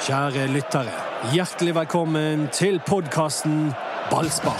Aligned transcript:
Kjære 0.00 0.46
lyttere, 0.46 0.92
hjertelig 1.32 1.74
velkommen 1.74 2.48
til 2.48 2.80
podkasten 2.86 3.72
Ballspar. 4.10 4.56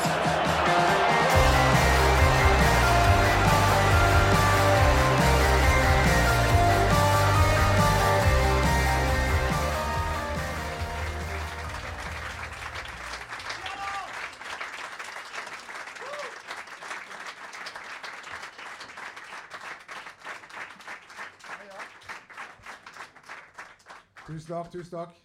Tusen 24.26 24.52
takk, 24.52 24.70
tusen 24.72 24.90
takk. 24.90 25.16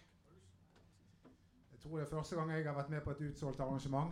Jeg 1.72 1.78
tror 1.82 1.90
det 1.90 2.00
er 2.00 2.04
første 2.16 2.36
gang 2.36 2.50
jeg 2.50 2.64
har 2.64 2.76
vært 2.76 2.90
med 2.90 3.00
på 3.04 3.12
et 3.12 3.22
utsolgt 3.28 3.60
arrangement. 3.60 4.10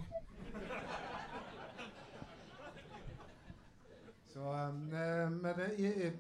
Så 4.35 4.41
um, 4.41 4.95
eh, 4.95 5.31
Men 5.31 5.61
eh, 5.61 6.13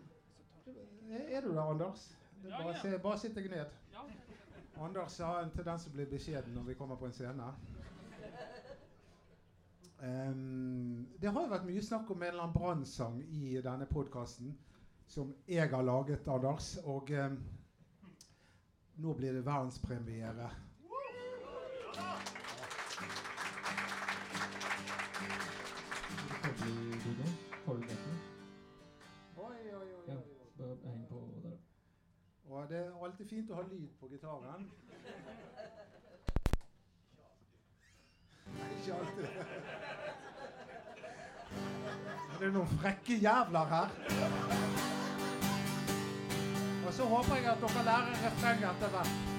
Er 1.31 1.41
du 1.41 1.49
der, 1.49 1.61
Anders? 1.63 2.17
Det 2.43 2.53
er 2.53 2.63
Bare, 2.63 2.81
se, 2.83 2.99
bare 2.99 3.19
sitt 3.19 3.37
deg 3.37 3.51
ned. 3.51 3.67
Anders 4.81 5.19
har 5.19 5.43
en 5.43 5.51
tendens 5.51 5.85
til 5.85 5.93
å 5.93 5.97
bli 5.97 6.07
beskjeden 6.11 6.55
når 6.55 6.69
vi 6.71 6.77
kommer 6.79 6.97
på 6.97 7.09
en 7.09 7.15
scene. 7.15 7.49
Um, 10.05 11.07
det 11.21 11.31
har 11.33 11.43
jo 11.43 11.53
vært 11.53 11.67
mye 11.69 11.83
snakk 11.83 12.11
om 12.11 12.23
en 12.23 12.29
eller 12.29 12.47
annen 12.47 12.57
brannsang 12.57 13.21
i 13.23 13.55
denne 13.65 13.87
podkasten 13.89 14.55
som 15.09 15.31
jeg 15.49 15.71
har 15.71 15.85
laget, 15.85 16.29
Anders. 16.29 16.75
Og 16.85 17.11
um, 17.11 17.39
nå 19.05 19.15
blir 19.19 19.37
det 19.37 19.47
verdenspremiere. 19.47 20.51
Og 32.65 32.71
det 32.71 32.79
er 32.79 33.05
alltid 33.05 33.27
fint 33.29 33.51
å 33.51 33.57
ha 33.59 33.63
lyd 33.69 33.89
på 34.01 34.09
gitaren. 34.09 34.63
Ikke 38.77 38.95
alltid. 38.95 39.27
Det 42.39 42.49
er 42.49 42.55
noen 42.57 42.73
frekke 42.79 43.21
jævler 43.27 43.71
her. 43.75 43.95
Og 46.87 46.93
så 46.93 47.13
håper 47.13 47.37
jeg 47.37 47.53
at 47.53 47.65
dere 47.69 47.87
lærer 47.91 48.27
refrenget 48.27 48.71
etter 48.73 48.97
hvert. 48.97 49.34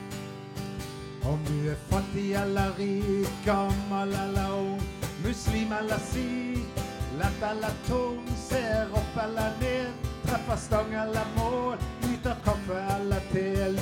Om 1.27 1.39
du 1.47 1.69
er 1.71 1.75
fattig 1.89 2.33
eller 2.33 2.71
rik, 2.77 3.29
gammel 3.45 4.13
eller 4.13 4.51
ung, 4.53 4.81
muslim 5.23 5.71
eller 5.71 5.97
sikh, 5.97 6.83
lett 7.17 7.43
eller 7.51 7.73
tung, 7.87 8.27
ser 8.37 8.93
opp 8.93 9.17
eller 9.23 9.55
ned, 9.61 10.05
treffer 10.25 10.55
stang 10.55 10.93
eller 10.93 11.25
mål, 11.37 11.77
nyter 12.03 12.37
kaffe 12.45 12.77
eller 12.97 13.25
tel, 13.31 13.79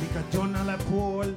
liker 0.00 0.24
John 0.32 0.54
eller 0.62 0.78
Paul. 0.90 1.34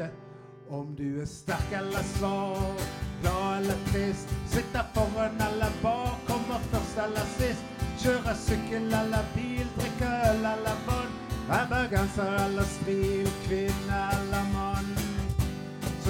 Om 0.69 0.95
du 0.95 1.21
er 1.21 1.25
sterk 1.25 1.73
eller 1.73 2.05
svak, 2.13 2.85
glad 3.21 3.57
eller 3.57 3.81
trist, 3.89 4.37
sitter 4.53 4.85
foran 4.93 5.41
eller 5.49 5.73
bak, 5.81 6.21
kommer 6.29 6.61
først 6.71 7.01
eller 7.07 7.33
sist, 7.39 7.65
kjører 8.03 8.37
sykkel 8.45 8.93
eller 9.01 9.25
bil, 9.33 9.65
drikker 9.79 10.29
øl 10.29 10.49
eller 10.53 10.85
vann, 10.85 11.19
er 11.49 11.67
bergenser 11.73 12.41
eller 12.45 12.73
stril, 12.77 13.35
kvinne 13.47 14.07
eller 14.19 14.49
mann. 14.53 14.66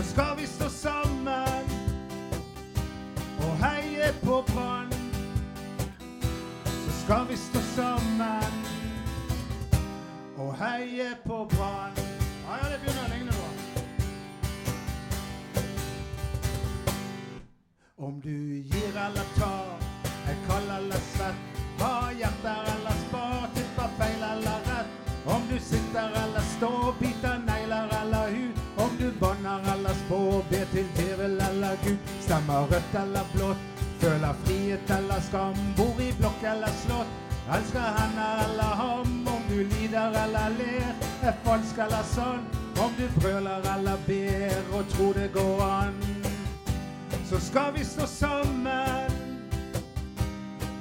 Skal 0.07 0.37
vi 0.37 0.45
stå 0.47 0.69
sammen 0.69 1.65
og 3.39 3.57
heie 3.63 4.13
på 4.23 4.43
Brann. 4.47 4.91
Så 6.65 6.91
skal 7.03 7.27
vi 7.29 7.35
stå 7.35 7.59
sammen 7.75 8.53
og 10.37 10.55
heie 10.55 11.09
på 11.25 11.47
Brann. 11.55 11.93
Ah, 12.49 12.57
ja, 12.63 12.69
det 12.71 12.79
begynner 12.81 13.03
å 13.03 13.09
ligne 13.13 13.31
nå. 13.31 13.47
Om 17.97 18.21
du 18.21 18.37
gir 18.71 18.93
eller 19.07 19.27
tar, 19.35 19.75
er 20.29 20.37
kald 20.47 20.69
eller 20.79 21.01
svett, 21.13 21.63
har 21.79 22.11
hjerter 22.15 22.63
eller 22.77 22.95
spar, 23.07 23.49
tipper 23.55 23.89
feil 23.99 24.21
eller 24.31 24.57
rett. 24.71 24.89
Om 25.27 25.41
du 25.49 25.59
sitter 25.59 26.07
eller 26.23 26.43
står, 26.55 26.93
biter 26.99 27.16
eller 31.67 31.77
Gud. 31.85 31.97
Stemmer 32.21 32.59
rødt 32.71 32.93
eller 33.03 33.25
blått, 33.33 33.57
føler 33.99 34.33
frihet 34.45 34.89
eller 34.99 35.21
skam. 35.21 35.55
Bor 35.77 36.01
i 36.01 36.11
blokk 36.19 36.43
eller 36.43 36.73
slott, 36.83 37.11
elsker 37.55 37.89
henne 37.99 38.27
eller 38.45 38.71
ham. 38.83 39.27
Om 39.27 39.41
du 39.49 39.57
lider 39.63 40.15
eller 40.23 40.49
ler, 40.59 40.93
er 41.23 41.33
falsk 41.43 41.75
eller 41.87 42.03
sann. 42.15 42.47
Om 42.79 42.91
du 42.99 43.07
brøler 43.19 43.61
eller 43.75 43.97
ber 44.07 44.77
og 44.77 44.87
tror 44.93 45.13
det 45.13 45.31
går 45.33 45.63
an 45.63 46.17
så 47.29 47.39
skal 47.39 47.73
vi 47.75 47.83
stå 47.83 48.05
sammen 48.05 49.11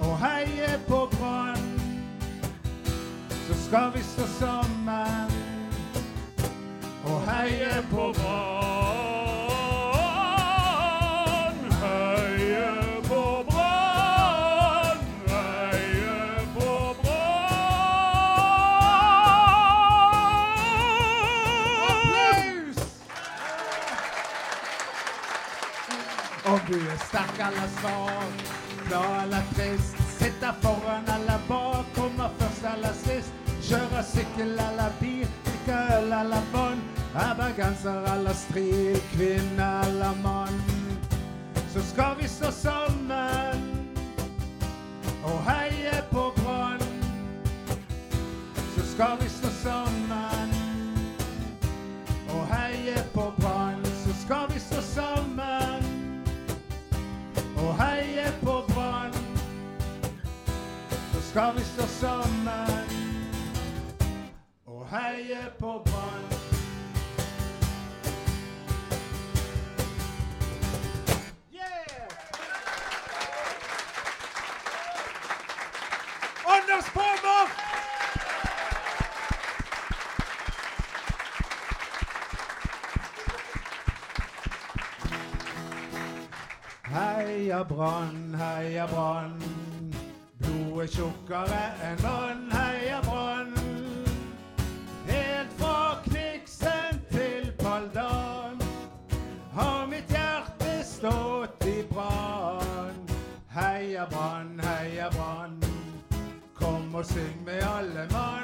og 0.01 0.19
heie 0.19 0.81
på 0.89 1.09
Brann. 1.19 1.81
Så 3.47 3.55
skal 3.67 3.91
vi 3.95 4.03
stå 4.03 4.27
sammen 4.39 5.33
og 7.05 7.31
heie 7.31 7.83
på 7.91 8.13
Brann. 8.15 8.96
Sterk 27.09 27.39
eller 27.49 27.69
svak, 27.81 28.35
glad 28.89 29.23
eller 29.23 29.45
trist, 29.55 29.97
sitter 30.19 30.53
foran 30.63 31.05
eller 31.17 31.39
bak, 31.49 31.87
kommer 31.95 32.31
først 32.39 32.65
eller 32.75 32.95
sist, 33.05 33.33
kjører 33.69 34.03
sykkel 34.03 34.53
eller 34.69 34.91
bil, 35.01 35.29
drikker 35.47 35.97
øl 35.99 36.13
eller 36.21 36.43
vann, 36.53 36.83
er 37.15 37.35
bergenser 37.39 38.13
eller 38.15 38.35
stril, 38.35 39.01
kvinne 39.15 39.71
eller 39.87 40.15
mann. 40.23 40.61
Så 41.73 41.83
skal 41.93 42.17
vi 42.21 42.29
stå 42.29 42.51
sammen 42.51 43.65
og 45.25 45.39
heie 45.51 46.03
på 46.11 46.33
Brann. 46.37 46.81
Så 48.77 48.87
skal 48.95 49.19
vi 49.21 49.29
stå 49.29 49.51
sammen 49.63 50.06
skal 61.37 61.55
vi 61.57 61.65
stå 61.65 61.87
sammen 61.87 62.49
og 64.67 64.87
heie 64.89 65.53
på 65.59 65.83
Brann. 65.85 66.25
Yeah! 71.53 72.09
Heia 86.85 87.65
Brann, 87.65 88.35
heia 88.35 88.87
Brann. 88.87 89.36
Blodet 90.87 90.99
tjukkere 90.99 91.63
enn 91.83 91.97
vann, 91.99 92.51
heia 92.53 93.01
Brann. 93.03 93.55
Helt 95.07 95.53
fra 95.59 95.99
Kniksen 96.05 97.01
til 97.11 97.51
Paldan 97.59 98.63
har 99.53 99.87
mitt 99.91 100.11
hjerte 100.11 100.85
stått 100.87 101.67
i 101.67 101.83
brann. 101.91 103.03
Heia 103.51 104.07
Brann, 104.07 104.61
heia 104.63 105.11
Brann. 105.11 105.59
Kom 106.55 106.95
og 106.95 107.05
syng 107.05 107.43
med 107.45 107.63
alle 107.67 108.07
mann, 108.13 108.36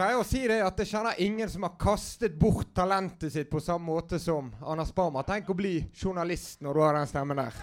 pleier 0.00 0.16
å 0.16 0.24
si 0.24 0.40
det 0.48 0.62
at 0.64 0.78
jeg 0.80 0.88
kjenner 0.94 1.18
ingen 1.20 1.50
som 1.52 1.66
har 1.66 1.74
kastet 1.80 2.36
bort 2.40 2.70
talentet 2.72 3.34
sitt 3.34 3.50
på 3.52 3.60
samme 3.60 3.84
måte 3.84 4.16
som 4.22 4.48
Anders 4.64 4.94
Barmer. 4.96 5.26
Tenk 5.28 5.50
å 5.52 5.56
bli 5.58 5.74
journalist 5.92 6.62
når 6.64 6.78
du 6.78 6.80
har 6.86 6.96
den 6.96 7.10
stemmen 7.10 7.40
der. 7.42 7.58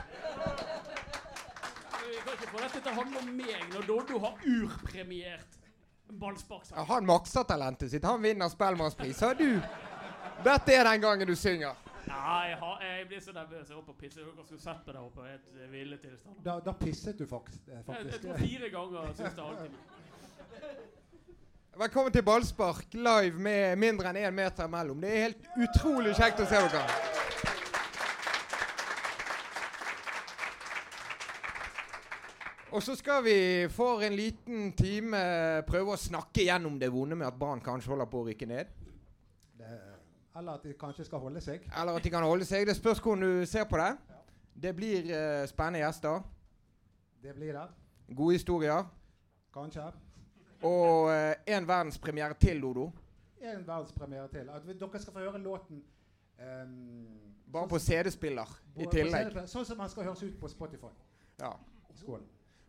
Få 2.47 2.61
dette 2.61 2.79
til 2.79 2.91
å 2.91 2.95
handle 2.95 3.23
om 3.23 3.31
meg 3.39 3.65
når 3.73 3.87
Doddo 3.89 4.21
har 4.21 4.45
urpremiert 4.45 5.57
ballsparksang. 6.21 6.77
Ja, 6.77 6.85
han 6.91 7.09
makser 7.09 7.43
talentet 7.49 7.91
sitt. 7.91 8.05
Han 8.05 8.21
vinner 8.21 8.53
Spellemannspris. 8.53 9.23
Og 9.27 9.41
du 9.41 9.49
Dette 10.45 10.75
er 10.77 10.85
den 10.85 11.01
gangen 11.01 11.27
du 11.27 11.33
synger. 11.35 11.73
Nei, 12.05 12.51
jeg, 12.51 12.59
har, 12.61 12.83
jeg 12.85 13.07
blir 13.09 13.23
så 13.25 13.33
nervøs. 13.33 13.65
Jeg 13.65 13.75
holdt 13.75 13.89
på 13.89 13.95
å 13.97 13.99
pisse. 13.99 14.21
Dere 14.21 14.45
skulle 14.45 14.61
sett 14.61 14.85
meg 14.85 14.93
der 14.93 15.01
oppe. 15.01 15.25
Helt 15.25 15.49
et 15.49 15.71
ville 15.73 15.97
tilstand. 16.05 16.37
Da, 16.45 16.59
da 16.63 16.77
pisset 16.77 17.17
du 17.17 17.25
faktisk. 17.27 17.65
faktisk. 17.65 17.73
Jeg, 17.73 17.81
jeg 17.81 17.87
faktisk. 17.89 18.21
tror 18.27 18.45
fire 18.45 18.71
ganger 18.77 19.17
siste 19.17 19.49
halvtime. 19.49 20.95
Velkommen 21.75 22.13
til 22.13 22.23
ballspark 22.23 22.93
live 22.93 23.37
med 23.39 23.75
mindre 23.75 24.09
enn 24.09 24.17
én 24.21 24.33
meter 24.33 24.65
imellom. 24.65 25.01
Det 25.01 25.09
er 25.11 25.23
helt 25.27 25.47
utrolig 25.65 26.13
kjekt 26.17 26.39
å 26.41 26.45
se 26.47 26.61
dere. 26.71 26.81
Og 32.71 32.83
så 32.83 32.95
skal 32.95 33.23
vi 33.25 33.35
for 33.73 34.01
en 34.05 34.15
liten 34.15 34.71
time 34.77 35.19
prøve 35.67 35.93
å 35.93 35.99
snakke 35.99 36.47
gjennom 36.47 36.79
det 36.79 36.91
vonde 36.93 37.19
med 37.19 37.27
at 37.27 37.37
Brann 37.37 37.61
kanskje 37.65 37.93
holder 37.93 38.09
på 38.11 38.23
å 38.23 38.27
rykke 38.29 38.49
ned. 38.49 38.73
Det, 39.57 39.77
eller 40.37 40.57
at 40.57 40.65
de 40.65 40.73
kanskje 40.77 41.05
skal 41.07 41.21
holde 41.27 41.41
seg. 41.41 41.67
Eller 41.73 41.97
at 41.97 42.03
de 42.05 42.13
kan 42.13 42.25
holde 42.25 42.45
seg. 42.45 42.65
Det 42.69 42.77
spørs 42.77 43.03
hvordan 43.03 43.25
du 43.25 43.45
ser 43.49 43.65
på 43.69 43.81
det. 43.81 43.91
Det 44.57 44.73
blir 44.77 45.09
uh, 45.09 45.45
spennende 45.49 45.85
gjester. 45.85 46.25
Det 47.21 47.33
blir 47.37 47.53
det. 47.53 47.69
Gode 48.17 48.37
historier. 48.37 48.85
Kanskje. 49.53 49.89
Og 50.61 51.11
eh, 51.13 51.35
en 51.57 51.67
verdenspremiere 51.67 52.33
til, 52.41 52.61
Dodo. 52.61 52.89
En 53.41 53.67
verdenspremiere 53.67 54.27
til. 54.27 54.49
At 54.49 54.65
dere 54.65 55.01
skal 55.01 55.13
få 55.13 55.19
høre 55.19 55.41
låten 55.41 55.83
um, 56.39 57.05
Bare 57.51 57.67
på 57.67 57.79
CD-spiller 57.79 58.57
i 58.75 58.87
tillegg. 58.91 59.29
CD 59.31 59.47
Sånn 59.47 59.65
som 59.65 59.77
den 59.79 59.91
skal 59.91 60.09
høres 60.09 60.23
ut 60.23 60.39
på 60.39 60.49
Spotify. 60.51 60.89
Ja. 61.39 61.53
Skål. 61.95 62.25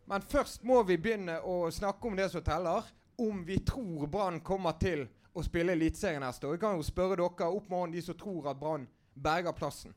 Men 0.09 0.21
først 0.21 0.63
må 0.63 0.81
vi 0.83 0.97
begynne 0.97 1.39
å 1.45 1.67
snakke 1.73 2.07
om 2.07 2.15
det 2.17 2.29
som 2.31 2.43
teller. 2.45 2.85
Om 3.19 3.43
vi 3.45 3.59
tror 3.65 4.07
Brann 4.07 4.39
kommer 4.41 4.77
til 4.79 5.03
å 5.33 5.43
spille 5.43 5.75
Eliteserien 5.75 6.23
neste 6.23 6.47
år. 6.47 6.55
Vi 6.55 6.63
kan 6.63 6.77
jo 6.77 6.85
spørre 6.85 7.17
dere 7.19 7.49
opp 7.49 7.67
med 7.69 7.77
hånden 7.77 7.97
de 7.97 8.05
som 8.05 8.17
tror 8.17 8.47
at 8.49 8.61
Brann 8.61 8.87
berger 9.13 9.53
plassen. 9.57 9.93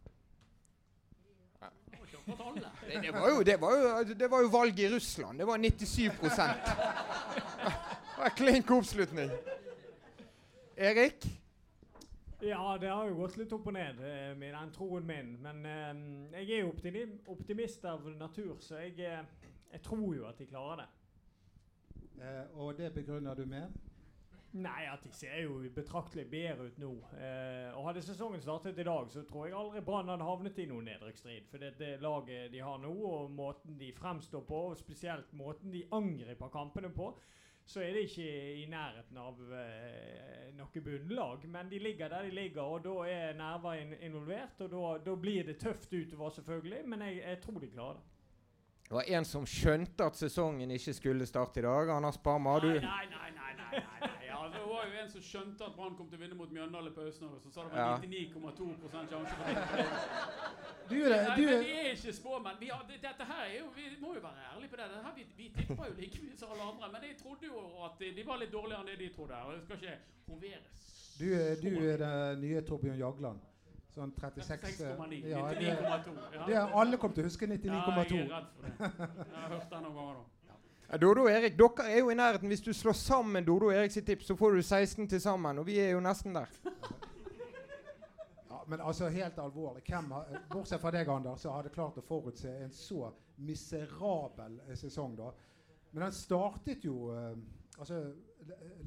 Det, 2.23 3.01
det, 3.03 3.11
var 3.11 3.31
jo, 3.31 3.43
det, 3.43 3.57
var 3.61 3.73
jo, 3.73 4.15
det 4.15 4.29
var 4.31 4.43
jo 4.43 4.49
valget 4.49 4.79
i 4.79 4.91
Russland. 4.95 5.39
Det 5.39 5.45
var 5.45 5.59
97 5.59 6.11
Det 6.23 6.31
var 8.23 8.29
Klink 8.29 8.71
oppslutning. 8.71 9.31
Erik? 10.77 11.41
Ja, 12.41 12.79
det 12.81 12.89
har 12.89 13.09
jo 13.09 13.17
gått 13.19 13.37
litt 13.39 13.53
opp 13.55 13.67
og 13.67 13.75
ned 13.75 13.99
eh, 14.03 14.31
med 14.39 14.55
den 14.55 14.71
troen 14.75 15.07
min. 15.07 15.33
Men 15.43 15.65
eh, 15.67 16.43
jeg 16.43 16.61
er 16.61 16.63
jo 16.63 17.07
optimist 17.35 17.87
av 17.87 18.07
natur, 18.15 18.61
så 18.63 18.79
jeg, 18.83 18.95
eh, 19.03 19.51
jeg 19.73 19.83
tror 19.83 20.05
jo 20.15 20.29
at 20.29 20.39
de 20.39 20.47
klarer 20.51 20.85
det. 20.85 20.87
Eh, 22.23 22.61
og 22.63 22.77
det 22.79 22.93
begrunner 22.95 23.39
du 23.39 23.43
med? 23.47 23.75
Nei, 24.53 24.85
at 24.87 25.03
de 25.03 25.11
ser 25.17 25.39
jo 25.43 25.59
betraktelig 25.75 26.29
bedre 26.31 26.69
ut 26.69 26.79
nå. 26.79 26.93
Eh, 27.19 27.75
og 27.75 27.89
hadde 27.89 28.07
sesongen 28.07 28.43
startet 28.45 28.79
i 28.79 28.87
dag, 28.87 29.11
så 29.11 29.27
tror 29.27 29.49
jeg 29.49 29.59
aldri 29.59 29.83
Brann 29.83 30.15
hadde 30.15 30.31
havnet 30.31 30.63
i 30.63 30.71
noen 30.71 30.91
nedrykksstrid. 30.93 31.51
For 31.51 31.63
det, 31.63 31.75
det 31.81 31.95
laget 32.05 32.53
de 32.55 32.63
har 32.63 32.79
nå, 32.83 32.93
og 32.93 33.35
måten 33.35 33.79
de 33.81 33.91
fremstår 33.99 34.47
på, 34.47 34.67
og 34.71 34.79
spesielt 34.79 35.35
måten 35.35 35.75
de 35.75 35.87
angriper 35.91 36.53
kampene 36.53 36.95
på, 36.95 37.15
så 37.73 37.81
er 37.81 37.95
det 37.97 38.07
ikke 38.11 38.29
i 38.61 38.65
nærheten 38.69 39.19
av 39.21 39.39
eh, 39.57 40.49
noe 40.59 40.83
bunnlag. 40.85 41.47
Men 41.49 41.71
de 41.73 41.79
ligger 41.81 42.13
der 42.13 42.27
de 42.29 42.35
ligger, 42.37 42.63
og 42.63 42.85
da 42.85 42.97
er 43.09 43.37
nerver 43.39 43.81
in 43.81 43.95
involvert. 44.01 44.61
Og 44.67 45.05
da 45.07 45.15
blir 45.17 45.47
det 45.49 45.59
tøft 45.63 45.93
utover, 45.93 46.31
selvfølgelig, 46.37 46.83
men 46.93 47.07
jeg, 47.09 47.23
jeg 47.25 47.41
tror 47.47 47.63
de 47.65 47.71
klarer 47.73 48.01
det. 48.01 48.09
Det 48.93 48.97
var 48.99 49.09
en 49.17 49.25
som 49.25 49.47
skjønte 49.49 50.05
at 50.05 50.19
sesongen 50.21 50.71
ikke 50.75 50.93
skulle 50.93 51.27
starte 51.27 51.63
i 51.63 51.65
dag. 51.65 51.95
Anders 51.97 52.19
Parma, 52.21 52.59
du 52.61 52.69
Nei, 52.69 52.81
nei, 52.83 53.07
nei. 53.09 53.31
nei, 53.33 53.55
nei, 53.57 53.81
nei, 53.81 54.01
nei. 54.03 54.27
Ja, 54.29 54.43
det 54.53 54.67
var 54.83 54.91
jo 54.93 54.99
en 55.03 55.11
som 55.15 55.23
skjønte 55.25 55.65
at 55.67 55.75
Brann 55.77 55.95
kom 55.99 56.09
til 56.11 56.19
å 56.19 56.23
vinne 56.23 56.37
mot 56.39 56.51
Mjøndalen 56.53 56.91
i 56.93 56.95
pausen. 56.97 57.29
og 57.31 57.41
Så 57.43 57.51
sa 57.55 57.63
det 57.63 57.73
var 57.73 57.79
Ja. 57.79 57.99
99,2 57.99 58.67
sjanse 58.91 59.35
for 59.39 59.47
det. 59.47 59.87
Du 60.91 60.97
er 61.05 61.09
det. 61.09 61.21
Nei, 61.29 61.37
Du 61.37 61.43
men 61.47 61.55
er, 61.55 61.63
vi 61.63 61.73
er 61.79 61.91
ikke 61.95 62.13
spåmenn. 62.13 62.57
Vi, 62.61 62.69
har- 62.75 62.87
dette 62.89 63.25
her 63.33 63.43
er 63.47 63.59
jo, 63.59 63.67
vi 63.77 63.85
må 64.01 64.15
jo 64.15 64.21
være 64.21 64.41
ærlige 64.53 64.71
på 64.73 64.77
det. 64.81 64.87
det 64.93 65.01
her, 65.07 65.15
vi, 65.17 65.25
vi 65.37 65.47
tipper 65.57 65.85
jo 65.89 65.95
like 66.01 66.19
mye 66.23 66.37
som 66.39 66.49
alle 66.53 66.65
andre. 66.73 66.91
Men 66.93 67.03
jeg 67.09 67.17
trodde 67.23 67.47
jo 67.47 67.57
at 67.87 67.95
de, 68.01 68.11
de 68.19 68.27
var 68.27 68.37
litt 68.43 68.53
dårligere 68.53 68.81
enn 68.83 68.91
det 68.93 68.99
de 68.99 69.09
trodde. 69.17 69.35
Og 69.47 69.53
jeg 69.55 69.63
skal 69.63 69.77
ikke 69.77 69.97
hovere 70.29 70.61
du, 71.21 71.27
er, 71.35 71.55
du 71.63 71.71
er 71.93 71.97
den 72.03 72.41
nye 72.41 72.61
Torbjørn 72.67 72.99
Jagland. 72.99 73.41
Sånn 73.93 74.13
36 74.17 74.41
eh, 74.41 74.97
6,9. 74.97 75.17
ja, 75.29 75.41
99,2. 75.53 76.13
Ja. 76.33 76.45
det 76.49 76.55
har 76.57 76.71
alle 76.81 76.97
kommer 76.97 77.15
til 77.15 77.27
å 77.27 77.29
huske 77.29 77.47
99,2. 77.47 77.61
Ja, 77.69 77.75
jeg 78.09 78.25
er 78.25 78.31
redd 78.33 78.49
for 78.57 78.63
det. 78.65 78.73
Jeg 78.81 79.37
har 79.37 79.49
hørt 79.53 79.69
det 79.75 79.81
noen 79.85 79.97
ganger 79.99 80.15
nå. 80.17 80.23
Dodo 81.01 81.23
og 81.25 81.31
Erik, 81.33 81.55
dere 81.57 81.87
er 81.89 82.03
jo 82.03 82.11
i 82.13 82.15
nærheten. 82.15 82.51
Hvis 82.53 82.61
du 82.61 82.73
slår 82.73 82.93
sammen 82.93 83.45
Dodo 83.45 83.71
og 83.71 83.75
Erik 83.75 83.93
sitt 83.95 84.05
tips, 84.07 84.27
så 84.29 84.35
får 84.37 84.51
du 84.51 84.63
16 84.63 85.09
til 85.09 85.21
sammen. 85.21 85.59
Og 85.59 85.67
vi 85.67 85.79
er 85.81 85.95
jo 85.95 86.01
nesten 86.05 86.35
der. 86.35 86.53
Ja, 88.53 88.59
men 88.69 88.81
altså 88.81 89.09
helt 89.09 89.39
alvorlig. 89.39 89.83
Hvem 89.89 90.11
har, 90.11 90.27
bortsett 90.51 90.81
fra 90.81 90.91
deg, 90.95 91.09
Anders, 91.09 91.41
så 91.41 91.51
hadde 91.51 91.73
klart 91.73 91.97
å 91.99 92.05
forutse 92.05 92.51
en 92.63 92.71
så 92.71 93.09
miserabel 93.43 94.61
eh, 94.69 94.77
sesong, 94.79 95.17
da. 95.19 95.31
Men 95.91 96.05
den 96.05 96.15
startet 96.15 96.85
jo 96.85 97.09
eh, 97.11 97.33
altså, 97.79 98.05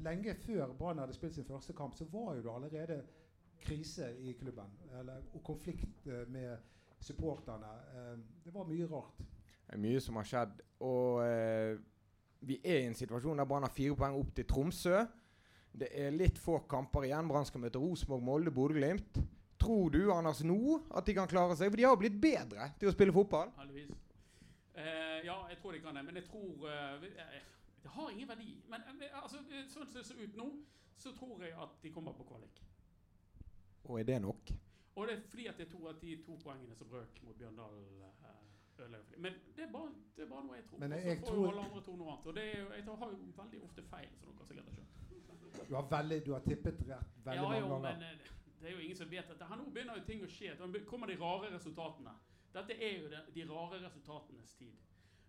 Lenge 0.04 0.34
før 0.46 0.72
Brann 0.78 1.02
hadde 1.02 1.16
spilt 1.16 1.34
sin 1.34 1.44
første 1.44 1.74
kamp, 1.76 1.96
så 1.98 2.06
var 2.12 2.36
jo 2.36 2.46
det 2.46 2.54
allerede 2.54 3.00
krise 3.60 4.12
i 4.22 4.32
klubben. 4.38 4.70
Eller, 5.00 5.26
og 5.34 5.42
konflikt 5.44 6.06
eh, 6.06 6.24
med 6.28 6.56
supporterne. 7.00 7.74
Det 8.44 8.54
var 8.54 8.70
mye 8.70 8.88
rart. 8.88 9.20
Det 9.66 9.76
er 9.76 9.82
mye 9.82 10.00
som 10.00 10.16
har 10.16 10.30
skjedd. 10.30 10.62
Og 10.86 11.20
vi 12.46 12.60
er 12.62 12.84
i 12.84 12.86
en 12.86 12.94
situasjon 12.94 13.40
der 13.40 13.48
Brann 13.48 13.66
har 13.66 13.74
fire 13.74 13.96
poeng 13.98 14.16
opp 14.20 14.34
til 14.36 14.46
Tromsø. 14.46 15.00
Det 15.76 15.88
er 15.92 16.14
litt 16.14 16.38
få 16.40 16.60
kamper 16.70 17.08
igjen. 17.08 17.26
Brann 17.28 17.46
skal 17.48 17.62
møte 17.64 17.80
Rosenborg, 17.82 18.22
Molde, 18.24 18.52
Bodø-Glimt. 18.54 19.18
Tror 19.60 19.90
du, 19.90 20.12
Anders, 20.14 20.44
nå 20.46 20.78
at 20.94 21.08
de 21.08 21.16
kan 21.16 21.28
klare 21.28 21.56
seg? 21.58 21.72
For 21.72 21.80
de 21.80 21.86
har 21.88 21.98
blitt 21.98 22.20
bedre 22.22 22.70
til 22.78 22.90
å 22.90 22.94
spille 22.94 23.14
fotball. 23.16 23.50
Heldigvis. 23.58 23.90
Uh, 24.76 25.18
ja, 25.24 25.36
jeg 25.50 25.58
tror 25.60 25.74
de 25.74 25.82
kan 25.82 25.98
det. 25.98 26.04
Men 26.06 26.20
jeg 26.20 26.28
tror 26.28 26.68
uh, 26.68 27.06
Det 27.82 27.92
har 27.96 28.14
ingen 28.14 28.30
verdi. 28.30 28.54
Men 28.70 28.86
uh, 28.86 29.06
altså, 29.24 29.42
sånn 29.72 29.88
som 29.88 29.98
det 29.98 30.06
ser 30.06 30.22
ut 30.22 30.38
nå, 30.38 30.48
så 31.00 31.12
tror 31.16 31.42
jeg 31.42 31.56
at 31.66 31.76
de 31.82 31.92
kommer 31.92 32.14
på 32.16 32.28
kvalik. 32.30 32.62
Og 33.86 34.00
er 34.00 34.06
det 34.06 34.20
nok? 34.22 34.54
Og 34.96 35.08
det 35.08 35.18
er 35.18 35.26
fordi 35.28 35.50
at 35.50 35.58
jeg 35.60 35.68
tror 35.72 35.90
at 35.90 35.98
de 36.00 36.14
to 36.24 36.38
poengene 36.40 36.78
som 36.78 36.88
røk 36.94 37.18
mot 37.26 37.36
Bjørndal 37.36 37.74
Men 39.16 39.32
det 39.56 39.62
er, 39.64 39.72
bare, 39.72 39.90
det 40.16 40.24
er 40.24 40.28
bare 40.28 40.44
noe 40.44 40.56
jeg 40.56 40.64
tror. 40.68 40.78
Men 40.78 40.92
jeg 40.92 41.18
får 41.18 41.26
tror- 41.26 41.48
alle 41.50 41.64
andre 41.64 41.82
tro 41.82 41.96
noe 41.96 42.12
annet. 42.12 42.26
Og 42.26 42.34
det 42.36 42.44
er 42.44 42.74
jeg 42.76 42.84
har 42.84 43.10
jo 43.12 43.18
veldig 43.42 43.62
ofte 43.68 43.82
feil, 43.82 44.08
som 44.20 44.32
dere 44.36 44.46
sikkert 44.46 44.64
har 44.64 44.74
skjønt. 44.76 45.68
Du 45.68 45.74
har, 45.74 45.86
veldig, 45.90 46.18
du 46.26 46.32
har 46.32 46.42
tippet 46.44 46.82
rett 46.88 47.14
veldig 47.24 47.42
Ja, 47.42 47.48
mange 47.48 47.60
jo, 47.60 47.68
ganger. 47.68 47.92
men 47.92 48.02
eh, 48.02 48.32
det 48.60 48.68
er 48.68 48.74
jo 48.74 48.78
ingen 48.78 48.96
som 48.96 49.10
vet 49.10 49.28
dette. 49.28 49.44
her 49.44 49.56
Nå 49.56 49.64
begynner 49.70 49.96
jo 49.98 50.04
ting 50.04 50.24
å 50.24 50.28
skje. 50.28 50.54
Nå 50.60 50.84
kommer 50.90 51.06
de 51.06 51.16
rare 51.20 51.52
resultatene. 51.54 52.12
Dette 52.52 52.76
er 52.82 52.98
jo 53.00 53.08
de, 53.12 53.22
de 53.34 53.46
rare 53.48 53.80
resultatenes 53.86 54.54
tid. 54.58 54.74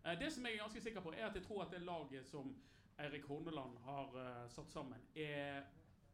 Eh, 0.06 0.20
det 0.20 0.34
som 0.34 0.46
jeg 0.46 0.54
er 0.54 0.63
ganske 0.66 0.82
sikker 0.82 1.01
på, 1.01 1.13
er 1.16 1.30
at 1.30 1.36
jeg 1.36 1.44
tror 1.48 1.63
at 1.63 1.72
det 1.72 1.82
laget 1.82 2.27
som 2.27 2.56
Eirik 3.00 3.25
Horneland 3.30 3.77
har 3.86 4.16
uh, 4.16 4.50
satt 4.50 4.72
sammen, 4.72 5.01
er 5.16 5.62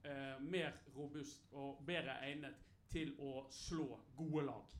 uh, 0.05 0.41
mer 0.43 0.73
robust 0.97 1.47
og 1.51 1.83
bedre 1.87 2.17
egnet 2.27 2.57
til 2.91 3.13
å 3.23 3.45
slå 3.49 3.99
gode 4.17 4.43
lag 4.45 4.73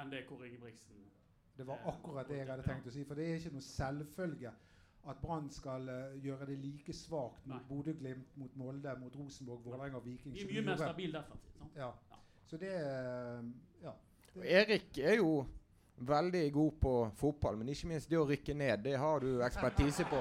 enn 0.00 0.10
det 0.10 0.24
Kåre 0.26 0.48
Ingebrigtsen 0.48 1.04
Det 1.58 1.66
var 1.66 1.78
akkurat 1.90 2.28
det 2.30 2.36
jeg 2.38 2.46
hadde 2.46 2.64
tenkt 2.66 2.86
å 2.86 2.94
si. 2.94 3.04
For 3.04 3.18
det 3.18 3.24
er 3.26 3.40
ikke 3.40 3.56
noe 3.56 3.66
selvfølge 3.66 4.52
at 5.08 5.20
Brann 5.22 5.48
skal 5.50 5.88
uh, 5.90 6.16
gjøre 6.22 6.46
det 6.50 6.58
like 6.62 6.94
svakt 6.94 7.46
mot. 7.50 7.64
Bodø-Glimt, 7.68 8.34
mot 8.38 8.56
Molde, 8.60 8.94
mot 9.00 9.14
Rosenborg, 9.18 9.64
Vålerenga 9.66 9.98
og 9.98 10.06
Viking. 10.06 10.34
De 10.36 10.44
er 10.44 10.52
mye 10.52 10.66
mer 10.68 10.78
stabile 10.78 10.82
stabil 10.82 11.16
defensivt. 11.18 11.78
Ja. 11.78 11.92
Ja. 12.12 12.20
Så 12.50 12.60
det 12.60 12.74
uh, 12.78 13.48
Ja. 13.82 13.94
Det. 14.34 14.44
Erik 14.54 14.98
er 15.02 15.16
jo 15.18 15.32
veldig 15.98 16.44
god 16.52 16.72
på 16.80 16.92
fotball, 17.18 17.56
men 17.58 17.72
ikke 17.72 17.88
minst 17.90 18.10
det 18.10 18.18
å 18.20 18.26
rykke 18.28 18.54
ned. 18.54 18.84
Det 18.84 18.94
har 19.00 19.24
du 19.24 19.40
ekspertise 19.42 20.06
på. 20.06 20.20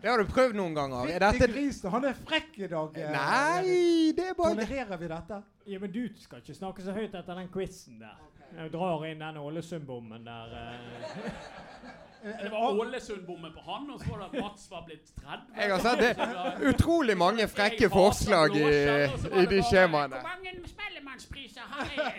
Det 0.00 0.08
har 0.08 0.20
du 0.20 0.28
prøvd 0.28 0.56
noen 0.56 0.76
ganger. 0.76 1.12
Er 1.12 1.24
dette 1.24 1.48
grisen, 1.52 1.90
han 1.92 2.04
er 2.08 2.16
frekk 2.16 2.58
i 2.64 2.68
dag! 2.72 2.96
eh, 2.96 3.10
Nei, 3.12 4.12
det 4.16 4.30
er 4.32 4.36
bare 4.36 4.56
Tolererer 4.56 5.00
vi 5.00 5.08
dette? 5.12 5.40
Ja, 5.68 5.80
men 5.80 5.92
du 5.92 6.02
skal 6.20 6.40
ikke 6.40 6.56
snakke 6.56 6.84
så 6.84 6.94
høyt 6.96 7.16
etter 7.16 7.36
den 7.36 7.50
quizen 7.52 8.00
der. 8.00 8.16
Jeg 8.56 8.72
drar 8.72 9.04
inn 9.06 9.20
den 9.22 9.36
Ålesund-bommen 9.40 10.24
der. 10.26 10.54
eh. 10.58 11.26
eh, 12.22 12.42
Det 12.42 12.50
var 12.52 12.80
Ålesund-bommen 12.82 13.52
på 13.54 13.60
han, 13.66 13.90
og 13.90 14.00
så 14.00 14.10
var 14.10 14.18
det 14.18 14.26
at 14.38 14.42
Mats 14.44 14.70
var 14.70 14.84
blitt 14.86 15.12
30. 15.16 15.56
Jeg 15.56 15.70
har 15.72 15.80
sett 15.84 15.98
det. 15.98 16.68
Utrolig 16.74 17.16
mange 17.18 17.48
frekke 17.48 17.90
forslag 17.90 18.56
i, 18.56 18.66
i 19.42 19.46
de 19.54 19.62
skjemaene. 19.70 20.20
Hvor 20.20 20.28
mange 20.28 20.54
spellemannspriser 20.66 21.60
har 21.60 21.90
jeg? 21.96 22.14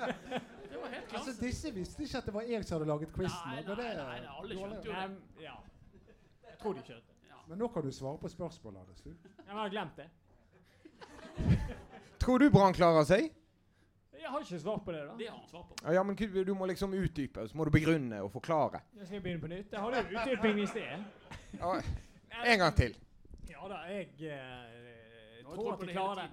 Det 0.70 0.78
var 0.78 0.88
helt 0.94 1.14
Altså, 1.18 1.32
disse 1.40 1.74
visste 1.74 2.02
ikke 2.02 2.18
at 2.18 2.26
det 2.26 2.34
var 2.34 2.42
jeg 2.48 2.64
som 2.64 2.78
hadde 2.78 2.86
laget 2.88 3.10
quizen. 3.12 3.40
Nei, 3.46 3.62
nei, 3.66 3.74
nei, 3.76 3.94
nei, 3.96 4.20
alle 4.38 4.54
skjønte 4.54 4.86
jo 4.86 4.92
Nei, 4.92 5.08
ja. 5.42 5.56
Jeg 6.46 6.58
tror 6.62 6.72
de 6.78 6.84
skjønte. 6.86 7.16
Ja. 7.28 7.40
Men 7.48 7.58
nå 7.58 7.68
kan 7.74 7.84
du 7.84 7.90
svare 7.92 8.18
på 8.22 8.28
spørsmålet, 8.28 9.02
Jeg 9.04 9.56
har 9.58 9.68
glemt 9.68 9.96
det. 9.98 10.06
Tror 12.20 12.38
du 12.38 12.50
Brann 12.50 12.74
klarer 12.76 13.04
seg? 13.08 13.30
Jeg 14.20 14.30
har 14.30 14.40
ikke 14.40 14.58
svart 14.60 14.84
på 14.84 14.92
det, 14.92 15.00
da. 15.06 15.14
Det 15.18 15.28
har 15.28 15.36
han 15.38 15.48
svar 15.48 15.62
på. 15.68 15.92
Ja, 15.92 16.02
men 16.02 16.16
du 16.46 16.54
må 16.54 16.66
liksom 16.66 16.94
utdype, 16.94 17.48
så 17.48 17.56
må 17.56 17.64
du 17.64 17.70
begrunne 17.70 18.22
og 18.22 18.32
forklare. 18.32 18.80
Jeg 18.98 19.06
skal 19.06 19.22
begynne 19.22 19.40
på 19.40 19.46
nytt. 19.46 19.72
Jeg 19.72 19.80
hadde 19.80 19.96
jo 19.96 20.18
utdyping 20.18 20.60
i 20.60 20.66
sted. 20.66 21.04
Ja, 21.60 21.72
en 22.52 22.58
gang 22.58 22.76
til. 22.76 22.96
Ja 23.50 23.68
da, 23.68 23.80
jeg 23.90 24.12
eh, 24.20 24.80
jeg 25.38 25.44
tror 25.44 25.72
at 25.72 25.80
jeg 25.86 25.96
klarer 25.96 26.22
det. 26.22 26.28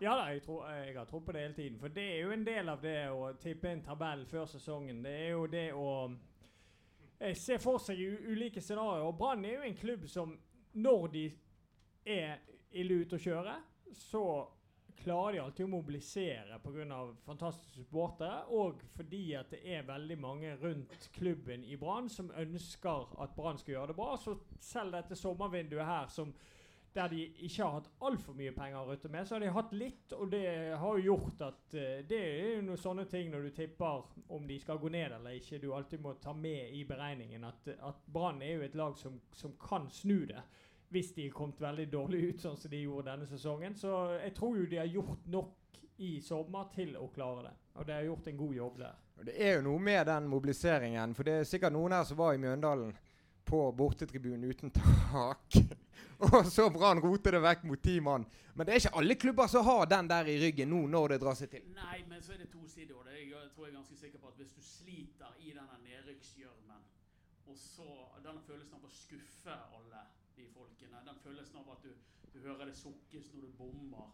Ja 0.00 0.10
da, 0.14 0.24
jeg, 0.30 0.42
tror, 0.42 0.66
jeg 0.70 0.98
har 0.98 1.04
trodd 1.04 1.24
på 1.26 1.32
det 1.32 1.40
hele 1.40 1.54
tiden. 1.54 1.78
For 1.78 1.88
det 1.88 2.04
er 2.14 2.20
jo 2.20 2.30
en 2.30 2.44
del 2.46 2.68
av 2.68 2.82
det 2.82 2.98
å 3.10 3.32
tippe 3.42 3.70
en 3.72 3.82
tabell 3.82 4.26
før 4.26 4.46
sesongen. 4.46 5.00
Det 5.02 5.14
er 5.24 5.30
jo 5.30 5.46
det 5.50 5.64
å 5.74 5.88
eh, 7.18 7.34
se 7.34 7.58
for 7.58 7.82
seg 7.82 7.98
u 7.98 8.34
ulike 8.34 8.60
scenarioer. 8.62 9.08
Og 9.08 9.16
Brann 9.18 9.44
er 9.44 9.56
jo 9.56 9.66
en 9.66 9.78
klubb 9.78 10.06
som 10.10 10.36
når 10.78 11.08
de 11.14 11.24
er 12.06 12.38
ille 12.78 13.00
ute 13.02 13.18
å 13.18 13.22
kjøre, 13.22 13.56
så 13.94 14.22
klarer 15.02 15.32
de 15.32 15.40
alltid 15.42 15.64
å 15.66 15.70
mobilisere 15.72 16.58
pga. 16.62 16.98
fantastiske 17.26 17.82
supportere, 17.82 18.44
og 18.48 18.82
fordi 18.96 19.34
at 19.38 19.50
det 19.54 19.62
er 19.64 19.88
veldig 19.88 20.18
mange 20.20 20.54
rundt 20.62 21.08
klubben 21.14 21.64
i 21.64 21.76
Brann 21.76 22.08
som 22.08 22.30
ønsker 22.36 23.18
at 23.22 23.34
Brann 23.36 23.58
skal 23.58 23.74
gjøre 23.74 23.92
det 23.92 23.98
bra. 23.98 24.16
Så 24.16 24.36
selv 24.60 24.92
dette 24.92 25.16
sommervinduet 25.16 25.86
her, 25.86 26.08
som 26.08 26.34
der 26.94 27.08
de 27.08 27.24
ikke 27.46 27.62
har 27.62 27.74
hatt 27.78 27.90
altfor 28.02 28.36
mye 28.38 28.52
penger 28.56 28.80
å 28.80 28.86
rutte 28.88 29.10
med, 29.12 29.26
så 29.26 29.36
har 29.36 29.44
de 29.44 29.50
hatt 29.54 29.74
litt, 29.76 30.14
og 30.16 30.30
det 30.32 30.44
har 30.80 30.98
jo 30.98 31.12
gjort 31.12 31.42
at 31.46 31.76
eh, 31.78 32.00
det 32.08 32.18
er 32.18 32.54
jo 32.56 32.62
noen 32.66 32.80
sånne 32.80 33.04
ting 33.10 33.30
når 33.32 33.48
du 33.48 33.50
tipper 33.54 34.06
om 34.34 34.46
de 34.48 34.56
skal 34.62 34.80
gå 34.82 34.90
ned 34.92 35.18
eller 35.18 35.36
ikke, 35.38 35.60
du 35.62 35.68
alltid 35.74 36.02
må 36.02 36.16
ta 36.22 36.34
med 36.34 36.72
i 36.74 36.84
beregningen 36.88 37.44
at, 37.48 37.70
at 37.76 38.00
Brann 38.12 38.42
er 38.42 38.56
jo 38.56 38.64
et 38.66 38.78
lag 38.78 38.96
som, 38.98 39.20
som 39.36 39.54
kan 39.62 39.90
snu 39.94 40.24
det. 40.30 40.42
Hvis 40.88 41.12
de 41.14 41.26
kom 41.28 41.50
kommet 41.52 41.60
veldig 41.60 41.86
dårlig 41.92 42.20
ut, 42.28 42.40
sånn 42.40 42.56
som 42.56 42.70
de 42.72 42.80
gjorde 42.80 43.10
denne 43.10 43.26
sesongen. 43.28 43.74
Så 43.76 43.90
jeg 44.22 44.32
tror 44.36 44.56
jo 44.56 44.68
de 44.70 44.78
har 44.80 44.88
gjort 44.88 45.26
nok 45.28 45.82
i 45.98 46.14
sommer 46.22 46.70
til 46.74 46.94
å 46.96 47.10
klare 47.12 47.48
det. 47.48 47.54
Og 47.78 47.86
de 47.86 47.92
har 47.92 48.06
gjort 48.06 48.30
en 48.30 48.38
god 48.38 48.54
jobb 48.54 48.78
der. 48.78 48.96
Det 49.26 49.34
er 49.34 49.58
jo 49.58 49.66
noe 49.66 49.82
med 49.82 50.06
den 50.06 50.28
mobiliseringen, 50.30 51.14
for 51.14 51.26
det 51.26 51.40
er 51.40 51.48
sikkert 51.48 51.74
noen 51.74 51.96
her 51.96 52.06
som 52.06 52.18
var 52.20 52.36
i 52.36 52.40
Mjøndalen 52.40 52.94
på 53.48 53.60
bortetribunen 53.72 54.44
uten 54.50 54.70
tak. 54.70 55.56
Og 56.28 56.46
så 56.50 56.68
Brann 56.70 57.00
roter 57.02 57.36
det 57.36 57.40
vekk 57.42 57.64
mot 57.70 57.82
ti 57.82 57.96
mann. 58.02 58.26
Men 58.54 58.66
det 58.66 58.74
er 58.74 58.82
ikke 58.82 59.00
alle 59.00 59.16
klubber 59.18 59.50
som 59.50 59.66
har 59.66 59.86
den 59.90 60.10
der 60.10 60.30
i 60.30 60.36
ryggen 60.42 60.70
nå 60.72 60.80
når 60.90 61.14
det 61.14 61.20
drar 61.22 61.38
seg 61.38 61.50
til. 61.52 61.64
Nei, 61.76 62.02
men 62.10 62.22
så 62.22 62.34
er 62.34 62.42
det 62.42 62.50
to 62.50 62.64
sider. 62.66 62.96
og 62.98 63.06
det. 63.06 63.18
Jeg 63.22 63.50
tror 63.54 63.66
jeg 63.66 63.72
er 63.72 63.78
ganske 63.78 63.98
sikker 63.98 64.22
på 64.22 64.30
at 64.30 64.40
hvis 64.40 64.54
du 64.54 64.62
sliter 64.62 65.34
i 65.38 65.54
denne 65.54 65.78
nedrykksgjørmen, 65.84 66.82
og 67.48 67.56
så 67.58 67.90
denne 68.22 68.42
følelsen 68.46 68.78
av 68.78 68.86
å 68.86 68.92
skuffe 68.92 69.54
alle 69.54 70.02
de 70.38 70.46
folkene, 70.54 71.02
den 71.06 71.20
følelsen 71.24 71.60
av 71.60 71.72
at 71.74 71.84
du, 71.86 71.92
du 72.32 72.38
hører 72.46 72.70
det 72.70 72.76
sukkes 72.78 73.32
når 73.34 73.46
du 73.46 73.56
bommer, 73.58 74.10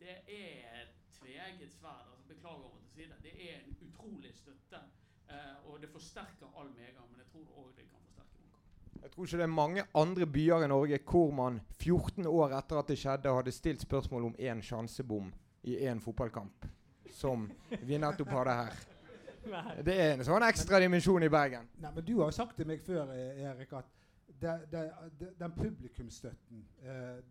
det 0.00 0.16
er 0.28 0.82
et 0.82 0.94
tveget 1.18 1.72
sverd. 1.72 2.04
Altså, 2.12 2.26
beklager 2.28 2.68
å 2.68 2.82
si 2.92 3.06
det. 3.08 3.18
Det 3.24 3.34
er 3.34 3.60
en 3.60 3.76
utrolig 3.86 4.32
støtte, 4.36 4.80
eh, 5.28 5.68
og 5.68 5.80
det 5.82 5.90
forsterker 5.92 6.50
all 6.60 6.70
medgang, 6.76 7.08
men 7.10 7.22
jeg 7.22 7.30
tror 7.32 7.62
òg 7.62 7.70
det 7.78 7.86
kan 7.88 8.02
forsterke 8.04 8.44
noe. 8.44 9.02
Jeg 9.02 9.12
tror 9.14 9.28
ikke 9.28 9.40
det 9.42 9.48
er 9.48 9.54
mange 9.54 9.86
andre 10.02 10.30
byer 10.36 10.64
i 10.66 10.70
Norge 10.72 11.00
hvor 11.10 11.34
man 11.36 11.60
14 11.80 12.26
år 12.30 12.56
etter 12.58 12.80
at 12.80 12.90
det 12.92 12.98
skjedde, 13.00 13.36
hadde 13.38 13.54
stilt 13.54 13.84
spørsmål 13.84 14.30
om 14.30 14.38
én 14.38 14.62
sjansebom 14.64 15.32
i 15.64 15.78
én 15.88 16.00
fotballkamp, 16.00 16.66
som 17.10 17.48
vi 17.80 18.00
nettopp 18.00 18.34
hadde 18.38 18.58
her. 18.62 18.82
Det 19.84 19.92
er 19.92 20.14
en 20.14 20.24
sånn 20.24 20.44
ekstra 20.46 20.78
dimensjon 20.80 21.20
i 21.26 21.28
Bergen. 21.28 21.66
Nei, 21.82 21.90
men 21.92 22.04
Du 22.06 22.14
har 22.22 22.30
sagt 22.32 22.56
til 22.56 22.68
meg 22.68 22.80
før, 22.80 23.10
eh, 23.12 23.42
Erik, 23.44 23.74
at 23.76 23.90
det, 24.44 24.54
det, 24.72 24.82
det, 25.20 25.30
den 25.40 25.56
publikumsstøtten 25.56 26.66
eh, 26.84 27.22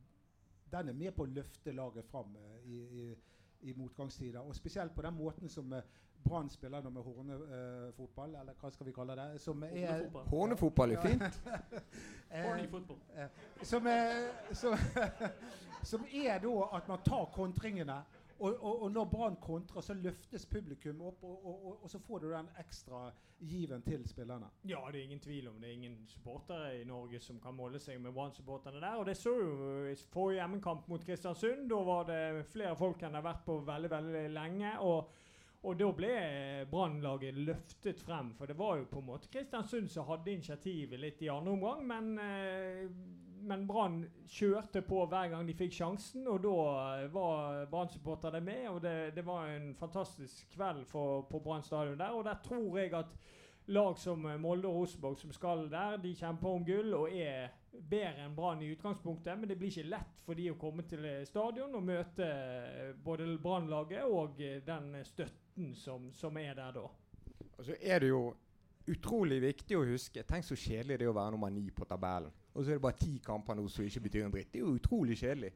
den 0.73 0.89
er 0.89 0.93
med 0.93 1.11
på 1.13 1.27
å 1.27 1.29
løfte 1.29 1.73
laget 1.75 2.05
fram 2.09 2.35
eh, 2.39 2.61
i, 2.65 2.79
i, 3.01 3.03
i 3.69 3.75
motgangstider. 3.77 4.39
Og 4.41 4.55
spesielt 4.55 4.95
på 4.95 5.05
den 5.05 5.13
måten 5.17 5.49
som 5.49 5.73
eh, 5.73 5.85
Brann 6.23 6.49
spiller 6.49 6.81
nå 6.81 6.89
med 6.89 7.03
hornefotball, 7.03 8.35
eller 8.39 8.55
hva 8.55 8.69
skal 8.71 8.87
vi 8.87 8.93
kalle 8.95 9.15
det? 9.19 9.41
Som 9.43 9.63
er, 9.67 10.05
Hornefotball. 10.31 10.91
Er 10.95 11.01
fint. 11.01 11.41
Horny 12.45 12.67
eh, 13.17 13.41
som, 13.61 13.87
er, 13.87 14.29
som, 14.55 14.77
som 15.91 16.05
er 16.13 16.39
da 16.39 16.53
at 16.79 16.87
man 16.87 17.03
tar 17.05 17.25
kontringene. 17.35 17.97
Og, 18.43 18.57
og, 18.59 18.81
og 18.83 18.89
når 18.91 19.05
Brann 19.07 19.35
kontrer, 19.39 19.81
så 19.81 19.95
løftes 19.95 20.45
publikum 20.51 21.01
opp, 21.07 21.23
og, 21.23 21.45
og, 21.83 21.85
så 21.89 21.99
får 22.03 22.19
du 22.19 22.31
den 22.33 22.49
ekstra 22.59 23.05
given 23.39 23.81
til 23.87 24.03
spillerne. 24.07 24.49
Ja, 24.67 24.81
det 24.91 24.99
er 24.99 25.07
ingen 25.07 25.23
tvil 25.23 25.47
om 25.47 25.61
det. 25.61 25.69
er 25.69 25.77
ingen 25.77 25.97
supportere 26.07 26.81
i 26.81 26.83
Norge 26.87 27.19
som 27.23 27.39
kan 27.43 27.55
måle 27.55 27.79
seg 27.79 28.01
med 28.03 28.11
Brann-supporterne 28.15 28.83
der. 28.83 28.99
Og 28.99 29.07
det 29.07 29.15
så 29.19 29.31
jo 29.39 29.53
i 29.87 29.95
forrige 30.11 30.41
hjemmekamp 30.41 30.87
mot 30.91 31.05
Kristiansund. 31.07 31.69
Da 31.71 31.79
var 31.87 32.07
det 32.11 32.23
flere 32.51 32.75
folk 32.79 33.03
enn 33.03 33.15
det 33.15 33.21
har 33.21 33.29
vært 33.31 33.45
på 33.47 33.59
veldig, 33.71 33.93
veldig 33.97 34.25
lenge. 34.35 34.79
og 34.79 35.13
og 35.63 35.77
da 35.79 35.85
ble 35.95 36.15
Brann-laget 36.67 37.37
løftet 37.39 38.01
frem, 38.03 38.33
for 38.35 38.51
det 38.51 38.57
var 38.59 38.81
jo 38.81 38.87
på 38.91 38.99
en 38.99 39.05
måte 39.07 39.29
Kristiansund 39.31 39.87
som 39.91 40.09
hadde 40.09 40.33
initiativet 40.33 40.99
litt 40.99 41.21
i 41.23 41.29
andre 41.31 41.53
omgang, 41.55 41.85
men, 41.87 42.09
eh, 42.19 42.89
men 43.47 43.67
Brann 43.67 44.01
kjørte 44.29 44.81
på 44.85 45.03
hver 45.11 45.29
gang 45.33 45.47
de 45.47 45.55
fikk 45.57 45.75
sjansen, 45.75 46.25
og 46.31 46.41
da 46.43 46.57
eh, 47.03 47.07
var 47.13 47.65
Brann-supporterne 47.71 48.41
med. 48.43 48.67
Og 48.71 48.81
det, 48.83 49.13
det 49.15 49.25
var 49.27 49.51
en 49.51 49.73
fantastisk 49.79 50.49
kveld 50.55 50.85
for, 50.89 51.25
på 51.29 51.41
Brann 51.43 51.63
stadion 51.63 51.99
der, 51.99 52.15
og 52.15 52.25
der 52.27 52.39
tror 52.45 52.77
jeg 52.79 52.93
at 52.97 53.15
lag 53.65 53.99
som 53.99 54.25
eh, 54.29 54.39
Molde 54.39 54.69
og 54.69 54.81
Rosenborg 54.81 55.19
som 55.19 55.33
skal 55.35 55.67
der, 55.71 55.97
de 56.03 56.15
kjemper 56.15 56.49
om 56.49 56.65
gull 56.67 56.95
og 56.97 57.11
er 57.15 57.53
bedre 57.73 58.25
enn 58.25 58.35
Brann 58.37 58.63
i 58.63 58.71
utgangspunktet. 58.73 59.37
Men 59.39 59.49
det 59.49 59.57
blir 59.59 59.73
ikke 59.73 59.91
lett 59.91 60.23
for 60.25 60.39
de 60.39 60.49
å 60.51 60.59
komme 60.59 60.87
til 60.89 61.05
eh, 61.09 61.23
stadion 61.29 61.75
og 61.75 61.87
møte 61.87 62.29
både 63.03 63.27
Brann-laget 63.43 64.07
og 64.07 64.39
den 64.39 64.95
støtten 65.07 65.73
som, 65.75 66.11
som 66.15 66.39
er 66.41 66.55
der 66.59 66.79
da. 66.79 66.87
Og 67.53 67.67
så 67.67 67.77
er 67.79 68.01
det 68.01 68.13
jo 68.13 68.31
utrolig 68.89 69.39
viktig 69.43 69.77
å 69.77 69.85
huske 69.87 70.23
Tenk 70.27 70.43
så 70.43 70.57
kjedelig 70.59 70.97
det 70.99 71.05
er 71.05 71.11
å 71.13 71.15
være 71.15 71.35
nummer 71.35 71.51
ni 71.53 71.69
på 71.71 71.87
tabellen. 71.87 72.33
Og 72.53 72.63
så 72.63 72.71
er 72.71 72.77
det 72.77 72.85
bare 72.85 72.99
ti 72.99 73.13
kamper 73.25 73.57
nå 73.57 73.65
som 73.71 73.85
ikke 73.85 74.03
betyr 74.07 74.25
en 74.27 74.33
dritt. 74.33 74.51
Det 74.53 74.59
er 74.59 74.65
jo 74.65 74.75
utrolig 74.77 75.17
kjedelig. 75.17 75.51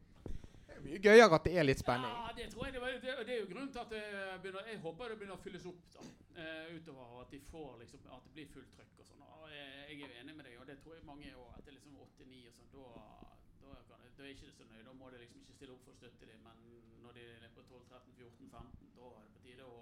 Det 0.67 0.75
er 0.77 0.83
mye 0.85 1.01
gøyere 1.01 1.37
at 1.37 1.45
det 1.45 1.53
er 1.57 1.65
litt 1.67 1.81
spenning. 1.81 2.13
Ja, 2.13 2.31
det 2.37 2.47
tror 2.53 2.65
jeg 2.65 2.73
det, 2.73 3.03
det, 3.27 3.33
er 3.35 3.39
jo 3.41 3.49
grunnen 3.51 3.71
til 3.73 3.81
at 3.83 3.93
det 3.93 4.03
begynner 4.41 4.71
Jeg 4.71 4.79
håper 4.85 5.11
det 5.11 5.17
begynner 5.19 5.37
å 5.37 5.43
fylles 5.43 5.67
opp 5.69 5.83
da, 5.93 6.05
eh, 6.41 6.73
utover, 6.77 7.13
at 7.21 7.31
de 7.33 7.39
får 7.51 7.71
liksom 7.83 8.09
At 8.17 8.25
det 8.25 8.33
blir 8.37 8.49
fullt 8.53 8.73
trøkk 8.77 9.01
og 9.03 9.09
sånn. 9.09 9.23
Jeg, 9.53 9.69
jeg 9.89 10.01
er 10.01 10.03
jo 10.03 10.21
enig 10.23 10.35
med 10.37 10.49
deg, 10.49 10.57
og 10.61 10.69
det 10.69 10.77
tror 10.81 10.97
jeg 10.97 11.05
mange 11.09 11.33
òg. 11.33 11.53
Etter 11.61 11.77
liksom 11.77 12.01
8-9 12.05 12.41
og 12.49 12.57
sånn, 12.57 12.73
da, 12.73 13.77
da, 13.93 14.01
er 14.17 14.33
ikke 14.33 14.53
så 14.57 14.69
nøye. 14.71 14.85
Da 14.89 14.97
må 14.97 15.13
de 15.13 15.21
liksom 15.21 15.43
ikke 15.45 15.57
stille 15.59 15.77
opp 15.77 15.85
for 15.85 15.93
å 15.93 15.99
støtte 16.01 16.29
dem. 16.29 16.45
Men 16.45 16.65
når 17.05 17.19
de 17.19 17.27
er 17.37 17.53
på 17.53 17.65
12-13-14-15, 17.69 18.93
da 18.97 19.11
er 19.13 19.21
det 19.21 19.33
på 19.37 19.45
tide 19.45 19.69
å, 19.69 19.77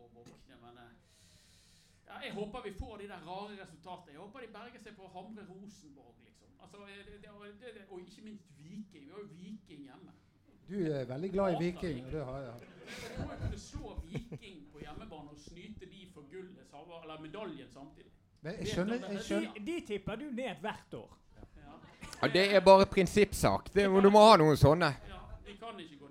å 0.00 0.08
våkne. 0.16 0.44
Eh, 0.64 1.23
ja, 2.08 2.16
jeg 2.26 2.32
håper 2.38 2.62
vi 2.68 2.72
får 2.82 2.96
de 3.02 3.08
der 3.12 3.20
rare 3.30 3.52
resultatene. 3.62 4.12
Jeg 4.12 4.20
håper 4.20 4.40
de 4.40 4.50
berger 4.58 4.80
seg 4.84 4.96
på 4.96 5.08
Hamre 5.14 5.42
Rosenborg, 5.50 6.14
liksom. 6.24 6.48
Altså, 6.62 6.78
det, 6.88 7.20
det, 7.22 7.30
og 7.30 7.44
det, 7.46 7.74
det, 7.76 7.84
og 7.90 8.00
ikke 8.00 8.22
minst 8.28 8.46
Viking. 8.58 9.04
Vi 9.06 9.10
har 9.10 9.18
jo 9.24 9.28
Viking 9.40 9.80
hjemme. 9.88 10.12
Du 10.68 10.76
er 10.92 11.04
veldig 11.04 11.30
glad 11.32 11.54
i 11.54 11.64
Viking. 11.64 12.04
og 12.06 12.12
Det 12.12 12.24
har 12.24 12.38
jeg. 12.40 12.54
Du 13.18 13.22
må 13.26 13.32
jo 13.32 13.38
kunne 13.40 13.58
slå 13.58 14.00
Viking 14.04 14.56
på 14.72 14.78
hjemmebane 14.84 15.30
og 15.30 15.38
snyte 15.38 15.86
de 15.86 16.06
for 16.14 16.22
gullet, 16.30 16.64
eller 17.02 17.20
medaljen 17.20 17.68
samtidig. 17.72 18.12
Men 18.40 18.58
jeg 18.58 18.66
skjønner, 18.66 18.94
jeg 19.12 19.20
skjønner 19.24 19.52
De, 19.58 19.66
de 19.66 19.80
tipper 19.86 20.16
du 20.16 20.24
ned 20.30 20.60
hvert 20.60 20.94
år. 20.94 21.18
Ja, 21.36 21.72
Ja, 22.22 22.28
det 22.28 22.54
er 22.54 22.60
bare 22.60 22.86
prinsippsak. 22.86 23.74
Det, 23.74 23.84
du 24.04 24.10
må 24.10 24.20
ha 24.28 24.36
noen 24.36 24.56
sånne. 24.56 24.90
ja 25.08 25.20
de 25.46 25.56
kan 25.60 25.80
ikke 25.80 25.98
gå. 25.98 26.03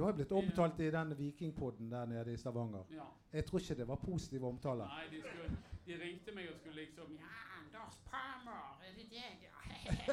Du 0.00 0.04
har 0.04 0.12
jo 0.12 0.16
blitt 0.16 0.32
omtalt 0.32 0.80
i 0.80 0.90
den 0.90 1.18
Vikingpodden 1.18 1.90
der 1.90 2.06
nede 2.06 2.32
i 2.32 2.36
Stavanger. 2.36 2.84
Ja. 2.90 3.04
Jeg 3.32 3.44
tror 3.44 3.58
ikke 3.58 3.74
det 3.74 3.88
var 3.88 3.96
positiv 3.96 4.44
omtale. 4.44 4.86
Nei, 4.88 5.04
de, 5.10 5.18
skulle, 5.20 5.56
de 5.86 5.98
ringte 6.04 6.32
meg 6.32 6.48
og 6.48 6.56
skulle 6.60 6.76
liksom 6.80 7.10
Ja, 7.18 7.34
Anders 7.58 7.98
Palmer, 8.06 8.80
er 8.86 8.94
det 8.96 9.04
deg, 9.10 9.44
ja? 9.44 9.58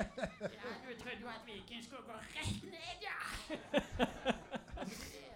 ja, 0.58 0.74
du 0.84 0.92
trodde 1.04 1.22
jo 1.22 1.28
at 1.28 1.48
Viking 1.48 1.84
skulle 1.86 2.04
gå 2.10 2.18
rett 2.36 2.68
ned, 2.74 2.98
ja! 3.08 3.20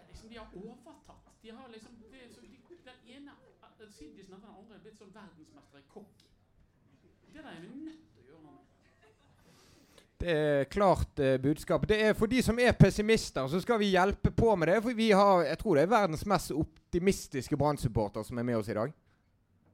liksom, 0.09 0.29
de 0.29 0.37
har 0.37 0.49
overtatt. 0.65 1.31
De 1.43 1.51
har 1.51 1.67
liksom 1.75 1.95
det 2.11 2.27
så, 2.35 2.41
de, 2.41 2.77
Den 2.89 2.99
ene 3.15 3.31
Siddisen 3.89 4.33
etter 4.33 4.47
den 4.47 4.55
andre 4.57 4.75
er 4.75 4.83
blitt 4.83 4.99
sånn 4.99 5.15
verdensmester 5.15 5.79
i 5.79 5.87
kokk. 5.95 6.27
Det 7.31 7.39
der 7.39 7.53
er 7.55 7.63
nødt 7.63 8.10
Det 10.21 10.33
er 10.37 10.67
klart 10.69 11.19
eh, 11.19 11.37
budskap. 11.41 11.87
Det 11.89 11.97
er 12.05 12.13
For 12.13 12.29
de 12.29 12.41
som 12.45 12.59
er 12.61 12.75
pessimister, 12.77 13.47
så 13.49 13.61
skal 13.61 13.79
vi 13.81 13.91
hjelpe 13.95 14.31
på 14.31 14.55
med 14.55 14.69
det. 14.69 14.81
For 14.85 14.93
vi 14.97 15.11
har, 15.11 15.45
jeg 15.47 15.57
tror 15.61 15.77
det 15.79 15.85
er 15.87 15.95
verdens 15.95 16.25
mest 16.29 16.51
optimistiske 16.53 17.57
Brann-supporter 17.57 18.23
som 18.27 18.37
er 18.37 18.45
med 18.45 18.59
oss 18.59 18.69
i 18.69 18.77
dag. 18.77 18.93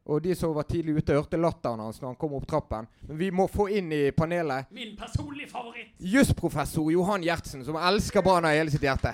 Og 0.08 0.22
de 0.24 0.32
som 0.40 0.54
var 0.56 0.64
tidlig 0.64 1.02
ute, 1.02 1.18
hørte 1.18 1.36
latteren 1.36 1.82
hans 1.84 2.00
når 2.00 2.14
han 2.14 2.20
kom 2.22 2.38
opp 2.38 2.46
trappen. 2.48 2.88
Men 3.10 3.18
vi 3.20 3.28
må 3.36 3.50
få 3.52 3.68
inn 3.76 3.92
i 3.92 4.06
panelet 4.16 4.70
Min 4.72 4.96
personlige 4.96 5.52
favoritt. 5.52 5.92
jusprofessor 6.00 6.88
Johan 6.94 7.26
Gjertsen, 7.28 7.66
som 7.68 7.76
elsker 7.76 8.24
Brann 8.24 8.48
av 8.48 8.56
hele 8.56 8.72
sitt 8.72 8.88
hjerte. 8.88 9.12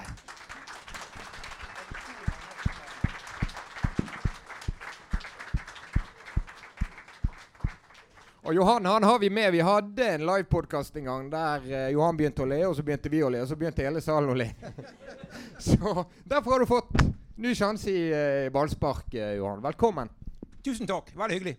Og 8.43 8.55
Johan 8.55 8.85
han 8.85 9.03
har 9.03 9.19
vi 9.19 9.29
med. 9.29 9.51
Vi 9.51 9.59
hadde 9.63 10.07
en 10.15 10.25
livepodkast 10.27 10.97
en 10.99 11.05
gang 11.07 11.27
der 11.31 11.63
eh, 11.63 11.89
Johan 11.95 12.17
begynte 12.19 12.43
å 12.43 12.47
le, 12.49 12.57
og 12.67 12.73
så 12.75 12.83
begynte 12.83 13.11
vi 13.11 13.21
å 13.23 13.29
le, 13.31 13.39
og 13.39 13.47
så 13.47 13.55
begynte 13.55 13.85
hele 13.85 14.01
salen 14.03 14.33
å 14.33 14.35
le. 14.35 14.49
så 15.69 16.03
derfor 16.27 16.51
har 16.57 16.65
du 16.65 16.67
fått 16.67 17.05
ny 17.39 17.53
sjanse 17.55 17.87
i 17.87 18.01
eh, 18.11 18.49
ballspark, 18.51 19.15
eh, 19.15 19.37
Johan. 19.37 19.63
Velkommen. 19.63 20.11
Tusen 20.59 20.89
takk. 20.89 21.13
Veldig 21.15 21.37
hyggelig. 21.37 21.53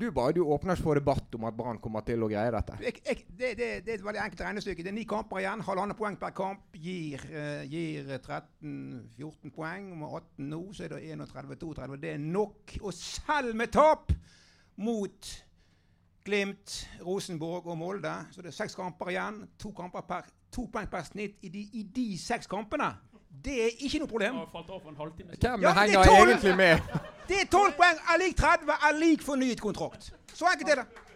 Du 0.00 0.06
bare 0.16 0.32
du 0.32 0.40
åpner 0.46 0.78
ikke 0.78 0.86
for 0.86 0.96
debatt 0.96 1.36
om 1.36 1.44
at 1.50 1.58
Brann 1.58 1.82
kommer 1.82 2.06
til 2.06 2.24
å 2.24 2.30
greie 2.30 2.54
dette. 2.54 2.78
Jeg, 2.86 3.02
jeg, 3.04 3.20
det, 3.26 3.52
det, 3.58 3.68
det 3.84 3.92
er 3.92 3.98
et 3.98 4.06
veldig 4.06 4.22
enkelt 4.24 4.42
regnestykke. 4.46 4.86
Det 4.86 4.92
er 4.94 4.96
ni 4.96 5.04
kamper 5.12 5.42
igjen. 5.42 5.66
Halvannet 5.66 5.98
poeng 5.98 6.16
per 6.16 6.32
kamp 6.40 6.80
gir, 6.80 7.26
eh, 7.28 7.66
gir 7.68 8.08
13-14 8.16 9.52
poeng. 9.52 9.92
Med 9.92 10.08
18 10.08 10.48
nå, 10.54 10.64
så 10.72 10.88
er 10.88 10.96
det 10.96 11.04
31-32. 11.20 12.00
Det 12.00 12.14
er 12.14 12.24
nok. 12.24 12.78
Og 12.80 12.96
selv 12.96 13.52
med 13.60 13.76
tap 13.76 14.14
mot 14.80 15.32
Glimt, 16.30 16.76
Rosenborg 17.02 17.66
og 17.66 17.78
Molde, 17.80 18.12
så 18.30 18.42
det 18.44 18.52
er 18.52 18.56
seks 18.62 18.76
kamper 18.78 19.10
igjen. 19.10 19.42
To, 19.58 19.72
kamper 19.74 20.04
per, 20.06 20.28
to 20.54 20.68
poeng 20.70 20.86
per 20.90 21.02
snitt 21.08 21.40
i 21.42 21.50
de, 21.50 21.64
i 21.80 21.82
de 21.96 22.06
seks 22.22 22.46
kampene. 22.50 22.92
Det 23.44 23.56
er 23.64 23.76
ikke 23.86 24.00
noe 24.02 24.10
problem. 24.10 24.38
Hvem 24.44 25.62
Ja, 25.62 25.70
er 25.70 25.78
henger 25.80 26.04
tolv! 26.04 26.28
egentlig 26.32 26.56
med? 26.58 26.88
Det 27.30 27.36
er 27.44 27.46
12 27.50 27.76
poeng 27.78 28.00
er 28.14 28.18
lik 28.22 28.34
30 28.38 28.72
er 28.88 28.96
lik 28.98 29.22
fornyet 29.22 29.60
kontrakt. 29.62 30.10
Så 30.34 30.46
enkelt 30.50 30.72
er 30.76 30.82
det. 30.82 31.06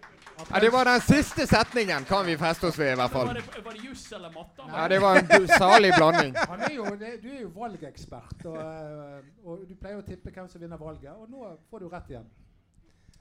Ja, 0.51 0.59
det 0.63 0.71
var 0.75 0.85
den 0.89 1.01
siste 1.07 1.45
setningen, 1.47 2.05
kan 2.09 2.25
vi 2.27 2.35
feste 2.39 2.67
oss 2.67 2.79
ved, 2.79 2.93
i 2.93 2.99
hvert 2.99 3.11
fall. 3.13 3.29
Var 3.31 3.39
det, 3.39 3.65
var 3.65 3.77
det 3.77 3.85
juss 3.87 4.05
eller 4.17 4.33
matte? 4.35 4.65
Ja, 4.67 4.87
det 4.91 4.99
var 5.03 5.21
en 5.23 5.49
salig 5.59 5.93
blanding. 5.95 6.35
Han 6.51 6.65
er 6.67 6.73
jo, 6.75 6.87
du 7.23 7.29
er 7.31 7.41
jo 7.45 7.51
valgekspert, 7.55 8.41
og, 8.51 8.57
eh, 8.59 9.29
og 9.47 9.63
du 9.69 9.77
pleier 9.79 10.01
å 10.01 10.07
tippe 10.07 10.33
hvem 10.35 10.49
som 10.51 10.63
vinner 10.65 10.81
valget. 10.81 11.13
Og 11.15 11.31
nå 11.31 11.53
får 11.71 11.85
du 11.85 11.89
rett 11.93 12.11
igjen. 12.17 12.27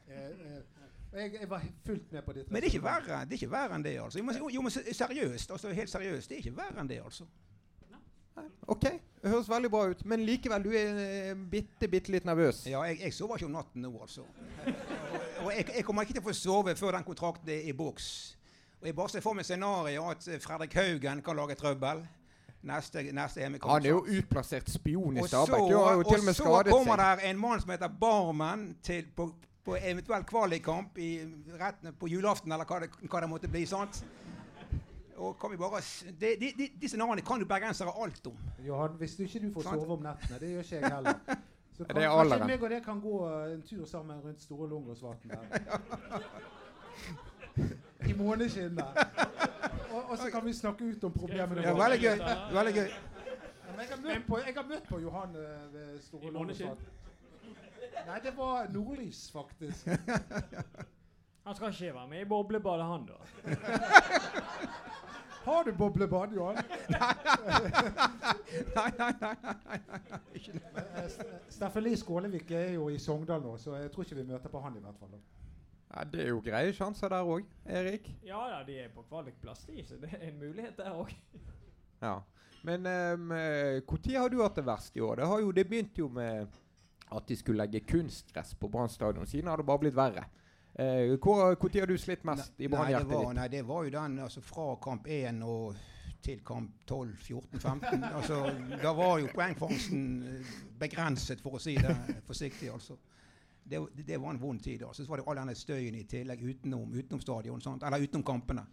Eh, 0.09 0.25
eh, 0.25 0.82
jeg, 1.13 1.33
jeg 1.39 1.49
var 1.49 1.63
fullt 1.85 2.11
med 2.11 2.25
på 2.25 2.33
ditt 2.33 2.51
Men 2.51 2.61
det 2.61 2.69
er 2.69 2.73
ikke 2.73 2.83
verre, 2.83 3.23
det 3.25 3.35
er 3.35 3.41
ikke 3.41 3.51
verre 3.51 3.77
enn 3.77 3.85
det, 3.85 3.95
altså. 4.01 4.19
Jo, 4.19 4.25
men, 4.25 4.37
jo, 4.55 4.61
men 4.61 4.71
seriøst, 4.71 5.51
altså 5.51 5.73
helt 5.73 5.89
seriøst, 5.89 6.29
det 6.29 6.37
er 6.37 6.45
ikke 6.45 6.57
verre 6.57 6.83
enn 6.83 6.89
det, 6.89 7.01
altså. 7.03 7.27
OK, 8.67 8.83
det 9.21 9.29
høres 9.29 9.49
veldig 9.49 9.69
bra 9.71 9.83
ut. 9.91 10.05
Men 10.09 10.23
likevel, 10.25 10.63
du 10.63 10.71
er 10.73 11.01
eh, 11.03 11.33
bitte, 11.51 11.87
bitte 11.87 12.11
litt 12.13 12.25
nervøs. 12.25 12.63
Ja, 12.65 12.81
jeg, 12.89 12.97
jeg 13.03 13.13
sover 13.13 13.37
ikke 13.37 13.49
om 13.49 13.57
natten 13.59 13.83
nå, 13.85 13.91
altså. 14.01 14.23
Og, 14.23 15.19
og 15.45 15.51
jeg, 15.53 15.67
jeg 15.75 15.85
kommer 15.85 16.07
ikke 16.07 16.17
til 16.17 16.23
å 16.23 16.27
få 16.29 16.35
sove 16.37 16.75
før 16.79 16.97
den 16.97 17.05
kontrakten 17.05 17.53
er 17.53 17.69
i 17.69 17.75
boks. 17.77 18.07
Og 18.81 18.89
jeg 18.89 18.97
bare 18.97 19.13
ser 19.13 19.23
for 19.23 19.37
meg 19.37 19.47
scenarioet 19.47 20.17
at 20.17 20.33
eh, 20.33 20.41
Fredrik 20.43 20.75
Haugen 20.79 21.21
kan 21.23 21.37
lage 21.39 21.59
trøbbel. 21.59 22.03
Neste, 22.63 23.03
neste. 23.11 23.43
Han 23.43 23.85
er 23.85 23.89
jo 23.89 24.05
utplassert 24.07 24.69
spion 24.71 25.17
i 25.17 25.21
Og 25.21 25.27
så, 25.27 25.43
Stabæk. 25.43 25.65
Du 25.67 25.77
har 25.77 25.97
jo 25.99 26.03
til 26.07 26.13
og 26.13 26.19
og 26.21 26.25
med 26.25 26.37
så 26.37 26.61
kommer 26.69 27.01
der 27.01 27.25
en 27.29 27.39
mann 27.39 27.61
som 27.61 27.73
heter 27.75 27.91
Barmen 27.99 28.69
til, 28.83 29.09
på, 29.15 29.33
på 29.63 29.77
eventuell 29.79 30.23
kvalikkamp 30.27 30.97
i, 30.99 31.09
rett 31.59 31.85
på 31.99 32.07
julaften, 32.11 32.51
eller 32.51 32.67
hva 32.67 32.79
det, 32.83 32.89
hva 33.09 33.21
det 33.23 33.29
måtte 33.31 33.47
bli. 33.51 33.65
sant? 33.65 34.03
Og 35.15 35.37
kan 35.39 35.51
vi 35.51 35.57
bare, 35.57 35.79
de, 36.19 36.35
de, 36.41 36.49
de, 36.57 36.67
Disse 36.81 36.97
navnene 36.97 37.21
kan 37.25 37.39
jo 37.39 37.45
bergensere 37.47 37.91
alt 38.03 38.27
om. 38.27 38.37
Johan, 38.65 38.95
hvis 38.99 39.15
du 39.15 39.23
ikke 39.23 39.39
du 39.45 39.51
får 39.53 39.69
sove 39.69 39.93
om 39.93 40.01
nettene, 40.03 40.39
det 40.41 40.49
gjør 40.51 40.65
ikke 40.67 40.79
jeg 40.81 40.93
heller. 40.95 41.19
Så 41.77 41.85
kan, 41.85 41.95
Det 41.95 42.03
er 42.03 42.09
kanskje 42.13 42.45
meg 42.47 42.63
og 42.63 42.69
deg 42.69 42.83
kan 42.85 42.99
gå 43.01 43.19
eh, 43.29 43.53
en 43.53 43.61
tur 43.65 43.85
sammen 43.89 44.19
rundt 44.21 44.41
Store 44.43 44.67
Lungåsvatn 44.69 45.31
der. 45.31 45.45
I 48.09 48.13
måneskinnet. 48.13 48.99
Og, 49.93 50.03
og 50.09 50.17
så 50.17 50.29
kan 50.33 50.45
vi 50.45 50.53
snakke 50.53 50.85
ut 50.85 51.03
om 51.03 51.13
problemene 51.13 51.61
Ja, 51.65 51.73
veldig 51.77 51.99
gøy. 52.03 52.17
veldig 52.53 52.73
gøy. 52.73 52.89
Men 53.73 53.79
Jeg 53.79 53.89
har 53.89 54.01
møtt 54.05 54.27
på, 54.27 54.37
jeg 54.45 54.53
har 54.57 54.67
møtt 54.69 54.85
på 54.89 54.99
Johan 55.01 55.35
eh, 55.35 55.73
ved 55.73 56.01
Store? 56.01 56.31
Lungåsvatn. 56.31 56.85
Nei, 58.07 58.19
det 58.23 58.31
var 58.37 58.67
nordlys, 58.73 59.31
faktisk. 59.31 59.87
Han 61.45 61.55
skal 61.55 61.73
ikke 61.73 61.93
være 61.93 62.07
med 62.07 62.21
i 62.21 62.25
boblebadet, 62.25 62.85
han 62.87 63.07
da. 63.07 63.13
Har 65.43 65.63
du 65.63 65.71
boblebad, 65.75 66.31
Johan? 66.35 66.55
Nei, 66.89 67.13
nei, 67.39 67.51
nei. 67.59 67.75
nei, 68.75 68.91
nei, 68.97 69.13
nei. 69.21 69.35
nei. 69.91 69.99
Eh, 70.95 71.09
Steffen 71.49 71.83
Lie 71.83 71.97
Skålevik 71.99 72.51
er 72.55 72.69
jo 72.77 72.87
i 72.87 72.99
Sogndal 72.99 73.41
nå, 73.43 73.57
så 73.59 73.75
jeg 73.75 73.91
tror 73.91 74.03
ikke 74.07 74.15
vi 74.21 74.29
møter 74.29 74.49
på 74.53 74.59
han 74.63 74.77
i 74.79 74.83
hvert 74.85 74.99
fall. 75.01 75.17
Ja, 75.89 76.03
det 76.13 76.21
er 76.23 76.29
jo 76.31 76.39
greie 76.45 76.73
sjanser 76.73 77.09
der 77.11 77.23
òg, 77.27 77.43
Erik. 77.67 78.07
Ja 78.23 78.39
da, 78.53 78.63
de 78.67 78.73
er 78.85 78.89
på 78.95 79.03
kvalikplass, 79.09 79.65
de, 79.67 79.83
så 79.83 79.95
det 79.99 80.09
er 80.15 80.19
en 80.29 80.39
mulighet 80.39 80.77
der 80.79 80.91
òg. 80.95 81.11
Ja. 81.99 82.21
Men 82.63 82.87
når 82.87 84.15
har 84.15 84.29
du 84.31 84.39
hatt 84.41 84.55
det 84.55 84.65
verst 84.65 84.95
i 84.95 85.01
år? 85.03 85.15
Det, 85.19 85.27
har 85.27 85.39
jo, 85.43 85.51
det 85.51 85.67
begynte 85.67 85.99
jo 85.99 86.07
med 86.07 86.47
at 87.13 87.27
de 87.27 87.37
skulle 87.37 87.63
legge 87.63 87.83
kunstgress 87.87 88.55
på 88.59 88.69
Brann 88.71 88.89
stadion. 88.89 89.27
Siden 89.29 89.47
har 89.51 89.57
det 89.57 89.65
bare 89.67 89.83
blitt 89.85 89.95
verre. 89.97 90.25
Eh, 90.73 91.13
hvor 91.21 91.69
tid 91.69 91.83
har 91.83 91.87
du 91.87 91.97
slitt 92.01 92.23
mest 92.25 92.61
i 92.61 92.67
Brann-hjertet 92.67 93.11
ditt? 93.13 93.33
nei, 93.37 93.47
det 93.53 93.61
var 93.67 93.83
jo 93.85 93.93
den 93.93 94.19
altså 94.25 94.41
fra 94.41 94.71
kamp 94.81 95.07
1 95.07 95.43
og 95.45 95.75
til 96.23 96.39
kamp 96.45 96.71
12, 96.87 97.17
14, 97.19 97.59
15. 97.59 98.03
altså, 98.17 98.37
da 98.81 98.93
var 98.95 99.17
jo 99.19 99.27
poengfangsten 99.35 100.05
eh, 100.23 100.53
begrenset, 100.79 101.41
for 101.43 101.59
å 101.59 101.61
si 101.61 101.75
det 101.77 101.93
forsiktig. 102.29 102.71
altså. 102.73 102.97
Det, 103.63 103.79
det, 103.95 104.07
det 104.07 104.19
var 104.19 104.33
en 104.33 104.41
vond 104.41 104.63
tid. 104.63 104.83
altså. 104.83 105.03
Så 105.03 105.11
var 105.11 105.21
det 105.21 105.27
all 105.27 105.41
denne 105.41 105.55
støyen 105.55 105.99
i 105.99 106.05
tillegg 106.09 106.41
utenom, 106.43 106.89
utenom 106.95 107.21
stadion, 107.21 107.61
sant? 107.61 107.83
eller 107.83 108.07
utenom 108.07 108.25
kampene. 108.27 108.65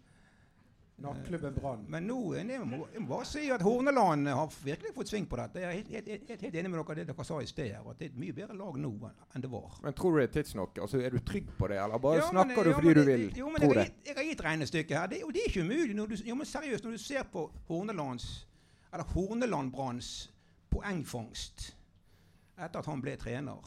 Nattklubben 1.01 1.53
Brann. 1.55 1.85
Men 1.89 2.05
nå 2.07 2.17
eh, 2.35 2.45
jeg 2.47 2.65
må, 2.67 2.87
jeg 2.93 3.01
må 3.01 3.07
bare 3.15 3.25
si 3.25 3.43
at 3.51 3.61
Horneland 3.65 4.27
har 4.27 4.51
virkelig 4.63 4.93
fått 4.95 5.09
sving 5.11 5.25
på 5.29 5.39
dette. 5.39 5.59
Jeg 5.63 5.69
er 5.69 5.77
helt, 5.79 5.89
helt, 6.09 6.29
helt, 6.29 6.41
helt 6.47 6.55
enig 6.61 6.71
med 6.71 6.79
dere 6.83 6.95
det 7.01 7.07
dere 7.11 7.25
sa 7.25 7.39
i 7.41 7.49
sted. 7.49 7.71
her, 7.73 7.89
at 7.89 7.99
Det 7.99 8.05
er 8.07 8.13
et 8.13 8.19
mye 8.23 8.33
bedre 8.37 8.57
lag 8.57 8.77
nå 8.77 8.91
enn- 9.09 9.41
det 9.41 9.49
var. 9.51 9.79
Men 9.83 9.93
tror 9.93 10.11
du 10.15 10.19
det 10.21 10.29
er 10.29 10.33
tidsnok? 10.41 10.77
Altså, 10.85 11.01
er 11.01 11.09
du 11.09 11.19
trygg 11.19 11.49
på 11.57 11.67
det, 11.67 11.77
eller 11.83 11.97
bare 11.99 12.15
Ja, 12.21 12.31
men- 12.31 12.45
snakker 12.45 12.63
du 12.63 12.69
ja, 12.69 12.75
fordi 12.75 12.87
men 12.87 12.95
du 12.95 13.03
vil 13.11 13.37
jo, 13.37 13.49
men 13.49 13.61
tro 13.61 13.73
jeg, 13.73 13.85
det? 13.85 14.07
Jeg 14.07 14.15
har 14.15 14.23
gitt 14.23 14.43
regnestykket 14.43 14.97
her. 14.97 15.07
Det, 15.07 15.21
jo- 15.21 15.31
det 15.31 15.41
er 15.45 15.49
ikke 15.49 15.61
umulig. 15.65 15.95
Når 15.95 16.05
du, 16.07 16.15
jo, 16.25 16.35
men 16.35 16.45
seriøst, 16.45 16.83
når 16.83 16.91
du 16.91 16.97
ser 16.97 17.23
på 17.23 17.51
Hornelands 17.67 18.47
Eller 18.93 19.05
Horneland 19.13 19.71
Branns 19.71 20.29
poengfangst 20.69 21.75
etter 22.61 22.79
at 22.79 22.85
han 22.85 23.01
ble 23.01 23.15
trener, 23.17 23.57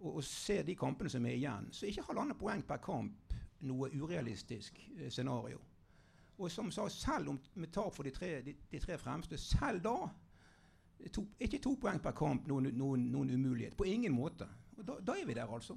og, 0.00 0.16
og 0.18 0.24
ser 0.24 0.62
de 0.66 0.74
kampene 0.76 1.10
som 1.10 1.24
er 1.26 1.36
igjen, 1.38 1.68
så 1.72 1.86
er 1.86 1.92
ikke 1.94 2.04
halvannet 2.10 2.38
poeng 2.38 2.62
per 2.68 2.76
kamp 2.84 3.32
noe 3.66 3.88
urealistisk 3.96 4.76
eh, 4.98 5.08
scenario. 5.10 5.58
Og 6.38 6.50
som 6.54 6.70
sa, 6.70 6.86
selv 6.92 7.32
om 7.32 7.38
med 7.58 7.72
tap 7.74 7.94
for 7.94 8.06
de 8.06 8.12
tre, 8.14 8.38
de, 8.46 8.54
de 8.70 8.78
tre 8.78 8.98
fremste, 8.98 9.38
selv 9.42 9.82
da 9.82 9.96
to, 11.12 11.24
ikke 11.40 11.60
to 11.62 11.74
poeng 11.80 12.00
per 12.02 12.14
kamp 12.16 12.46
noen, 12.50 12.70
noen, 12.78 13.06
noen 13.12 13.30
umulighet. 13.34 13.76
På 13.76 13.86
ingen 13.86 14.14
måte. 14.14 14.46
Og 14.78 14.86
da, 14.86 14.98
da 15.02 15.18
er 15.18 15.26
vi 15.26 15.34
der, 15.34 15.50
altså. 15.50 15.76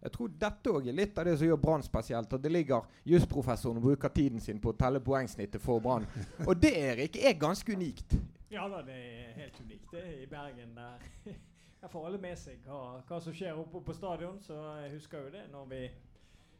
Jeg 0.00 0.12
tror 0.14 0.30
dette 0.40 0.72
òg 0.72 0.86
er 0.88 0.96
litt 0.96 1.18
av 1.20 1.26
det 1.28 1.34
som 1.36 1.48
gjør 1.50 1.58
Brann 1.60 1.82
spesielt. 1.84 2.32
At 2.32 2.42
det 2.42 2.52
ligger 2.52 2.86
jusprofessoren 3.04 3.80
og 3.80 3.88
bruker 3.90 4.12
tiden 4.14 4.40
sin 4.40 4.60
på 4.62 4.72
å 4.72 4.78
telle 4.78 5.02
poengsnittet 5.04 5.60
for 5.60 5.82
Brann. 5.84 6.06
Og 6.48 6.54
det, 6.56 6.72
Erik, 6.72 7.18
er 7.20 7.36
ganske 7.36 7.76
unikt. 7.76 8.16
Ja 8.50 8.64
da, 8.70 8.80
det 8.82 8.96
er 8.96 9.34
helt 9.36 9.60
unikt 9.60 9.92
det 9.92 10.00
er 10.00 10.22
i 10.22 10.28
Bergen. 10.30 10.72
der. 10.74 11.04
Jeg 11.80 11.90
får 11.92 12.06
alle 12.06 12.18
med 12.20 12.36
seg 12.36 12.64
hva, 12.68 13.00
hva 13.08 13.18
som 13.24 13.36
skjer 13.36 13.56
oppe 13.56 13.80
på 13.84 13.94
stadion. 13.96 14.40
Så 14.44 14.52
jeg 14.82 14.90
husker 14.98 15.22
jo 15.24 15.30
det 15.32 15.46
når 15.48 15.68
vi 15.70 15.78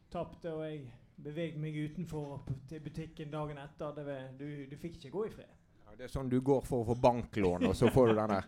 tapte 0.09 0.49
og 0.49 0.63
jeg 0.65 0.87
beveget 1.23 1.57
meg 1.61 1.77
utenfor 1.77 2.43
til 2.69 2.83
butikken 2.83 3.31
dagen 3.33 3.59
etter. 3.61 3.97
Det 3.97 4.19
du, 4.39 4.47
du 4.71 4.77
fikk 4.79 4.99
ikke 4.99 5.13
gå 5.15 5.25
i 5.27 5.33
fred. 5.33 5.53
Ja, 5.85 5.95
det 5.97 6.07
er 6.07 6.13
sånn 6.13 6.29
du 6.31 6.39
går 6.41 6.61
for 6.67 6.83
å 6.83 6.89
få 6.91 6.97
banklån, 7.03 7.67
og 7.67 7.73
så 7.75 7.89
får 7.91 8.11
du 8.11 8.19
denne 8.21 8.41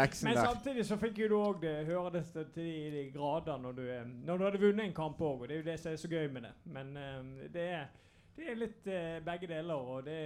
leksen 0.00 0.28
Men 0.28 0.40
der. 0.40 0.50
samtidig 0.50 0.86
så 0.88 0.98
fikk 1.00 1.22
jo 1.24 1.28
du 1.32 1.36
òg 1.38 1.62
det 1.62 1.76
høre 1.88 2.18
det 2.18 2.24
til 2.32 2.50
de, 2.56 2.72
de 2.92 3.04
grader 3.14 3.62
når 3.62 3.78
du, 3.78 3.84
eh, 3.92 4.10
når 4.28 4.38
du 4.38 4.44
hadde 4.48 4.64
vunnet 4.66 4.88
en 4.88 4.98
kamp 4.98 5.22
òg. 5.22 5.44
Og 5.44 5.48
det 5.48 5.56
er 5.56 5.62
jo 5.62 5.68
det 5.70 5.78
som 5.80 5.92
er 5.94 6.02
så 6.02 6.10
gøy 6.12 6.28
med 6.34 6.48
det. 6.48 6.52
Men 6.78 6.92
um, 6.96 7.32
det 7.54 7.70
er 7.78 7.86
det 8.36 8.50
er 8.50 8.58
litt 8.60 8.88
uh, 8.92 9.16
begge 9.24 9.48
deler, 9.48 9.74
og 9.74 10.04
det, 10.04 10.20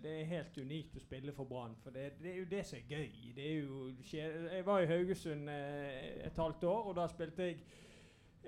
det 0.00 0.12
er 0.20 0.30
helt 0.30 0.54
unikt 0.56 0.96
å 0.96 1.02
spille 1.02 1.32
for 1.36 1.48
Brann. 1.48 1.74
For 1.84 1.92
det, 1.92 2.14
det 2.22 2.30
er 2.32 2.38
jo 2.40 2.46
det 2.48 2.62
som 2.64 2.78
er 2.78 2.86
gøy. 2.88 3.34
Det 3.36 3.48
er 3.50 3.58
jo, 3.58 3.90
jeg 4.08 4.64
var 4.64 4.80
i 4.80 4.88
Haugesund 4.88 5.50
uh, 5.52 5.98
et 6.24 6.40
halvt 6.40 6.64
år, 6.70 6.88
og 6.88 6.96
da 6.96 7.04
spilte 7.12 7.50
jeg 7.50 7.58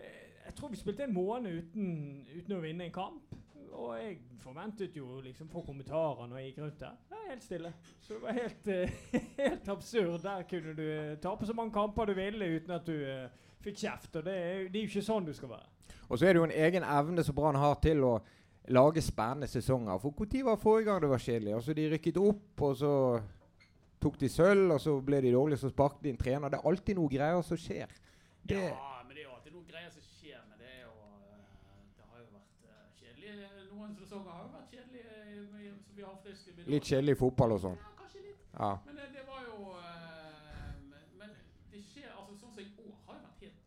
eh, 0.01 0.26
Jeg 0.47 0.55
tror 0.55 0.71
vi 0.71 0.77
spilte 0.79 1.05
en 1.05 1.15
måned 1.15 1.59
uten, 1.59 1.87
uten 2.37 2.55
å 2.55 2.63
vinne 2.63 2.87
en 2.87 2.95
kamp. 2.95 3.35
Og 3.77 3.97
jeg 3.99 4.19
forventet 4.41 4.95
jo 4.97 5.19
liksom 5.21 5.49
få 5.53 5.61
kommentarer 5.67 6.29
når 6.31 6.39
jeg 6.39 6.51
gikk 6.51 6.61
rundt 6.63 6.79
der. 6.81 6.95
Er 7.13 7.27
helt 7.33 7.45
stille. 7.45 7.73
Så 8.01 8.15
det 8.15 8.23
var 8.23 8.37
helt, 8.39 8.71
uh, 8.71 9.11
helt 9.43 9.69
absurd. 9.75 10.23
Der 10.23 10.47
kunne 10.49 10.77
du 10.79 10.85
eh, 10.87 11.19
tape 11.23 11.47
så 11.47 11.57
mange 11.57 11.75
kamper 11.75 12.07
du 12.09 12.15
ville 12.17 12.49
uten 12.57 12.77
at 12.77 12.87
du 12.87 12.95
uh, 12.95 13.27
fikk 13.65 13.83
kjeft. 13.83 14.17
Og 14.17 14.25
det 14.25 14.37
er, 14.37 14.65
det 14.71 14.81
er 14.81 14.87
jo 14.87 14.93
ikke 14.93 15.05
sånn 15.09 15.29
du 15.29 15.35
skal 15.37 15.53
være. 15.57 15.73
Og 16.09 16.19
så 16.19 16.29
er 16.29 16.33
det 16.35 16.41
jo 16.41 16.49
en 16.49 16.59
egen 16.67 16.87
evne 16.87 17.25
som 17.27 17.37
Brann 17.37 17.59
har 17.59 17.81
til 17.83 18.05
å 18.07 18.15
lage 18.73 19.03
spennende 19.03 19.51
sesonger. 19.51 19.99
For 20.03 20.15
når 20.23 20.45
var 20.47 20.63
forrige 20.63 20.89
gang 20.89 21.03
det 21.03 21.11
var 21.11 21.23
kjedelig? 21.27 21.55
Altså 21.59 21.75
De 21.75 21.89
rykket 21.91 22.23
opp, 22.23 22.63
og 22.69 22.77
så 22.79 22.93
tok 24.03 24.21
de 24.21 24.31
sølv, 24.31 24.71
og 24.77 24.81
så 24.81 24.95
ble 25.03 25.21
de 25.25 25.35
dårlige, 25.35 25.61
så 25.61 25.73
sparket 25.73 26.07
de 26.07 26.15
en 26.15 26.23
trener. 26.23 26.53
Det 26.53 26.61
er 26.61 26.71
alltid 26.71 26.99
noe 26.99 27.11
greier 27.11 27.43
som 27.43 27.59
skjer. 27.59 27.91
Det, 28.47 28.63
Ja, 28.71 29.03
men 29.03 29.13
det 29.17 29.25
er 29.25 29.29
jo 29.29 29.35
alltid 29.35 29.47
Årets 33.97 34.11
sesonger 34.11 34.31
har 34.31 34.43
jo 34.43 34.49
vært 34.53 34.71
kjedelige, 34.71 35.05
eh, 35.25 35.43
med- 35.53 35.79
som 35.87 35.97
vi 35.97 36.03
har 36.03 36.17
friskt 36.23 36.46
i 36.46 36.46
minnet. 36.46 36.46
Litt 36.67 36.85
kjedelig 36.89 37.17
fotball 37.21 37.53
og 37.57 37.61
sånn. 37.61 37.77
Ja, 37.83 37.91
kanskje 38.01 38.23
litt. 38.25 38.41
Ja. 38.59 38.71
Men 38.87 38.97
det, 38.97 39.07
det 39.15 39.25
var 39.29 39.43
jo 39.45 39.57
uh, 39.77 40.73
men- 41.21 41.37
det 41.73 41.83
skjer 41.91 42.09
altså 42.17 42.35
sånn 42.41 42.55
som 42.55 42.63
i 42.65 42.69
år 42.87 42.95
har 43.07 43.15
jo 43.19 43.23
vært 43.27 43.41
helt 43.45 43.61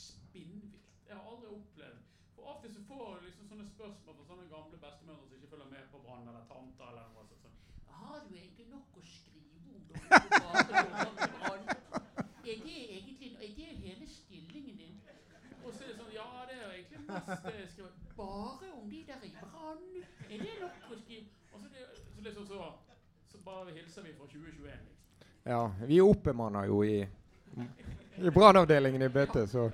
spinnvilt. 0.00 0.82
Jeg 1.08 1.16
har 1.16 1.24
aldri 1.30 1.48
opplevd 1.54 2.02
For 2.36 2.42
av 2.50 2.56
og 2.56 2.62
til 2.66 2.74
så 2.74 2.82
får 2.90 3.04
jeg 3.14 3.24
liksom 3.28 3.48
sånne 3.52 3.66
spørsmål 3.70 4.14
fra 4.18 4.24
sånne 4.32 4.48
gamle 4.50 4.76
bestemødre 4.82 5.24
som 5.28 5.36
ikke 5.38 5.52
følger 5.54 5.70
med 5.72 5.88
på 5.92 5.98
Brann, 6.04 6.28
eller 6.28 6.44
tanter 6.50 6.90
eller 6.90 7.06
noe 7.14 7.24
sånt. 7.30 7.40
sånn. 7.46 7.56
Har 8.00 8.18
du 8.26 8.34
egentlig 8.36 8.66
nok 8.74 8.88
å 9.00 9.06
skrive 9.06 9.44
om? 9.72 9.84
Er 12.46 12.58
det 12.62 12.76
egentlig 12.96 13.30
er 13.42 13.54
det 13.56 13.76
hele 13.86 14.06
stillingen 14.06 14.76
din? 14.78 15.00
Og 15.64 15.72
så 15.74 15.82
er 15.82 15.88
det 15.88 15.96
sånn 15.98 16.12
Ja, 16.14 16.26
det 16.46 16.56
er 16.62 16.70
egentlig 16.76 17.00
mest 17.08 17.42
det 17.46 17.54
jeg 17.58 17.70
skriver. 17.72 17.94
Bare 18.16 18.68
om 18.76 18.90
de 18.90 19.00
der 19.08 19.24
i 19.26 19.32
Brann? 19.40 19.82
Er 20.30 20.44
det 20.44 20.52
nok 20.60 20.76
å 20.92 20.98
skrive? 21.00 21.26
Og 21.52 21.60
så, 21.62 21.66
det, 21.72 21.82
så 22.12 22.15
liksom 22.26 22.46
så 22.46 22.72
Så 23.28 23.38
bare 23.44 23.70
hilser 23.74 24.02
vi 24.02 24.12
fra 24.14 24.26
2021, 24.26 24.64
liksom. 24.64 24.96
ja. 25.44 25.72
Vi 25.86 26.00
oppbemanner 26.00 26.66
jo 26.66 26.82
i, 26.84 27.00
i 28.16 28.30
brannavdelingen 28.30 29.02
i 29.02 29.08
BT, 29.08 29.46
så 29.50 29.70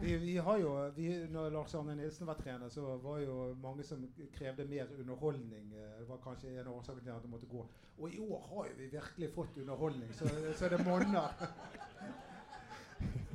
Vi. 0.00 0.16
Vi, 0.18 0.36
har 0.36 0.58
jo, 0.58 0.90
vi, 0.96 1.26
når 1.32 1.50
Lars 1.54 1.74
Arne 1.74 1.94
Nilsen 1.96 2.26
var 2.26 2.34
trener, 2.34 2.68
så 2.68 2.96
var 2.96 3.18
jo 3.22 3.54
mange 3.62 3.82
som 3.86 4.02
krevde 4.34 4.64
mer 4.68 4.86
underholdning. 4.98 5.70
eh, 5.72 6.00
Det 6.00 6.08
var 6.08 6.18
kanskje 6.24 6.50
en 6.60 6.66
av 6.66 6.74
årsakene 6.76 7.04
til 7.04 7.10
at 7.14 7.22
det 7.22 7.30
måtte 7.30 7.46
gå. 7.46 7.62
Og 7.98 8.10
i 8.14 8.18
år 8.18 8.42
har 8.50 8.66
jo 8.68 8.74
vi 8.78 8.88
virkelig 8.92 9.30
fått 9.34 9.56
underholdning, 9.62 10.10
så, 10.14 10.28
så 10.58 10.68
det 10.68 10.80
monner. 10.84 11.30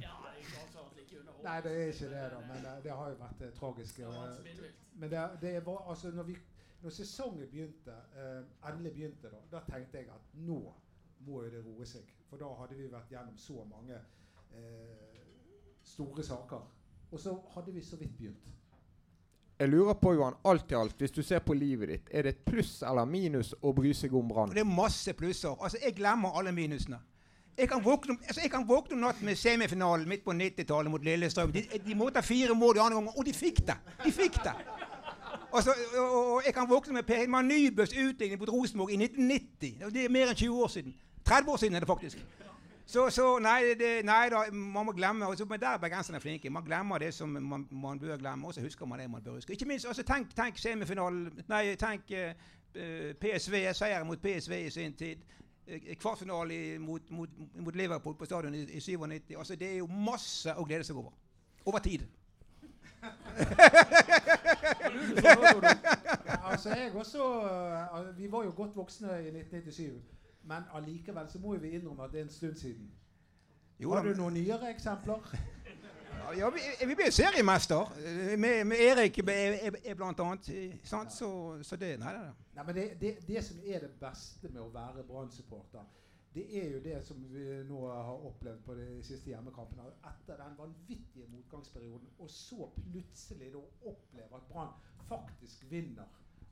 Ja, 0.02 0.14
altså. 0.62 0.80
Nei, 1.44 1.62
det 1.64 1.72
er 1.72 1.88
ikke 1.88 2.10
det, 2.10 2.24
da. 2.36 2.40
Men 2.54 2.64
det, 2.66 2.76
det 2.84 2.92
har 2.92 3.10
jo 3.10 3.18
vært 3.24 3.42
eh, 3.48 3.54
tragisk. 3.60 4.00
Eh. 4.00 4.10
Men 4.94 5.10
det, 5.10 5.26
det 5.42 5.66
var 5.66 5.86
altså 5.90 6.12
når, 6.12 6.24
vi, 6.24 6.38
når 6.82 6.90
sesongen 6.96 7.48
begynte, 7.52 7.96
eh, 8.16 8.70
endelig 8.70 8.94
begynte, 8.94 9.32
da, 9.32 9.42
da 9.52 9.60
tenkte 9.68 9.98
jeg 9.98 10.08
at 10.14 10.30
nå 10.34 10.62
må 11.28 11.44
jo 11.44 11.50
det 11.52 11.64
roe 11.66 11.86
seg. 11.86 12.08
For 12.30 12.40
da 12.40 12.48
hadde 12.62 12.78
vi 12.78 12.88
vært 12.92 13.12
gjennom 13.12 13.36
så 13.38 13.66
mange 13.68 13.98
eh, 14.56 15.20
store 15.84 16.24
saker. 16.24 16.64
Og 17.12 17.20
så 17.20 17.34
hadde 17.56 17.74
vi 17.76 17.82
så 17.84 17.98
vidt 18.00 18.16
begynt. 18.18 18.48
jeg 19.60 19.70
lurer 19.70 19.94
på, 20.00 20.14
Johan, 20.14 20.38
alt 20.46 20.72
i 20.72 20.76
alt, 20.76 20.96
hvis 20.98 21.12
du 21.12 21.22
ser 21.22 21.40
på 21.44 21.54
livet 21.54 21.90
ditt, 21.90 22.10
er 22.12 22.24
det 22.24 22.30
et 22.30 22.46
pluss 22.46 22.78
eller 22.88 23.06
minus 23.06 23.54
å 23.62 23.74
bry 23.76 23.92
seg 23.94 24.14
om 24.16 24.30
Brann? 24.30 24.54
det 24.56 24.62
er 24.64 24.70
masse 24.70 25.14
plusser. 25.14 25.58
Altså, 25.60 25.78
Jeg 25.84 25.96
glemmer 25.96 26.38
alle 26.40 26.52
minusene. 26.52 27.00
Jeg 27.58 27.68
kan 27.68 27.84
våkne, 27.84 28.16
altså, 28.24 28.42
jeg 28.42 28.52
kan 28.52 28.64
våkne 28.68 28.96
om 28.96 29.02
natten 29.04 29.26
med 29.26 29.36
semifinalen 29.36 30.08
midt 30.08 30.24
på 30.24 30.32
90-tallet 30.32 30.92
mot 30.92 31.04
Lillestrøm. 31.04 31.52
De, 31.52 31.66
de 31.86 31.96
måtte 31.96 32.22
ha 32.22 32.24
fire 32.24 32.56
mål 32.56 32.76
de 32.76 32.82
andre 32.82 32.98
omgang, 33.02 33.18
og 33.18 33.26
de 33.26 33.34
fikk 33.36 33.66
det! 33.68 33.76
De 34.06 34.12
fikk 34.16 34.40
det! 34.46 34.56
Og, 35.52 35.64
så, 35.64 35.74
og, 35.98 36.34
og 36.34 36.42
jeg 36.46 36.54
kan 36.54 36.70
våkne 36.70 36.94
med 36.94 37.04
Per 37.04 37.16
Hilmar 37.16 37.42
Nybøs 37.42 37.90
utligning 37.90 38.40
mot 38.40 38.50
Rosenborg 38.50 38.92
i 38.92 38.98
1990. 38.98 39.94
Det 39.94 40.06
er 40.06 40.10
mer 40.10 40.30
enn 40.30 40.36
20 40.36 40.64
år 40.64 40.68
siden. 40.68 40.96
30 41.26 41.52
år 41.52 41.58
siden 41.58 41.76
er 41.76 41.80
det 41.80 41.88
faktisk. 41.88 42.18
Så, 42.90 43.10
så 43.10 43.40
nei, 43.40 43.76
det, 43.78 43.90
nei 44.06 44.30
da, 44.34 44.40
man 44.52 44.86
må 44.86 44.92
glemme 44.98 45.26
altså, 45.26 45.46
Men 45.46 45.60
der 45.62 45.68
er 45.68 45.78
bergenserne 45.78 46.20
flinke. 46.20 46.50
Man 46.50 46.66
glemmer 46.66 46.98
det 46.98 47.14
som 47.14 47.30
man, 47.30 47.68
man 47.72 48.00
bør 48.00 48.18
glemme, 48.18 48.48
og 48.48 48.54
så 48.54 48.62
husker 48.62 48.86
man 48.86 49.00
det 49.00 49.10
man 49.10 49.22
bør 49.22 49.32
huske. 49.32 49.54
Ikke 49.54 49.66
minst, 49.66 49.86
altså, 49.86 50.04
tenk, 50.04 50.36
tenk 50.36 50.58
semifinalen 50.58 51.44
Nei, 51.48 51.76
tenk 51.76 52.12
eh, 52.12 52.34
eh, 52.76 53.14
PSV, 53.14 53.74
seieren 53.74 54.08
mot 54.08 54.22
PSV 54.22 54.52
i 54.66 54.70
sin 54.70 54.94
tid. 54.94 55.22
Eh, 55.68 55.96
Kvartfinale 56.02 56.80
mot, 56.80 57.12
mot, 57.12 57.30
mot 57.56 57.76
Liverpool 57.76 58.18
på 58.18 58.26
stadion 58.26 58.56
i, 58.56 58.64
i 58.64 58.80
97. 58.80 59.38
Altså, 59.38 59.56
det 59.56 59.72
er 59.72 59.78
jo 59.78 59.88
masse 59.88 60.56
å 60.58 60.66
glede 60.66 60.84
seg 60.84 60.98
over. 60.98 61.14
Over 61.66 61.80
tid. 61.80 62.08
Altså 66.52 66.70
jeg 66.70 66.92
også, 66.96 67.24
altså, 67.94 68.12
Vi 68.18 68.32
var 68.32 68.44
jo 68.44 68.54
godt 68.56 68.76
voksne 68.76 69.08
i 69.08 69.28
1997, 69.28 70.02
men 70.44 70.64
allikevel 70.76 71.30
så 71.30 71.40
må 71.40 71.56
vi 71.58 71.70
innrømme 71.70 72.04
at 72.04 72.12
det 72.12 72.20
er 72.20 72.24
en 72.24 72.30
stund 72.30 72.56
siden. 72.56 72.92
Jo, 73.80 73.94
Har 73.96 74.04
du 74.04 74.14
noen 74.14 74.34
nyere 74.34 74.70
eksempler? 74.74 75.36
ja, 76.38 76.50
vi, 76.50 76.60
vi 76.88 76.96
ble 76.96 77.12
seriemester 77.12 77.94
eh, 78.06 78.34
med, 78.40 78.64
med 78.66 78.78
Erik 78.84 79.18
er, 79.24 79.72
er 79.86 79.96
blant 79.96 80.20
annet. 80.20 80.50
eh, 80.50 80.74
Sant? 80.84 81.14
Så, 81.14 81.30
så 81.64 81.76
det 81.76 81.96
Nei, 82.00 82.14
nei, 82.14 82.24
nei. 82.26 82.34
Nei, 82.56 82.66
men 82.68 82.76
det, 82.76 82.88
det, 83.02 83.14
det 83.28 83.44
som 83.46 83.58
er 83.66 83.80
det 83.86 83.90
beste 84.02 84.50
med 84.52 84.62
å 84.62 84.68
være 84.74 85.06
Brann-supporter, 85.08 85.86
det 86.34 86.46
er 86.62 86.72
jo 86.74 86.80
det 86.84 87.00
som 87.06 87.22
vi 87.34 87.46
nå 87.66 87.80
har 87.90 88.26
opplevd 88.30 88.62
på 88.66 88.76
de 88.78 88.88
siste 89.04 89.32
hjemmekampene. 89.32 89.88
Etter 90.12 90.38
den 90.38 90.58
vanvittige 90.58 91.28
motgangsperioden, 91.32 92.10
og 92.20 92.30
så 92.30 92.70
plutselig 92.76 93.54
da 93.54 93.64
oppleve 93.90 94.38
at 94.38 94.50
Brann 94.52 94.76
faktisk 95.10 95.66
vinner 95.72 96.06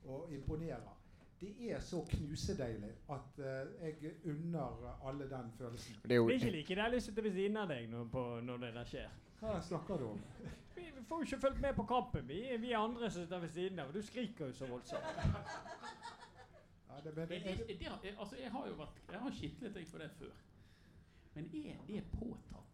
og 0.04 0.32
imponerer. 0.34 0.96
Det 1.40 1.52
er 1.70 1.80
så 1.80 2.02
knusedeilig 2.10 2.90
at 3.14 3.38
uh, 3.38 3.44
jeg 3.82 4.14
unner 4.26 4.98
alle 5.06 5.30
den 5.30 5.52
følelsen. 5.58 5.96
Det 6.02 6.12
er 6.12 6.16
jo 6.16 6.28
Det 6.28 6.34
ikke 6.34 6.50
like 6.50 6.78
deilig 6.80 6.98
å 6.98 7.04
sitte 7.06 7.24
ved 7.24 7.32
siden 7.32 7.56
av 7.56 7.68
deg 7.70 7.86
når, 7.90 8.08
på, 8.10 8.24
når 8.42 8.64
det 8.64 8.72
der 8.74 8.90
skjer. 8.90 9.12
Hva 9.38 9.60
snakker 9.62 10.02
du 10.02 10.08
om? 10.08 10.24
Vi 10.74 10.88
vi 10.98 11.04
får 11.04 11.20
jo 11.20 11.26
ikke 11.28 11.40
fulgt 11.40 11.60
med 11.60 11.74
på 11.74 11.84
kampen, 11.86 12.28
vi, 12.28 12.56
vi 12.58 12.72
andre 12.72 13.10
som 13.10 13.22
sitter 13.22 13.38
ved 13.38 13.48
siden 13.48 13.78
av. 13.78 13.92
Du 13.94 14.02
skriker 14.02 14.46
jo 14.46 14.52
så 14.52 14.66
voldsomt. 14.66 15.22
Det, 17.04 17.14
men, 17.16 17.28
Det, 17.28 17.42
det, 17.44 17.66
det, 17.68 17.92
det, 18.02 18.14
altså, 18.18 18.36
jeg 18.36 18.50
har 18.50 18.68
jo 18.68 18.74
vært 18.78 19.02
Jeg 19.12 19.20
har 19.20 19.36
skitlet 19.40 19.74
deg 19.74 19.86
for 19.88 19.98
det 20.04 20.10
før. 20.18 20.34
Men 21.34 21.50
er 21.54 21.84
det 21.86 22.04
påtatt? 22.18 22.68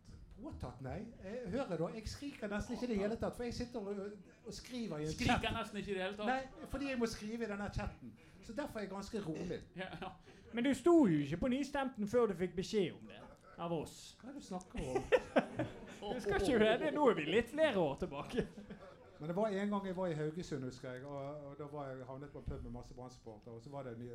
påtatt, 0.45 0.81
nei. 0.85 1.01
Jeg 1.25 1.51
hører 1.53 1.77
da, 1.79 1.89
jeg 1.95 2.09
skriker 2.09 2.51
nesten 2.53 2.77
ikke 2.77 2.87
i 2.89 2.93
det 2.93 3.01
hele 3.01 3.17
tatt, 3.21 3.37
for 3.37 3.47
jeg 3.47 3.55
sitter 3.55 3.81
og, 3.81 4.01
og 4.47 4.55
skriver 4.55 4.99
i 4.99 5.09
en 5.09 5.13
chat. 5.13 5.21
Skriker 5.21 5.57
nesten 5.59 5.81
ikke 5.81 5.93
i 5.93 5.95
det 5.95 6.03
hele 6.03 6.17
tatt? 6.19 6.31
Nei, 6.31 6.69
fordi 6.73 6.91
jeg 6.91 7.01
må 7.01 7.09
skrive 7.11 7.47
i 7.47 7.51
denne 7.51 7.69
chatten. 7.75 8.15
Så 8.45 8.53
derfor 8.57 8.81
er 8.81 8.87
jeg 8.87 8.91
ganske 8.93 9.23
rolig. 9.25 9.61
Ja, 9.83 9.91
ja. 10.03 10.13
Men 10.55 10.69
du 10.69 10.75
sto 10.79 10.93
jo 11.11 11.19
ikke 11.19 11.37
på 11.43 11.49
nystemten 11.51 12.09
før 12.09 12.29
du 12.31 12.37
fikk 12.39 12.53
beskjed 12.57 12.93
om 12.95 13.09
det. 13.11 13.23
Av 13.59 13.73
oss. 13.75 14.15
Hva 14.21 14.29
er 14.31 14.35
det 14.35 14.43
du 14.43 14.47
snakker 14.47 14.85
om? 14.91 15.03
Det 16.05 16.23
skal 16.23 16.43
ikke 16.43 16.61
være 16.61 16.79
det. 16.85 16.93
Nå 16.95 17.09
er 17.11 17.17
vi 17.19 17.25
litt 17.31 17.51
flere 17.51 17.81
år 17.81 17.97
tilbake. 18.03 18.45
Men 19.25 19.29
det 19.29 19.37
var 19.37 19.49
en 19.49 19.71
gang 19.71 19.87
jeg 19.87 19.97
var 19.97 20.07
i 20.07 20.15
Haugesund, 20.15 20.65
husker 20.65 20.91
jeg. 20.93 21.05
Og, 21.09 21.47
og 21.49 21.53
da 21.59 21.65
var 21.73 21.87
jeg 21.89 22.05
havnet 22.05 22.29
på 22.29 22.43
en 22.43 22.45
pub 22.45 22.65
med 22.65 22.73
masse 22.75 22.95
Brann-supportere. 22.95 23.55
Og 23.55 23.63
så 23.65 23.71
var 23.73 23.87
det 23.89 23.95
ny, 23.97 24.09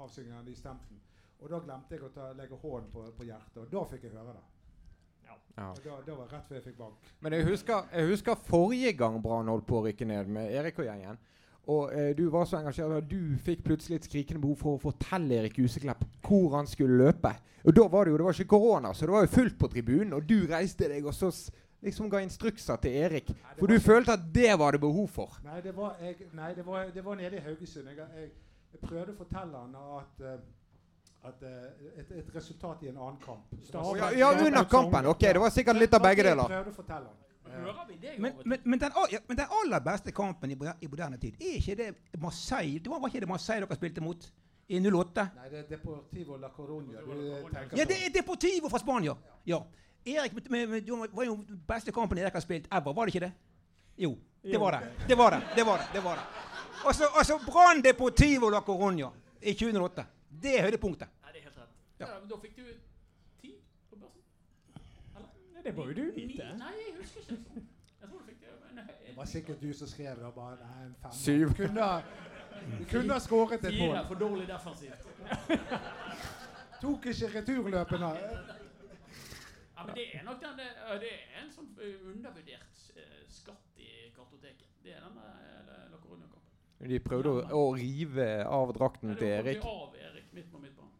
avsynging 0.00 0.38
av 0.38 0.46
Nystemten. 0.46 1.02
Og 1.42 1.50
da 1.52 1.58
glemte 1.66 1.92
jeg 1.92 2.04
å 2.06 2.08
ta, 2.14 2.30
legge 2.32 2.56
hånden 2.62 2.86
på, 2.94 3.02
på 3.18 3.26
hjertet. 3.28 3.58
Og 3.60 3.66
da 3.74 3.82
fikk 3.90 4.06
jeg 4.06 4.14
høre 4.14 4.32
det. 4.32 4.44
ja. 5.26 5.36
Og 5.66 5.82
da, 5.84 5.98
da 6.06 6.16
var 6.16 6.32
rett 6.32 6.48
før 6.48 6.56
jeg 6.56 6.64
fikk 6.70 6.78
bank. 6.78 7.10
Men 7.20 7.36
jeg 7.36 7.44
husker, 7.50 7.90
jeg 7.92 8.08
husker 8.14 8.40
forrige 8.46 8.94
gang 9.02 9.18
Brann 9.26 9.52
holdt 9.52 9.66
på 9.68 9.82
å 9.82 9.84
rykke 9.84 10.08
ned 10.08 10.30
med 10.32 10.56
Erik 10.56 10.80
og 10.80 10.88
gjengen. 10.88 11.20
Og 11.74 11.92
eh, 11.92 12.14
du 12.16 12.24
var 12.32 12.48
så 12.48 12.62
engasjert 12.62 12.96
at 13.02 13.10
du 13.10 13.36
fikk 13.44 13.66
plutselig 13.68 14.00
et 14.00 14.08
skrikende 14.08 14.40
behov 14.40 14.62
for 14.62 14.78
å 14.78 14.82
fortelle 14.86 15.42
Erik 15.42 15.60
Huseklepp 15.60 16.08
hvor 16.24 16.56
han 16.56 16.72
skulle 16.72 16.96
løpe. 17.04 17.34
Og 17.64 17.76
da 17.76 17.84
var 17.92 18.04
det 18.04 18.12
jo 18.12 18.18
det 18.20 18.26
var 18.30 18.40
ikke 18.40 18.56
korona, 18.56 18.96
så 18.96 19.04
det 19.04 19.14
var 19.14 19.28
jo 19.28 19.32
fullt 19.36 19.60
på 19.60 19.70
tribunen. 19.76 20.16
Og 20.16 20.24
du 20.28 20.38
reiste 20.48 20.88
deg 20.88 21.04
og 21.04 21.16
så 21.16 21.28
liksom 21.84 22.08
ga 22.10 22.20
instrukser 22.24 22.76
til 22.82 22.96
Erik. 23.04 23.28
Nei, 23.28 23.54
For 23.58 23.66
du 23.66 23.74
ikke- 23.74 23.86
følte 23.86 24.12
at 24.16 24.26
det 24.34 24.58
var 24.58 24.72
det 24.72 24.80
behov 24.80 25.08
for. 25.08 25.38
Nei, 25.44 25.60
det 25.60 25.74
var, 25.76 25.96
jeg, 26.00 26.16
nei, 26.32 26.52
det 26.54 26.66
var, 26.66 26.90
det 26.94 27.04
var 27.04 27.14
nede 27.20 27.36
i 27.36 27.40
Haugesund. 27.40 27.88
Jeg, 27.88 27.96
jeg, 27.96 28.30
jeg 28.72 28.80
prøvde 28.88 29.12
å 29.14 29.16
fortelle 29.16 29.56
han 29.58 29.74
at, 29.98 30.24
eh, 30.24 31.28
at 31.28 31.42
eh, 31.42 32.00
et, 32.00 32.14
et 32.20 32.34
resultat 32.34 32.82
i 32.82 32.88
en 32.88 32.96
annen 32.96 33.20
kamp. 33.24 33.50
Det 33.50 33.74
Ja, 33.74 34.10
ja, 34.10 34.32
under 34.46 34.64
kampen. 34.64 35.06
Ok, 35.06 35.20
det 35.20 35.40
var 35.40 35.50
sikkert 35.50 35.76
litt 35.76 35.94
av 35.94 36.02
begge 36.02 36.22
deler. 36.22 36.48
Jeg 36.48 36.56
prøvde 36.58 36.74
å 36.74 36.80
fortelle 36.80 37.06
han. 37.12 37.20
Hører 37.54 37.86
vi 37.88 37.96
deg 38.02 38.18
Men, 38.18 38.32
men, 38.44 38.58
men, 38.64 38.78
den, 38.80 38.92
ja, 39.12 39.18
men 39.28 39.36
den 39.36 39.46
aller 39.62 39.80
beste 39.84 40.12
kampen 40.12 40.50
i, 40.50 40.56
i 40.80 40.88
moderne 40.90 41.18
tid, 41.22 41.36
er 41.38 41.60
ikke 41.60 41.76
det 41.76 41.90
Marseille? 42.18 42.80
Det 42.82 42.90
var, 42.90 42.98
var 42.98 43.12
ikke 43.12 43.20
det 43.20 43.28
Marseille 43.30 43.66
dere 43.66 43.76
spilte 43.78 44.02
mot 44.02 44.26
i 44.66 44.80
08? 44.80 45.26
Nei, 45.36 45.48
det 45.52 45.58
er 45.60 45.68
Deportivo 45.68 46.38
la 46.40 46.48
Coruña 46.50 47.02
Ja, 47.76 47.84
det 47.84 47.98
er 48.00 48.10
Deportivo 48.14 48.70
fra 48.72 48.80
Spania! 48.82 49.14
Ja. 49.46 49.60
Erik, 50.06 50.32
med, 50.34 50.50
med, 50.50 50.68
med, 50.68 51.08
var 51.12 51.24
jo 51.24 51.36
den 51.48 51.60
beste 51.68 51.92
kampen 51.92 52.18
Erik 52.18 52.32
har 52.32 52.40
spilt 52.44 52.66
ever, 52.72 52.92
var 52.92 53.06
det 53.06 53.14
ikke 53.14 53.26
det? 53.26 53.32
Jo, 53.96 54.18
det 54.42 54.58
var 54.60 54.70
det. 54.76 54.80
Det 55.08 55.16
var 55.18 55.30
det. 55.30 55.40
det 55.56 55.64
var 55.66 55.78
det, 55.78 55.86
det 55.94 56.02
var 56.04 56.14
det. 56.20 56.24
Og 56.84 56.94
så 56.94 57.04
og 57.18 57.26
så 57.26 57.38
Brann 57.46 57.80
Deportivo 57.84 58.48
la 58.50 58.60
Coruña 58.60 59.08
i 59.42 59.52
2008. 59.54 60.04
Det 60.42 60.58
er 60.58 60.62
høydepunktet. 60.66 61.08
Nei, 61.22 61.32
det 61.32 61.38
er 61.40 61.44
helt 61.44 61.56
rett. 61.62 61.70
Ja. 62.00 62.06
Ja. 62.06 62.18
men 62.20 62.28
da 62.28 62.36
fikk 62.42 62.56
du 62.56 62.64
ti 63.40 63.54
på 63.90 63.96
børsen? 63.96 64.20
Eller? 65.16 65.28
Nei, 65.54 65.62
Det 65.64 65.74
må 65.76 65.86
jo 65.88 65.94
du 65.96 66.02
vite. 66.16 66.48
Nei, 66.58 66.74
jeg 66.82 66.94
husker 66.98 67.20
ikke. 67.20 67.62
Jeg 68.00 68.08
tror 68.10 68.18
du 68.18 68.24
fikk 68.28 68.40
det. 68.40 68.48
Men, 68.74 68.84
Det 69.06 69.16
var 69.16 69.24
sikkert 69.32 69.60
du 69.62 69.72
som 69.72 69.88
skrev 69.88 70.18
det. 70.20 70.32
Bare, 70.36 70.56
nei, 70.60 70.84
en 70.90 70.94
fem. 71.02 71.12
Syv. 71.12 71.48
Du 71.48 71.54
kunne, 71.62 71.88
du 72.78 72.84
kunne 72.90 73.12
ha 73.12 73.20
skåret 73.20 73.64
et 73.64 73.70
Fire 73.72 73.86
mål. 73.86 73.96
er 73.96 74.06
for 74.08 74.14
dårlig 74.14 74.48
defensivt. 74.48 75.08
Tok 76.82 77.06
ikke 77.06 77.30
returløpene. 77.38 78.12
Ja, 79.84 79.92
men 79.92 79.98
det 79.98 80.06
er 80.16 80.24
nok 80.24 80.40
den, 80.40 80.60
eh, 80.60 80.94
det 81.02 81.10
er 81.12 81.42
en 81.42 81.50
sånn 81.52 81.68
eh, 81.76 82.06
undervurdert 82.08 82.84
eh, 82.96 83.18
skatt 83.28 83.82
i 83.84 83.90
kartoteket. 84.16 84.70
Det 84.84 84.94
er 84.96 85.04
denne 85.04 85.24
uh, 85.24 85.84
La 85.92 85.98
Coruña-kampen. 86.00 86.88
De 86.88 87.00
prøvde 87.04 87.32
å, 87.32 87.44
å 87.60 87.66
rive 87.76 88.28
av 88.44 88.72
drakten 88.76 89.12
Nei, 89.12 89.18
til 89.20 89.28
det 89.28 89.36
Erik. 89.42 89.60
faktisk 89.60 89.70
av 89.72 90.08
Erik 90.08 90.32
midt 90.36 90.50
på 90.52 90.60
midtbanen. 90.62 90.92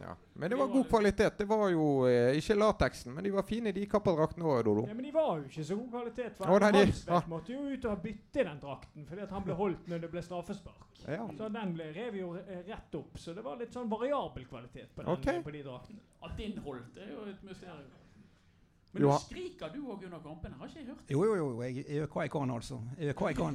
Ja. 0.00 0.16
Men 0.32 0.50
det 0.50 0.56
var 0.56 0.66
god 0.66 0.88
kvalitet. 0.88 1.38
Det 1.38 1.44
var 1.48 1.68
jo 1.72 1.84
eh, 2.08 2.36
ikke 2.36 2.54
lateksen, 2.54 3.14
men 3.14 3.24
de 3.24 3.32
var 3.32 3.46
fine, 3.48 3.72
de 3.72 3.86
kappadraktene 3.88 4.44
òg, 4.44 4.58
Dodo. 4.66 4.84
Ja, 4.90 4.96
men 4.96 5.06
de 5.08 5.12
var 5.14 5.40
jo 5.40 5.46
ikke 5.48 5.64
så 5.64 5.78
god 5.78 5.88
kvalitet. 5.94 6.36
For 6.36 6.52
Å, 6.52 6.72
ja. 6.92 7.20
måtte 7.32 7.54
jo 7.54 7.64
ut 7.72 7.86
og 7.88 8.02
bytte 8.04 8.44
den 8.44 8.60
drakten 8.60 9.06
fordi 9.08 9.24
at 9.24 9.32
han 9.32 9.46
ble 9.46 9.56
holdt 9.56 9.88
når 9.88 10.04
det 10.04 10.10
ble 10.12 10.24
straffespark. 10.26 11.00
Ja. 11.06 11.24
Så 11.38 11.48
den 11.56 11.76
ble 11.76 11.90
rev 11.96 12.18
jo 12.20 12.32
rett 12.36 12.98
opp. 13.00 13.16
Så 13.20 13.32
det 13.36 13.44
var 13.46 13.56
litt 13.60 13.72
sånn 13.72 13.88
variabel 13.88 14.44
kvalitet 14.50 14.92
på, 14.92 15.04
den, 15.04 15.12
okay. 15.14 15.40
på 15.44 15.54
de 15.54 15.62
draktene. 15.64 16.04
At 16.26 16.36
din 16.36 16.58
holdt, 16.64 16.92
det 16.96 17.06
er 17.06 17.14
jo 17.14 17.24
et 17.32 17.46
mysterium. 17.46 17.94
Men 18.96 19.10
du 19.10 19.18
skriker 19.20 19.72
du 19.74 19.80
òg 19.84 20.04
under 20.04 20.20
kampene, 20.24 20.54
har 20.58 20.66
ikke 20.70 20.80
jeg 20.80 20.86
hørt? 20.88 21.10
Jo, 21.12 21.24
jo, 21.24 21.34
jo. 21.36 21.62
Jeg 21.62 21.76
jeg 21.76 21.84
gjør 22.00 22.06
hva 22.14 22.22
jeg 22.26 22.30
kan, 22.32 22.50
altså. 22.50 22.80
Jeg 22.98 23.04
gjør 23.06 23.16
hva 23.20 23.26
jeg 23.28 23.36
kan. 23.36 23.52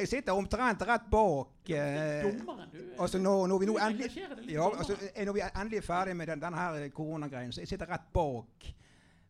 jeg 0.00 0.08
sitter 0.08 0.32
omtrent 0.32 0.84
rett 0.88 1.08
bak 1.12 1.70
eh, 1.70 2.24
Dommeren, 2.24 2.68
du. 2.72 2.78
Altså 2.98 3.20
når, 3.20 3.46
når 3.52 3.58
vi 3.62 3.66
nå 3.68 3.76
endelig 3.78 4.10
ja, 4.48 4.68
altså, 4.70 4.96
eh, 5.14 5.24
Når 5.26 5.36
vi 5.36 5.44
er 5.44 5.60
endelig 5.60 5.82
er 5.82 5.86
ferdig 5.86 6.16
med 6.16 6.32
den, 6.32 6.40
denne 6.42 6.56
her 6.56 6.88
koronagreien, 6.96 7.52
så 7.52 7.60
jeg 7.60 7.68
sitter 7.68 7.92
rett 7.92 8.08
bak 8.14 8.68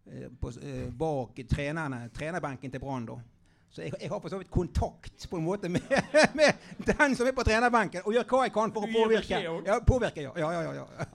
eh, 0.07 0.29
på, 0.41 0.53
eh, 0.63 0.89
bak 0.99 1.43
trenerne, 1.51 2.09
trenerbenken 2.15 2.71
til 2.71 2.81
Brann. 2.81 3.07
da. 3.07 3.19
Så 3.73 3.81
jeg, 3.81 3.95
jeg 4.03 4.11
har 4.13 4.19
for 4.21 4.29
så 4.29 4.37
vidt 4.37 4.51
kontakt 4.53 5.25
på 5.31 5.39
en 5.39 5.45
måte 5.47 5.69
med, 5.73 5.81
med 6.39 6.59
den 6.85 7.15
som 7.17 7.25
er 7.25 7.33
på 7.33 7.45
trenerbenken, 7.47 8.03
og 8.05 8.13
gjør 8.13 8.27
hva 8.29 8.41
jeg 8.45 8.53
kan 8.53 8.75
for 8.75 8.85
å 8.85 8.91
påvirke. 8.93 9.39
Ja, 9.41 9.79
påvirke, 9.89 10.27
ja. 10.27 10.33
ja, 10.37 10.51
ja, 10.53 10.61
ja, 10.67 10.73
ja. 10.83 11.07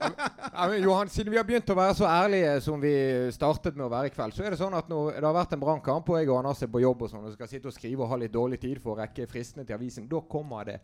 Ja, 0.48 0.64
men 0.64 0.82
Johan, 0.82 1.12
siden 1.14 1.30
vi 1.30 1.38
har 1.38 1.46
begynt 1.46 1.70
å 1.70 1.76
være 1.78 1.94
så 2.00 2.08
ærlige 2.10 2.56
som 2.64 2.82
vi 2.82 2.92
startet 3.36 3.78
med 3.78 3.86
å 3.86 3.92
være 3.92 4.10
i 4.10 4.14
kveld, 4.16 4.34
så 4.34 4.42
er 4.42 4.56
det 4.56 4.58
sånn 4.58 4.74
at 4.74 4.90
når 4.90 5.20
det 5.20 5.28
har 5.28 5.36
vært 5.38 5.54
en 5.54 5.62
brannkamp, 5.62 6.10
og 6.10 6.18
jeg 6.18 6.32
og 6.32 6.40
Anders 6.40 6.64
er 6.66 6.72
på 6.74 6.82
jobb 6.82 7.06
og 7.06 7.12
sånn, 7.12 7.30
og 7.30 7.38
skal 7.38 7.52
sitte 7.52 7.70
og 7.70 7.76
skrive 7.76 8.02
og 8.02 8.10
ha 8.10 8.18
litt 8.24 8.34
dårlig 8.34 8.58
tid 8.66 8.82
for 8.82 8.96
å 8.96 9.00
rekke 9.04 9.28
fristene 9.30 9.62
til 9.68 9.78
avisen, 9.78 10.10
da 10.10 10.24
kommer 10.26 10.66
det 10.66 10.80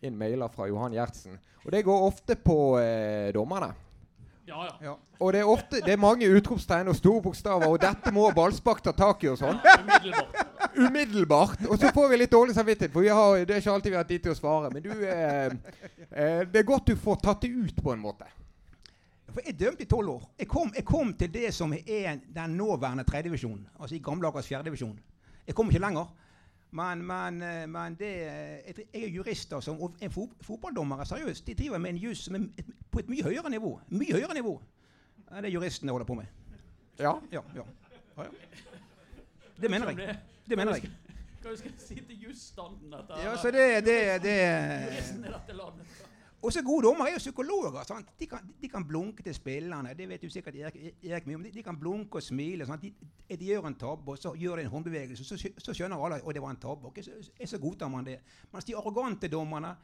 inn 0.00 0.16
mailer 0.16 0.48
fra 0.54 0.70
Johan 0.70 0.96
Gjertsen. 0.96 1.36
Og 1.66 1.72
det 1.76 1.84
går 1.84 2.06
ofte 2.08 2.40
på 2.40 2.56
eh, 2.80 3.28
dommerne. 3.36 3.74
Ja, 4.48 4.64
ja. 4.64 4.72
ja. 4.80 4.96
Og 5.20 5.36
det 5.36 5.44
er 5.44 5.52
ofte 5.52 5.84
det 5.84 5.92
er 5.92 6.00
mange 6.00 6.26
utropstegn 6.26 6.88
og 6.90 6.96
store 6.98 7.22
bokstaver, 7.28 7.68
og 7.68 7.78
dette 7.84 8.10
må 8.16 8.30
Ballspark 8.34 8.80
ta 8.82 8.96
tak 8.96 9.22
i 9.22 9.30
og 9.30 9.38
sånn. 9.44 9.60
Umiddelbart. 9.60 10.51
Umiddelbart. 10.76 11.58
Og 11.68 11.78
så 11.78 11.90
får 11.94 12.08
vi 12.08 12.16
litt 12.16 12.32
dårlig 12.32 12.54
samvittighet, 12.54 12.92
for 12.92 13.04
vi 13.04 13.10
har, 13.12 13.42
det 13.46 13.56
er 13.56 13.60
ikke 13.62 13.74
alltid 13.74 13.92
vi 13.92 13.98
har 13.98 14.08
tid 14.08 14.24
til 14.24 14.32
å 14.32 14.38
svare. 14.38 14.70
Men 14.72 14.84
du 14.84 14.90
eh, 14.92 15.52
eh, 16.10 16.40
Det 16.48 16.62
er 16.62 16.68
godt 16.68 16.92
du 16.92 16.96
får 16.96 17.20
tatt 17.24 17.44
det 17.44 17.52
ut 17.52 17.82
på 17.82 17.92
en 17.92 18.02
måte. 18.02 18.28
For 19.32 19.44
jeg 19.46 19.56
dømte 19.60 19.86
i 19.86 19.88
tolv 19.88 20.16
år. 20.16 20.26
Jeg 20.42 20.48
kom, 20.48 20.72
jeg 20.76 20.84
kom 20.88 21.14
til 21.16 21.30
det 21.32 21.52
som 21.56 21.72
er 21.72 22.18
den 22.34 22.56
nåværende 22.58 23.04
tredjedivisjonen. 23.08 23.64
Altså 23.78 23.96
i 23.96 24.02
gamle 24.04 24.28
Akers 24.28 24.50
fjerdedivisjon. 24.50 24.98
Jeg 25.46 25.56
kom 25.56 25.70
ikke 25.72 25.84
lenger. 25.84 26.10
Men, 26.72 27.04
men, 27.04 27.40
eh, 27.44 27.64
men 27.68 27.96
det, 28.00 28.12
jeg, 28.66 28.84
jeg 28.86 29.02
er 29.04 29.16
jurister 29.16 29.60
som, 29.60 29.80
Og 29.80 29.96
en 30.00 30.12
fot, 30.12 30.36
fotballdommer 30.40 31.04
seriøst, 31.04 31.46
de 31.46 31.56
driver 31.58 31.78
med 31.78 31.94
en 31.96 32.04
jus 32.08 32.24
som 32.26 32.36
er 32.36 32.70
på 32.90 33.02
et 33.02 33.10
mye 33.12 33.24
høyere 33.24 33.52
nivå. 33.52 33.76
Mye 33.92 34.20
høyere 34.20 34.36
nivå 34.40 34.60
enn 35.32 35.46
det 35.46 35.52
juristene 35.52 35.94
holder 35.94 36.08
på 36.08 36.16
med. 36.18 36.28
Ja. 37.00 37.14
Ja, 37.32 37.40
ja. 37.56 37.64
ja, 38.18 38.26
ja. 38.26 38.28
Det 39.62 39.70
mener 39.70 39.92
jeg. 39.96 40.18
Det 40.48 40.58
mener 40.58 40.78
jeg. 40.78 40.90
Hva 41.42 41.56
skal 41.58 41.74
si 41.78 41.98
til 41.98 42.24
jusstanden? 42.28 42.94
Ja, 43.18 43.36
så 43.36 43.50
det, 43.50 43.84
det, 43.86 43.98
det 44.22 44.38
Juristen 44.86 45.24
i 45.24 45.32
dette 45.32 45.56
landet. 45.58 46.02
Og 46.42 46.52
så 46.52 46.62
gode 46.62 46.86
dommere 46.86 47.08
er 47.08 47.12
jo 47.12 47.18
psykologer. 47.18 47.84
Sant? 47.86 48.08
De, 48.18 48.26
kan, 48.26 48.46
de 48.62 48.68
kan 48.68 48.84
blunke 48.86 49.22
til 49.22 49.34
spillerne. 49.34 49.94
Det 49.94 50.08
vet 50.08 50.22
du 50.22 50.30
sikkert 50.30 50.56
Erik, 50.58 50.96
Erik 51.02 51.26
mye 51.26 51.38
om. 51.38 51.44
De, 51.46 51.52
de 51.54 51.62
kan 51.62 51.78
blunke 51.78 52.18
og 52.18 52.22
smile. 52.22 52.66
Sant? 52.66 52.82
De, 52.82 53.36
de 53.36 53.46
gjør 53.46 53.68
en 53.70 53.78
tabbe, 53.78 54.10
og 54.10 54.18
så 54.18 54.32
gjør 54.34 54.58
de 54.58 54.64
en 54.66 54.72
håndbevegelse. 54.72 55.24
Så, 55.24 55.38
så 55.58 55.74
skjønner 55.74 56.02
alle 56.02 56.18
at 56.18 56.34
det 56.34 56.42
var 56.42 56.50
en 56.50 56.58
tabbe. 56.62 56.90
Og 56.90 56.98
så, 57.04 57.14
så 57.46 57.62
godtar 57.62 57.88
man 57.88 58.06
det. 58.06 58.18
Mens 58.52 58.66
de 58.66 58.76
arrogante 58.76 59.30
dommerne, 59.30 59.76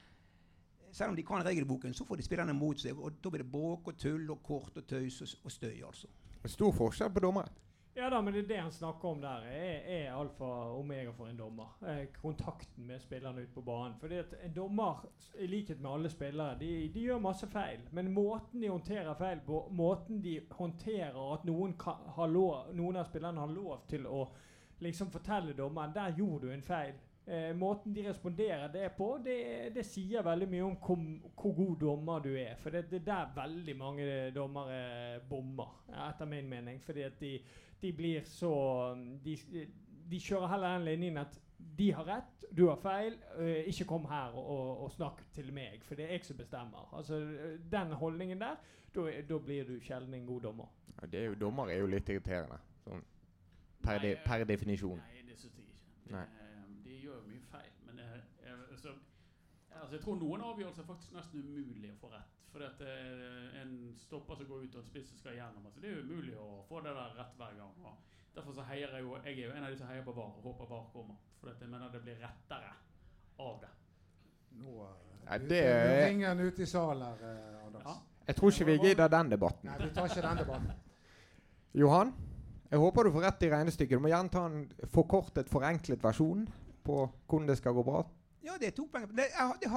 selv 0.90 1.11
om 1.11 1.16
de 1.16 1.23
kan 1.23 1.47
regelboken, 1.47 1.94
så 1.94 2.05
får 2.05 2.16
de 2.16 2.27
spillerne 2.27 2.59
mot 2.59 2.81
seg. 2.81 2.99
Og 2.99 3.23
da 3.23 3.31
blir 3.31 3.44
det 3.44 3.53
bråk 3.53 3.92
og 3.92 3.99
tull 3.99 4.27
og 4.35 4.42
kort 4.42 4.83
og 4.83 4.87
tøys 4.87 5.21
og, 5.23 5.38
og 5.44 5.55
støy, 5.55 5.77
altså. 5.87 6.11
Stor 6.47 6.75
forskjell 6.75 7.11
på 7.14 7.23
dommere. 7.23 7.55
Ja 7.99 8.11
da, 8.11 8.23
men 8.23 8.35
det 8.35 8.43
det 8.43 8.57
han 8.57 8.73
snakker 8.73 9.09
om 9.09 9.21
der, 9.21 9.43
er, 9.51 9.79
er 9.91 10.13
alfa 10.15 10.47
og 10.47 10.77
omega 10.79 11.11
for 11.11 11.27
en 11.27 11.41
dommer. 11.41 11.73
Eh, 11.83 12.05
kontakten 12.23 12.87
med 12.87 13.01
spillerne 13.03 13.43
ute 13.43 13.55
på 13.57 13.65
banen. 13.67 13.97
Fordi 13.99 14.21
at 14.23 14.37
en 14.45 14.55
dommer, 14.55 15.01
i 15.35 15.47
likhet 15.51 15.81
med 15.81 15.91
alle 15.91 16.13
spillere, 16.13 16.55
de, 16.61 16.69
de 16.95 17.03
gjør 17.09 17.19
masse 17.19 17.49
feil. 17.51 17.83
Men 17.91 18.13
måten 18.15 18.63
de 18.63 18.71
håndterer 18.71 19.19
feil 19.19 19.43
på, 19.47 19.65
måten 19.75 20.23
de 20.23 20.37
håndterer 20.61 21.19
at 21.35 21.51
noen, 21.51 21.75
har 22.21 22.31
lov, 22.31 22.71
noen 22.79 23.03
av 23.03 23.11
spillerne 23.11 23.43
har 23.43 23.51
lov 23.57 23.83
til 23.91 24.07
å 24.07 24.29
liksom 24.79 25.11
fortelle 25.11 25.59
dommeren 25.59 25.99
der 25.99 26.15
gjorde 26.23 26.47
du 26.47 26.55
en 26.55 26.67
feil. 26.71 26.95
Eh, 27.27 27.51
måten 27.57 27.93
de 27.93 28.07
responderer 28.07 28.71
det 28.73 28.89
på, 28.97 29.11
det, 29.25 29.41
det 29.75 29.83
sier 29.85 30.23
veldig 30.25 30.47
mye 30.49 30.69
om 30.71 30.77
hvor, 30.81 31.03
hvor 31.35 31.59
god 31.59 31.75
dommer 31.83 32.23
du 32.25 32.31
er. 32.39 32.55
For 32.63 32.73
det, 32.73 32.87
det 32.93 33.03
er 33.03 33.09
der 33.11 33.35
veldig 33.43 33.75
mange 33.77 34.13
dommere 34.33 35.19
bommer, 35.29 35.81
etter 36.07 36.31
min 36.31 36.49
mening. 36.49 36.79
Fordi 36.81 37.05
at 37.05 37.19
de, 37.21 37.35
de 37.83 37.93
blir 37.93 38.25
så 38.27 38.53
de, 39.25 39.37
de 40.11 40.21
kjører 40.21 40.51
heller 40.55 40.79
den 40.79 40.88
linjen 40.88 41.21
at 41.23 41.38
de 41.79 41.93
har 41.95 42.07
rett, 42.07 42.45
du 42.57 42.64
har 42.69 42.79
feil. 42.83 43.19
Uh, 43.37 43.69
ikke 43.71 43.87
kom 43.91 44.07
her 44.11 44.35
og, 44.38 44.83
og, 44.85 44.91
snakk 44.95 45.23
til 45.35 45.53
meg, 45.55 45.83
for 45.87 45.99
det 45.99 46.07
er 46.09 46.17
jeg 46.17 46.25
som 46.27 46.38
bestemmer. 46.38 46.88
Altså, 46.97 47.21
Den 47.71 47.93
holdningen 47.93 48.41
der, 48.41 48.57
da 49.29 49.38
blir 49.38 49.64
du 49.69 49.79
sjelden 49.81 50.14
en 50.14 50.27
god 50.27 50.41
dommer. 50.41 50.73
Ja, 51.01 51.07
det 51.07 51.21
er 51.21 51.25
jo, 51.25 51.35
dommer 51.35 51.71
er 51.71 51.83
jo 51.83 51.87
litt 51.87 52.09
irriterende. 52.09 52.59
Sånn 52.87 53.05
per, 53.83 53.99
de, 54.03 54.14
Nei, 54.14 54.23
per 54.25 54.45
definisjon. 54.45 54.99
Nei, 54.99 55.23
det 55.29 55.37
syns 55.38 55.59
jeg 55.59 55.69
ikke. 55.69 55.93
Nei. 56.14 56.25
Eh, 56.25 56.64
De 56.85 56.97
gjør 57.03 57.21
jo 57.21 57.27
mye 57.29 57.45
feil. 57.53 57.71
Men 57.87 58.03
jeg, 58.03 58.25
jeg, 58.45 58.57
altså, 58.71 58.95
altså, 59.71 59.95
jeg 59.95 60.03
tror 60.05 60.19
noen 60.23 60.45
avgjørelser 60.51 60.83
er 60.83 60.88
faktisk 60.88 61.14
nesten 61.17 61.45
umulig 61.45 61.93
å 61.95 62.01
få 62.03 62.12
rett. 62.17 62.38
Fordi 62.53 62.65
at 62.65 62.81
eh, 62.81 63.61
en 63.63 63.73
stopper 64.01 64.35
som 64.39 64.47
går 64.49 64.63
ut 64.65 64.75
og 64.75 64.81
en 64.83 64.87
spiss 64.89 65.09
som 65.11 65.19
skal 65.19 65.35
gjennom. 65.37 65.67
Altså, 65.67 65.81
det 65.81 65.91
er 65.91 65.97
jo 65.99 66.05
umulig 66.07 66.37
å 66.41 66.47
få 66.69 66.81
det 66.85 66.95
der 66.97 67.17
rett 67.19 67.35
hver 67.37 67.57
gang. 67.59 67.75
Og 67.85 68.37
derfor 68.37 68.53
så 68.57 68.65
heier 68.71 68.95
jeg 68.97 69.03
jo 69.05 69.17
Jeg 69.25 69.39
er 69.39 69.45
jo 69.47 69.53
en 69.57 69.65
av 69.65 69.71
de 69.71 69.77
som 69.81 69.87
heier 69.91 70.05
på 70.07 70.15
VAR 70.17 70.31
og 70.39 70.43
håper 70.49 70.71
VAR 70.71 70.87
kommer. 70.93 71.19
For 71.41 71.51
at 71.53 71.61
jeg 71.61 71.69
mener 71.71 71.93
det 71.93 72.03
blir 72.03 72.17
rettere 72.23 72.73
av 73.39 73.61
det. 73.61 73.73
Nå, 74.63 74.77
eh, 74.87 75.05
Ja, 75.29 75.39
det 75.39 75.59
er- 75.65 76.07
ringer 76.09 76.29
han 76.29 76.41
ut 76.41 76.59
i 76.59 76.67
salen 76.67 77.03
her, 77.03 77.19
eh, 77.31 77.67
Anders. 77.67 77.83
Ja. 77.85 77.95
Jeg 78.27 78.37
tror 78.37 78.51
ikke 78.51 78.65
vi 78.67 78.79
gidder 78.79 79.09
den 79.09 79.31
debatten. 79.31 79.69
Nei, 79.71 79.79
vi 79.87 79.95
tar 79.95 80.07
ikke 80.09 80.23
den 80.23 80.37
debatten. 80.37 80.73
Johan, 81.75 82.15
jeg 82.71 82.79
håper 82.79 83.03
du 83.05 83.11
får 83.13 83.23
rett 83.23 83.43
i 83.43 83.51
regnestykket. 83.51 83.91
Du 83.91 84.01
må 84.01 84.09
gjerne 84.09 84.31
ta 84.31 84.47
en 84.47 84.71
forkortet, 84.87 85.49
forenklet 85.49 86.03
versjon 86.03 86.47
på 86.85 87.11
hvordan 87.29 87.47
det 87.49 87.59
skal 87.59 87.73
gå 87.77 87.85
bra. 87.85 88.03
Ja, 88.44 88.55
det 88.61 88.66
er 88.66 88.70
to 88.77 88.85
poeng. 88.92 89.09
Det, 89.11 89.16
det, 89.16 89.70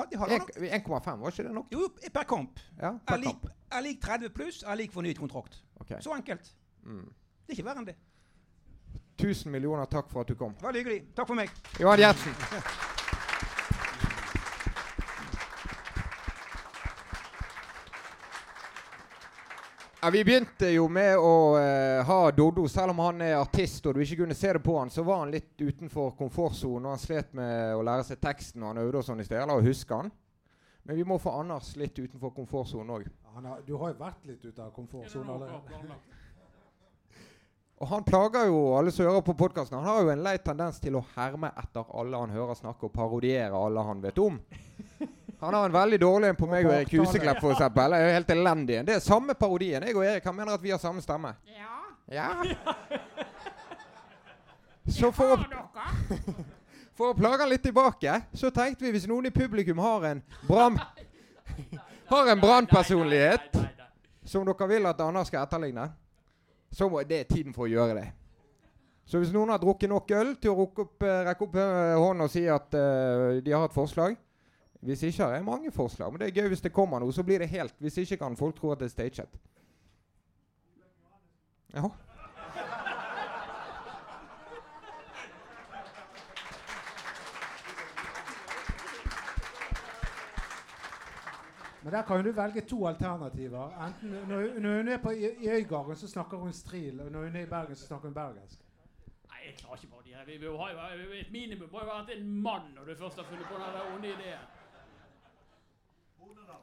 det 0.61 0.71
1,5, 0.71 1.17
var 1.19 1.31
ikke 1.33 1.43
det 1.47 1.53
nok? 1.55 1.71
Jo, 1.73 1.87
per 2.13 2.23
kamp. 2.29 2.59
Ja, 2.77 2.91
Er 2.93 2.99
per 3.07 3.17
lik, 3.17 3.39
kamp. 3.41 3.47
er 3.71 3.81
lik 3.81 4.01
30 4.01 4.29
pluss, 4.29 4.61
er 4.63 4.75
lik 4.75 4.93
fornyet 4.93 5.17
kontrakt. 5.19 5.63
Okay. 5.81 6.01
Så 6.01 6.13
enkelt. 6.15 6.53
Mm. 6.83 7.07
Det 7.47 7.49
er 7.55 7.57
ikke 7.57 7.65
verre 7.65 7.81
enn 7.83 7.89
det. 7.89 7.97
Tusen 9.21 9.51
millioner 9.51 9.85
takk 9.85 10.09
for 10.09 10.21
at 10.21 10.29
du 10.31 10.35
kom. 10.35 10.53
Veldig 10.61 10.81
hyggelig. 10.83 11.01
Takk 11.17 11.27
for 11.27 11.37
meg. 11.37 11.49
Johan 11.79 11.99
Gjertsen. 11.99 12.33
Ja, 20.03 20.09
vi 20.09 20.23
begynte 20.25 20.65
jo 20.73 20.87
med 20.89 21.13
å 21.21 21.33
uh, 21.61 21.99
ha 22.07 22.31
Doddo. 22.33 22.63
Selv 22.65 22.89
om 22.95 23.01
han 23.03 23.19
er 23.21 23.35
artist 23.37 23.85
og 23.85 23.93
du 23.93 23.99
ikke 24.01 24.23
kunne 24.23 24.33
se 24.33 24.49
det 24.57 24.61
på 24.65 24.73
han, 24.79 24.89
så 24.89 25.03
var 25.05 25.19
han 25.21 25.29
litt 25.29 25.61
utenfor 25.61 26.15
komfortsonen. 26.17 26.87
og 26.87 26.95
Han 26.95 27.01
slet 27.03 27.35
med 27.37 27.75
å 27.77 27.83
lære 27.85 28.07
seg 28.07 28.17
teksten 28.17 28.63
og 28.63 28.71
han 28.71 28.79
øvde 28.81 28.97
og 28.97 29.05
sånn 29.05 29.21
i 29.21 29.27
sted. 29.27 29.37
Eller 29.37 29.61
å 29.61 29.67
huske 29.67 29.99
han. 29.99 30.09
Men 30.89 30.97
vi 30.97 31.05
må 31.05 31.19
få 31.21 31.35
Anders 31.43 31.75
litt 31.77 31.93
utenfor 32.01 32.33
komfortsonen 32.33 32.95
òg. 32.95 33.05
Du 33.67 33.75
har 33.77 33.93
jo 33.93 33.99
vært 33.99 34.25
litt 34.25 34.41
ute 34.41 34.65
av 34.65 34.73
komfortsonen 34.73 35.35
allerede. 35.35 35.99
Og 37.81 37.89
han 37.93 38.05
plager 38.05 38.49
jo 38.49 38.57
alle 38.77 38.89
som 38.93 39.05
hører 39.05 39.21
på 39.25 39.37
podkasten. 39.37 39.77
Han 39.77 39.89
har 39.89 40.01
jo 40.01 40.11
en 40.15 40.25
lei 40.25 40.35
tendens 40.41 40.81
til 40.81 40.97
å 40.97 41.05
herme 41.13 41.53
etter 41.61 41.85
alle 41.97 42.25
han 42.25 42.33
hører 42.33 42.57
snakke, 42.57 42.89
og 42.89 42.93
parodiere 42.93 43.57
alle 43.57 43.85
han 43.85 44.01
vet 44.01 44.17
om. 44.21 44.41
Han 45.41 45.53
har 45.53 45.65
en 45.65 45.73
veldig 45.73 45.97
dårlig 46.01 46.27
en 46.29 46.35
på 46.37 46.45
meg 46.45 46.67
og 46.67 46.73
Erik 46.75 46.91
Huseklepp, 46.99 47.39
for 47.41 47.55
eksempel. 47.55 47.95
Jeg 47.97 48.09
er 48.09 48.13
helt 48.13 48.29
elendig. 48.29 48.75
Det 48.85 48.93
er 48.93 48.99
samme 49.01 49.33
parodien. 49.33 49.81
Jeg 49.87 49.95
og 49.97 50.05
Erik 50.05 50.25
han 50.29 50.35
mener 50.37 50.53
at 50.53 50.61
vi 50.61 50.69
har 50.69 50.77
samme 50.81 51.01
stemme. 51.01 51.33
Ja, 51.49 51.77
Ja. 52.11 52.27
Så 54.91 55.11
for 55.13 55.35
å, 55.35 55.37
for 56.97 57.11
å 57.11 57.17
plage 57.17 57.43
han 57.43 57.49
litt 57.51 57.61
tilbake, 57.63 58.15
så 58.33 58.49
tenkte 58.53 58.83
vi 58.83 58.91
hvis 58.95 59.05
noen 59.07 59.29
i 59.29 59.33
publikum 59.33 59.79
har 59.81 60.07
en 60.09 60.23
brann... 60.47 60.79
Har 62.11 62.27
en 62.27 62.41
brannpersonlighet 62.41 63.53
som 64.27 64.43
dere 64.43 64.65
vil 64.67 64.87
at 64.89 64.99
Anders 64.99 65.29
skal 65.31 65.45
etterligne, 65.45 65.85
så 66.67 66.89
må 66.91 66.99
det 67.07 67.21
er 67.21 67.29
tiden 67.29 67.53
for 67.55 67.69
å 67.69 67.71
gjøre 67.71 67.93
det. 68.01 68.09
Så 69.07 69.21
hvis 69.21 69.31
noen 69.31 69.53
har 69.53 69.61
drukket 69.61 69.87
nok 69.87 70.11
øl 70.17 70.33
til 70.35 70.51
å 70.51 70.65
opp, 70.65 71.05
eh, 71.07 71.21
rekke 71.29 71.45
opp 71.47 71.55
eh, 71.55 71.93
hånden 71.95 72.25
og 72.25 72.33
si 72.33 72.43
at 72.51 72.75
uh, 72.75 73.39
de 73.39 73.55
har 73.55 73.63
et 73.63 73.77
forslag 73.77 74.17
Hvis 74.81 75.03
ikke 75.03 75.23
har 75.23 75.33
jeg 75.33 75.45
mange 75.45 75.71
forslag, 75.71 76.11
men 76.11 76.19
det 76.19 76.27
er 76.27 76.41
gøy 76.41 76.47
hvis 76.47 76.61
det 76.61 76.73
kommer 76.73 76.99
noe. 76.99 77.13
Så 77.13 77.23
blir 77.23 77.39
det 77.39 77.49
helt 77.49 77.75
Hvis 77.79 77.97
ikke 77.97 78.17
kan 78.17 78.37
folk 78.37 78.55
tro 78.57 78.71
at 78.71 78.79
det 78.79 78.85
er 78.85 78.89
staged. 78.89 79.27
Ja. 81.73 81.89
Men 91.83 91.93
der 91.93 92.01
kan 92.01 92.25
du 92.25 92.31
velge 92.31 92.61
to 92.61 92.87
alternativer. 92.87 93.85
Enten 93.87 94.09
Når, 94.09 94.59
når 94.59 94.77
hun 94.77 94.87
er 94.87 94.97
på, 94.97 95.09
i, 95.09 95.29
i 95.39 95.49
Øygarden, 95.49 95.95
så 95.95 96.07
snakker 96.07 96.37
hun 96.37 96.53
stril. 96.53 97.01
Og 97.01 97.11
når 97.11 97.23
hun 97.23 97.35
er 97.35 97.41
i 97.41 97.45
Bergen, 97.45 97.75
så 97.75 97.85
snakker 97.85 98.07
hun 98.07 98.13
bergensk. 98.13 98.59
Nei, 99.29 99.37
jeg 99.45 99.55
klarer 99.57 99.75
ikke 99.75 99.93
på 99.93 100.01
de 100.05 100.13
her. 100.13 100.25
Vi, 100.25 100.37
vi 100.37 100.45
jo 100.45 101.11
et 101.19 101.31
minimum 101.31 101.69
må 101.71 101.79
jo 101.79 101.85
være 101.85 102.03
at 102.03 102.17
en 102.17 102.41
mann 102.41 102.73
når 102.75 102.83
du 102.83 102.95
først 102.95 103.15
har 103.15 103.23
funnet 103.23 103.45
på 103.45 103.53
den 103.53 103.95
onde 103.95 104.07
ideen. 104.07 104.60
Ja. 106.37 106.57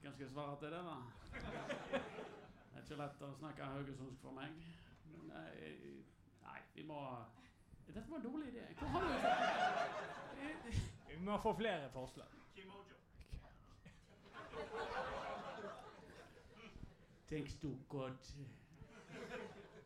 Hvem 0.00 0.12
skal 0.12 0.24
jeg 0.24 0.30
svare 0.32 0.58
til 0.58 0.68
det, 0.68 0.84
da? 0.84 0.96
Det 1.32 2.76
er 2.76 2.80
ikke 2.82 2.96
lett 3.02 3.22
å 3.22 3.28
snakke 3.36 3.64
haugesundsk 3.72 4.22
for 4.22 4.32
meg. 4.32 4.54
Men 5.10 5.20
nei, 5.28 5.50
nei, 6.44 6.60
vi 6.74 6.82
må 6.88 7.02
Dette 7.88 8.04
var 8.10 8.16
en 8.16 8.24
dårlig 8.24 8.48
idé. 8.52 8.64
Hvor 8.78 8.88
har 8.88 9.00
du 9.00 9.08
Vi 11.08 11.16
må 11.24 11.38
få 11.42 11.52
flere 11.56 11.90
forslag. 11.90 12.26
Thanks 17.28 17.54
to 17.60 17.68
God, 17.88 18.16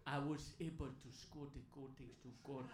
I 0.07 0.19
was 0.19 0.55
able 0.61 0.87
to 0.87 1.09
score 1.11 1.47
the 1.55 1.63
goal 1.75 1.89
thanks 1.99 2.19
to 2.23 2.29
God. 2.45 2.65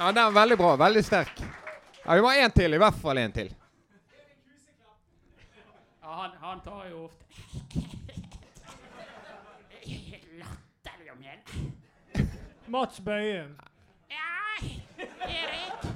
Ja, 0.00 0.06
den 0.12 0.18
er 0.24 0.30
veldig 0.32 0.56
bra. 0.58 0.76
Veldig 0.80 1.02
sterk. 1.04 1.40
Ja, 2.06 2.14
Vi 2.16 2.20
må 2.24 2.28
ha 2.32 2.36
én 2.46 2.52
til. 2.56 2.72
I 2.74 2.78
hvert 2.80 2.96
fall 3.02 3.18
én 3.20 3.32
til. 3.36 3.50
Ja, 6.02 6.14
han, 6.22 6.30
han 6.40 6.60
tar 6.64 6.86
jo 6.90 7.02
ofte 7.04 7.24
latterlig 10.40 11.12
om 11.12 11.20
igjen. 11.22 11.40
Mats 12.70 13.00
Bøyen. 13.00 13.52
Ja, 14.10 14.32
Erik. 15.28 15.86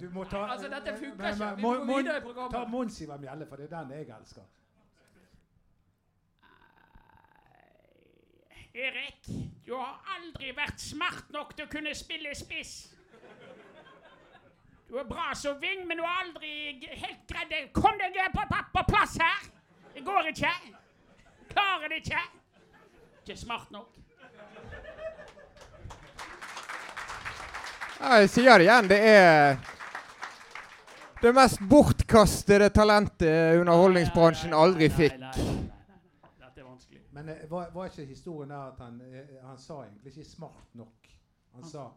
Du 0.00 0.08
må 0.10 0.24
ta 0.24 0.46
Altså, 0.50 0.68
dette 0.72 0.96
funker 0.98 1.28
ikke. 1.28 1.56
Vi 1.56 1.62
må- 1.62 1.84
må- 1.84 1.96
videre 1.96 2.16
i 2.18 2.20
programmet. 2.20 2.52
Ta 2.52 2.64
Monsiva 2.66 3.16
Mjelle, 3.16 3.46
for 3.48 3.56
det 3.56 3.72
er 3.72 3.76
den 3.84 3.90
jeg 3.98 4.08
elsker. 4.20 4.42
Erik, 8.74 9.28
du 9.66 9.76
har 9.78 10.00
aldri 10.16 10.50
vært 10.56 10.80
smart 10.82 11.28
nok 11.30 11.52
til 11.54 11.68
å 11.68 11.70
kunne 11.70 11.92
spille 11.94 12.32
spiss. 12.34 12.72
Du 14.88 14.96
er 14.98 15.06
bra 15.06 15.28
som 15.38 15.60
ving, 15.62 15.84
men 15.86 16.00
du 16.00 16.02
har 16.02 16.24
aldri 16.24 16.50
helt 16.90 17.22
greid 17.30 17.52
det. 17.52 17.60
Kom 17.76 17.94
deg 18.00 18.18
på, 18.34 18.46
på, 18.50 18.58
på 18.74 18.82
plass 18.88 19.14
her! 19.22 19.46
Det 19.94 20.02
går 20.02 20.32
ikke. 20.32 20.50
Klarer 21.52 21.92
det 21.92 22.00
ikke. 22.02 22.22
Ikke 23.22 23.36
smart 23.38 23.70
nok. 23.70 23.94
Jeg 28.00 28.28
sier 28.34 28.58
det 28.58 28.66
igjen. 28.66 28.90
Det 28.90 28.98
er 29.12 29.56
det 31.22 31.34
mest 31.38 31.62
bortkastede 31.70 32.72
talentet 32.74 33.60
underholdningsbransjen 33.62 34.58
aldri 34.58 34.90
fikk. 34.90 35.14
Nei, 35.22 35.30
nei, 35.30 35.46
nei, 35.46 35.54
nei, 35.54 35.62
nei. 35.62 35.70
Dette 36.42 36.60
er 36.60 36.66
vanskelig. 36.66 37.03
Men 37.14 37.28
eh, 37.28 37.50
var, 37.50 37.70
var 37.70 37.84
ikke 37.86 38.04
historien 38.04 38.50
der 38.50 38.56
at 38.72 38.78
han, 38.78 39.00
eh, 39.00 39.46
han 39.46 39.58
sa 39.58 39.82
egentlig 39.84 40.16
ikke 40.16 40.24
'smart 40.30 40.74
nok'? 40.74 41.10
Han 41.54 41.64
sa 41.64 41.90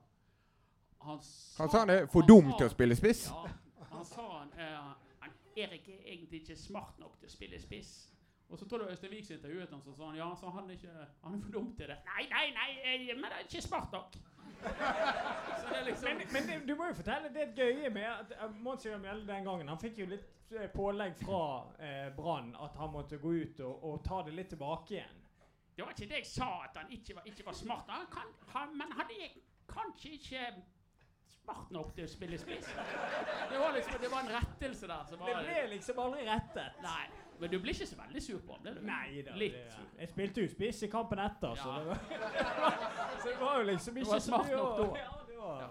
Han 1.02 1.22
sa, 1.22 1.64
Han 1.64 1.70
sa 1.72 1.80
han 1.80 1.90
er 1.90 2.06
for 2.06 2.22
dum 2.22 2.52
sa- 2.52 2.58
til 2.58 2.66
å 2.66 2.70
spille 2.70 2.96
spiss. 2.96 3.28
Ja, 3.30 3.50
han 3.92 4.06
sa 4.06 4.40
han, 4.40 4.50
uh, 4.54 4.94
han 5.20 5.32
Erik 5.56 5.90
er 5.90 6.00
egentlig 6.06 6.42
ikke 6.42 6.56
smart 6.56 7.00
nok 7.00 7.20
til 7.20 7.28
å 7.28 7.32
spille 7.32 7.62
spiss. 7.62 8.10
Og 8.50 8.60
så 8.60 8.66
tror 8.70 8.80
du 8.80 8.88
Øystein 8.92 9.12
Wiik 9.12 9.30
intervjuet 9.32 9.70
han, 9.76 9.82
så 9.84 9.94
sa 9.96 10.06
han 10.08 10.16
ja, 10.16 10.28
så 10.40 10.50
han 10.56 10.70
er, 10.70 10.78
ikke, 10.78 10.94
han 11.24 11.34
er 11.36 11.42
for 11.44 11.52
dum 11.52 11.72
til 11.76 11.88
det. 11.92 11.98
Nei, 12.08 12.24
nei, 12.32 12.46
nei, 12.56 12.68
jeg, 13.08 13.16
men 13.20 13.26
det 13.28 13.40
er 13.42 13.48
ikke 13.48 13.62
smart 13.66 13.92
nok. 13.92 14.16
så 15.60 15.66
det 15.70 15.78
er 15.80 15.84
liksom 15.86 16.08
Men, 16.18 16.28
men 16.34 16.48
det- 16.48 16.68
du 16.68 16.76
må 16.80 16.88
jo 16.88 16.94
fortelle 16.94 17.30
det 17.34 17.50
gøye 17.58 17.90
med 17.94 18.08
at 18.08 18.32
uh, 18.44 18.56
Mons 18.56 18.86
Jørgen 18.86 19.02
Mjelde 19.04 19.28
den 19.34 19.44
gangen 19.46 19.68
Han 19.70 19.80
fikk 19.80 20.00
jo 20.00 20.06
litt 20.10 20.56
eh, 20.56 20.70
pålegg 20.74 21.14
fra 21.20 21.42
eh, 21.80 22.08
Brann 22.16 22.56
at 22.66 22.80
han 22.80 22.90
måtte 22.96 23.20
gå 23.22 23.34
ut 23.44 23.60
og, 23.68 23.84
og 23.84 24.00
ta 24.08 24.22
det 24.26 24.34
litt 24.34 24.50
tilbake 24.56 24.96
igjen. 24.96 25.20
Det 25.78 25.86
var 25.86 25.92
ikke 25.94 26.08
det 26.10 26.24
jeg 26.24 26.30
sa, 26.32 26.48
at 26.66 26.80
han 26.82 26.90
ikke 26.96 27.16
var, 27.20 27.28
ikke 27.30 27.46
var 27.46 27.54
smart. 27.54 27.92
Han 27.94 28.08
kan, 28.16 28.32
han, 28.56 28.74
men 28.80 28.96
han 28.98 29.12
er 29.14 29.36
kanskje 29.70 30.16
ikke 30.18 30.48
smart 31.36 31.70
nok 31.76 31.92
til 31.96 32.08
å 32.08 32.10
spille 32.10 32.40
spiss. 32.42 32.72
Det 33.52 33.60
var 33.62 33.76
liksom, 33.76 34.00
det 34.02 34.10
var 34.16 34.24
en 34.26 34.32
rettelse 34.40 34.88
der. 34.90 35.06
som 35.12 35.22
Det 35.28 35.36
ble 35.44 35.60
liksom 35.76 36.00
aldri 36.08 36.26
rettet. 36.32 36.82
Nei, 36.82 37.06
men 37.40 37.50
du 37.52 37.60
blir 37.60 37.74
ikke 37.74 37.86
så 37.88 37.96
veldig 38.00 38.22
sur 38.24 38.40
på 38.40 38.54
ham, 38.54 38.62
ble 38.64 38.74
du? 38.76 38.82
Nei 38.88 39.22
da. 39.26 39.36
Litt 39.36 39.54
det- 39.54 39.72
sur. 39.74 39.84
Jeg 40.00 40.10
spilte 40.10 40.42
jo 40.42 40.48
spiss 40.48 40.84
i 40.84 40.88
kampen 40.88 41.20
etter, 41.20 41.56
så, 41.56 41.74
det 41.80 41.88
var, 41.88 41.98
så 43.22 43.28
det 43.30 43.40
var 43.42 43.58
jo 43.60 43.64
liksom 43.72 43.98
ikke 43.98 44.10
så 44.12 44.20
smart 44.20 44.46
mye 44.48 44.58
nok 44.58 44.80
å- 44.80 44.94
da. 44.94 45.00
Ja, 45.02 45.12
det 45.28 45.38
var, 45.38 45.62
Ja. 45.62 45.70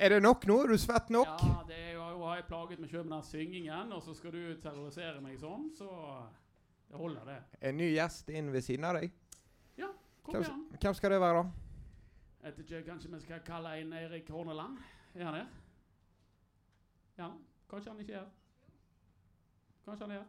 Er 0.00 0.08
det 0.14 0.22
nok 0.22 0.44
nå? 0.46 0.56
Er 0.62 0.68
du 0.68 0.76
svett 0.78 1.08
nok? 1.10 1.26
Ja, 1.42 1.62
det 1.66 1.76
er 1.76 1.92
jo, 1.96 2.02
jeg 2.08 2.18
har 2.22 2.36
jeg 2.36 2.44
plaget 2.46 2.78
meg 2.78 2.90
sjøl 2.90 3.04
med 3.04 3.12
den 3.16 3.22
syngingen, 3.26 3.92
og 3.92 4.02
så 4.02 4.14
skal 4.14 4.30
du 4.30 4.42
terrorisere 4.62 5.20
meg 5.20 5.38
sånn, 5.40 5.64
så 5.74 5.88
det 6.88 6.96
holder, 7.00 7.24
det. 7.26 7.38
En 7.66 7.76
ny 7.76 7.88
gjest 7.96 8.30
inn 8.30 8.52
ved 8.54 8.62
siden 8.62 8.84
av 8.84 8.94
deg. 9.00 9.10
Ja, 9.76 9.88
Kom 10.22 10.36
igjen. 10.38 10.62
hvem 10.78 10.94
skal 10.94 11.10
det 11.10 11.20
være, 11.20 11.42
da? 11.42 11.50
Jeg 12.44 12.52
vet 12.56 12.62
ikke, 12.64 12.82
kanskje 12.92 13.10
vi 13.16 13.20
skal 13.20 13.40
kalle 13.44 13.74
inn 13.80 13.92
Erik 13.92 14.28
Horneland? 14.30 14.78
Er 15.16 15.24
han 15.24 15.34
her? 15.34 15.46
Ja, 17.18 17.32
kanskje 17.68 17.90
han 17.90 18.00
ikke 18.00 18.14
er 18.14 18.20
her. 18.22 18.30
Kanskje 19.88 20.04
han 20.04 20.10
er 20.12 20.18
her. 20.18 20.26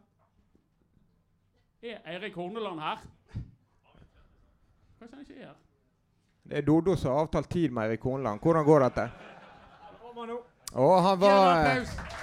Er 1.82 2.14
Eirik 2.14 2.34
Horneland 2.34 2.80
her? 2.80 3.02
Kanskje 4.98 5.16
han 5.16 5.20
ikke 5.26 5.34
er 5.34 5.46
her. 5.50 5.58
Det 6.48 6.58
er 6.58 6.64
Dodo 6.64 6.94
som 6.96 7.12
har 7.12 7.26
avtalt 7.26 7.50
tid 7.52 7.70
med 7.70 7.84
Eirik 7.84 8.06
Horneland. 8.08 8.40
Hvordan 8.40 8.64
går 8.64 8.86
dette? 8.86 9.04
Å, 10.72 10.86
han 11.04 11.20
Gi 11.20 11.26
Gjennom 11.26 11.44
var 11.44 12.19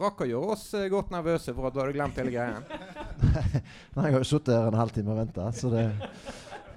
rakk 0.00 0.24
å 0.24 0.28
gjøre 0.28 0.56
oss 0.56 0.66
eh, 0.78 0.88
godt 0.92 1.12
nervøse 1.14 1.54
for 1.56 1.68
at 1.68 1.76
du 1.76 1.80
hadde 1.82 1.94
glemt 1.96 2.18
hele 2.20 2.32
greien. 2.34 2.66
Nei, 3.96 4.04
jeg 4.06 4.14
har 4.14 4.18
jo 4.18 4.28
sittet 4.28 4.54
her 4.56 4.68
en 4.70 4.80
halvtime 4.80 5.12
og 5.14 5.20
venta, 5.20 5.48
så 5.56 5.72
det, 5.72 5.86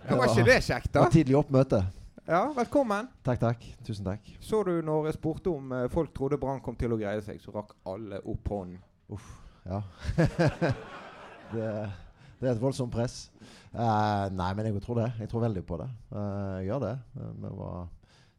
Ja, 0.04 0.18
var 0.20 0.30
ikke 0.30 0.48
det 0.50 0.60
kjekt, 0.66 0.90
det 0.90 0.98
da? 0.98 1.06
var 1.06 1.14
tidlig 1.14 1.38
oppmøte. 1.40 1.84
Ja, 2.24 2.46
velkommen. 2.56 3.10
Takk, 3.28 3.42
takk. 3.42 3.66
Tusen 3.84 4.06
takk. 4.08 4.28
Så 4.44 4.62
du 4.64 4.78
når 4.86 5.10
jeg 5.10 5.18
spurte 5.18 5.52
om 5.52 5.74
eh, 5.76 5.90
folk 5.92 6.14
trodde 6.16 6.40
Brann 6.40 6.62
kom 6.64 6.78
til 6.80 6.96
å 6.96 7.00
greie 7.00 7.24
seg, 7.24 7.42
så 7.44 7.52
rakk 7.56 7.74
alle 7.90 8.22
opp 8.24 8.54
hånden. 8.54 8.80
Ja. 9.68 9.82
det, 11.54 11.68
det 12.40 12.48
er 12.48 12.54
et 12.54 12.64
voldsomt 12.64 12.94
press. 12.94 13.26
Uh, 13.74 14.30
nei, 14.36 14.52
men 14.56 14.70
jeg 14.70 14.84
tror 14.86 15.02
det. 15.02 15.10
Jeg 15.20 15.32
tror 15.32 15.44
veldig 15.48 15.66
på 15.68 15.80
det. 15.82 15.90
Uh, 16.14 16.62
jeg 16.62 16.70
gjør 16.70 16.82
det. 16.86 16.94
Vi 17.44 17.52
var 17.60 17.84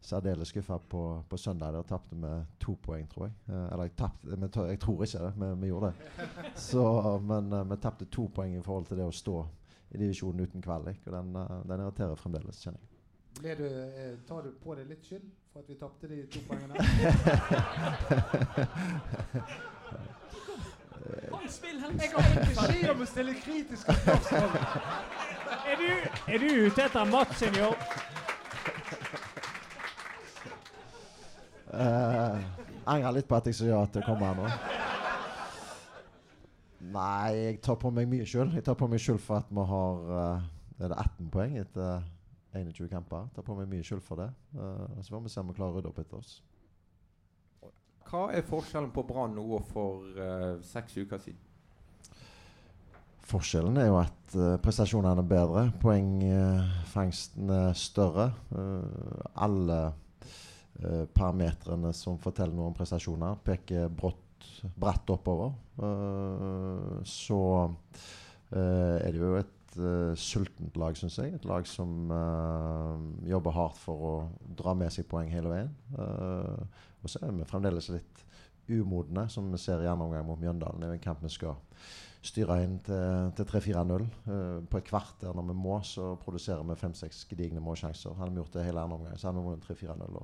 særdeles 0.05 0.48
skuffa 0.52 0.76
på, 0.90 1.00
på 1.28 1.36
søndag. 1.40 1.72
Der 1.72 1.82
tapte 1.88 2.16
vi 2.20 2.32
to 2.61 2.74
poeng, 2.84 3.07
tror 3.11 3.24
jeg. 3.28 3.34
Eh, 3.48 3.66
eller 3.72 3.84
jeg 3.88 3.94
tapte 3.96 4.36
men 4.36 4.50
ta- 4.52 4.66
Jeg 4.68 4.80
tror 4.82 5.02
ikke 5.07 5.18
det, 5.24 5.32
men 5.40 5.61
vi 5.62 5.66
gjorde 5.72 5.86
det. 5.92 5.94
Så, 6.68 6.84
men 7.24 7.52
eh, 7.52 7.64
vi 7.70 7.76
tapte 7.82 8.05
to 8.12 8.26
poeng 8.36 8.57
i 8.59 8.62
forhold 8.62 8.86
til 8.90 8.96
det 9.00 9.07
å 9.09 9.12
stå 9.14 9.38
i 9.94 9.98
divisjonen 10.00 10.40
uten 10.46 10.62
kvalik. 10.64 11.00
Og 11.07 11.12
den, 11.16 11.34
eh, 11.40 11.57
den 11.70 11.80
irriterer 11.86 12.14
fremdeles, 12.20 12.61
kjenner 12.64 12.80
jeg. 12.82 12.88
Ble 13.40 13.55
du, 13.59 13.64
eh, 13.66 14.12
tar 14.28 14.42
du 14.46 14.52
på 14.62 14.74
deg 14.78 14.86
litt 14.92 15.05
skyld 15.09 15.24
for 15.52 15.59
at 15.64 15.68
vi 15.72 15.74
tapte 15.80 16.07
de 16.11 16.20
to 16.30 16.38
poengene? 16.46 16.74
Hans 21.32 21.61
Wilhelm 21.62 21.98
Jeg 22.00 22.11
har 22.14 22.22
fått 22.22 22.46
beskjed 22.55 22.90
om 22.94 23.02
å 23.05 23.07
stille 23.09 23.34
kritiske 23.44 23.96
spørsmål! 24.02 24.50
Er 25.64 25.78
du, 25.80 25.86
er 26.28 26.38
du 26.42 26.46
ute 26.66 26.82
etter 26.84 27.07
Mats 27.09 27.38
sin 27.40 27.55
Uh, 31.75 32.39
angrer 32.87 33.18
litt 33.18 33.29
på 33.29 33.37
at 33.39 33.49
jeg 33.51 33.59
sa 33.59 33.68
ja 33.68 33.85
til 33.91 34.03
å 34.03 34.07
komme 34.07 34.29
her 34.29 34.39
nå. 34.39 34.49
Nei, 36.95 37.31
jeg 37.39 37.61
tar 37.64 37.79
på 37.81 37.91
meg 37.95 38.09
mye 38.11 38.27
skyld. 38.29 38.55
Jeg 38.55 38.66
tar 38.66 38.77
på 38.79 38.89
meg 38.91 39.01
skyld 39.03 39.22
for 39.25 39.41
at 39.41 39.49
vi 39.51 39.68
har 39.70 40.03
uh, 40.11 40.43
Er 40.83 40.91
det 40.91 40.99
18 40.99 41.31
poeng 41.33 41.57
etter 41.59 42.03
21 42.55 42.91
kamper? 42.91 43.25
Jeg 43.29 43.39
tar 43.39 43.47
på 43.47 43.57
meg 43.59 43.70
mye 43.70 43.87
skyld 43.87 44.03
for 44.05 44.20
det. 44.20 44.29
Uh, 44.55 45.01
så 45.01 45.14
får 45.14 45.25
vi 45.25 45.33
se 45.33 45.41
om 45.41 45.51
vi 45.51 45.57
klarer 45.57 45.75
å 45.75 45.79
rydde 45.81 45.91
opp 45.91 46.03
etter 46.03 46.20
oss. 46.20 46.37
Hva 48.05 48.29
er 48.37 48.47
forskjellen 48.47 48.93
på 48.95 49.03
Brann 49.09 49.35
nå 49.35 49.47
og 49.57 49.66
for 49.72 50.05
uh, 50.18 50.61
seks 50.66 50.99
uker 51.01 51.22
siden? 51.25 51.41
Forskjellen 53.25 53.79
er 53.81 53.89
jo 53.89 53.97
at 54.03 54.37
uh, 54.37 54.55
prestasjonene 54.62 55.25
er 55.25 55.31
bedre. 55.31 55.66
Poengfangsten 55.83 57.51
er 57.55 57.79
større. 57.81 58.29
Alle 59.35 59.81
uh, 60.83 61.05
parametrene 61.14 61.93
som 61.97 62.18
forteller 62.22 62.57
noe 62.57 62.72
om 62.72 62.77
prestasjoner, 62.77 63.39
peker 63.47 63.89
brått, 63.93 64.25
bratt 64.75 65.11
oppover. 65.12 65.53
Eh, 65.83 67.03
så 67.05 67.41
eh, 68.55 68.97
er 69.03 69.11
det 69.11 69.20
jo 69.20 69.35
et 69.41 69.79
uh, 69.81 70.14
sultent 70.18 70.77
lag, 70.79 70.97
syns 70.99 71.18
jeg. 71.18 71.35
Et 71.35 71.49
lag 71.49 71.66
som 71.66 72.12
uh, 72.12 72.95
jobber 73.27 73.57
hardt 73.57 73.81
for 73.83 74.07
å 74.07 74.14
dra 74.55 74.77
med 74.79 74.95
seg 74.95 75.09
poeng 75.11 75.33
hele 75.33 75.51
veien. 75.51 75.75
Uh, 75.99 76.62
og 77.03 77.11
så 77.11 77.25
er 77.27 77.35
vi 77.35 77.49
fremdeles 77.49 77.91
litt 77.93 78.25
umodne, 78.70 79.27
som 79.29 79.51
vi 79.53 79.61
ser 79.61 79.83
i 79.83 79.91
andre 79.91 80.07
omgang 80.07 80.27
mot 80.29 80.41
Mjøndalen. 80.41 80.81
Det 80.81 80.89
er 80.89 80.97
en 80.97 81.07
kamp 81.11 81.25
vi 81.25 81.33
skal 81.35 81.59
styre 82.25 82.62
inn 82.64 82.79
til, 82.81 83.33
til 83.37 83.45
3-4-0. 83.51 84.07
på 84.72 84.79
et 84.79 84.87
kvarter 84.89 85.35
når 85.37 85.51
vi 85.51 85.57
må, 85.59 85.75
så 85.85 86.14
produserer 86.22 86.64
vi 86.64 86.79
fem-seks 86.81 87.27
gedigne 87.29 87.61
målsjanser. 87.61 88.14
Hadde 88.16 88.33
vi 88.33 88.41
gjort 88.41 88.57
det 88.57 88.64
hele 88.64 88.81
andre 88.81 88.97
omgang, 88.97 89.18
så 89.20 89.29
hadde 89.29 89.43
vi 89.43 89.51
vunnet 89.51 89.66
3-4-0. 89.68 90.22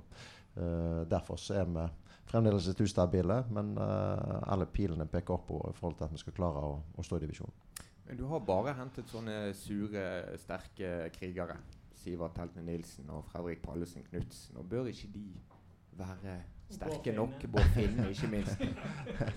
Derfor 1.11 1.38
så 1.38 1.61
er 1.61 1.68
vi 1.70 1.84
fremdeles 2.30 2.66
litt 2.70 2.80
ustabile, 2.84 3.40
men 3.55 3.72
alle 3.78 4.66
pilene 4.70 5.07
peker 5.11 5.34
oppover 5.34 5.70
i 5.70 5.76
forhold 5.78 5.98
til 5.98 6.07
at 6.09 6.14
vi 6.14 6.22
skal 6.22 6.34
klare 6.36 6.62
å, 6.66 6.72
å 6.98 7.05
stå 7.07 7.18
i 7.18 7.24
divisjonen. 7.24 7.55
Men 8.07 8.18
du 8.18 8.24
har 8.26 8.42
bare 8.42 8.74
hentet 8.74 9.11
sånne 9.11 9.53
sure, 9.55 10.03
sterke 10.42 11.11
krigere. 11.14 11.55
Sivert 12.01 12.38
Heltne 12.40 12.64
Nilsen 12.64 13.11
og 13.12 13.26
Fredrik 13.28 13.61
Pallesen 13.62 14.03
Knutsen. 14.09 14.57
Og 14.59 14.66
bør 14.70 14.88
ikke 14.90 15.11
de 15.14 15.26
være 16.01 16.38
sterke 16.72 17.14
nok? 17.14 17.44
Bård 17.53 17.70
Finne, 17.76 18.09
ikke 18.11 18.30
minst. 18.32 18.62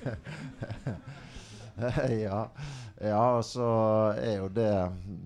ja. 2.26 2.40
ja, 3.02 3.22
og 3.38 3.42
så 3.46 3.68
er 4.22 4.36
jo 4.38 4.50
det 4.54 4.70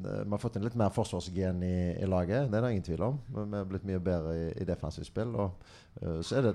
Vi 0.02 0.32
har 0.32 0.40
fått 0.40 0.56
en 0.56 0.64
litt 0.64 0.78
mer 0.80 0.94
forsvarsgen 0.96 1.60
i, 1.66 1.78
i, 2.00 2.08
laget, 2.08 2.48
det 2.48 2.58
er 2.58 2.64
det 2.64 2.72
ingen 2.76 2.86
tvil 2.88 3.04
om. 3.10 3.18
Vi 3.28 3.44
er 3.60 3.68
blitt 3.68 3.88
mye 3.88 4.00
bedre 4.04 4.36
i, 4.38 4.46
i 4.56 4.68
defensivt 4.68 5.10
spill. 5.10 5.34
Og 5.36 5.58
uh, 6.02 6.20
så 6.26 6.40
er 6.40 6.48
det 6.48 6.54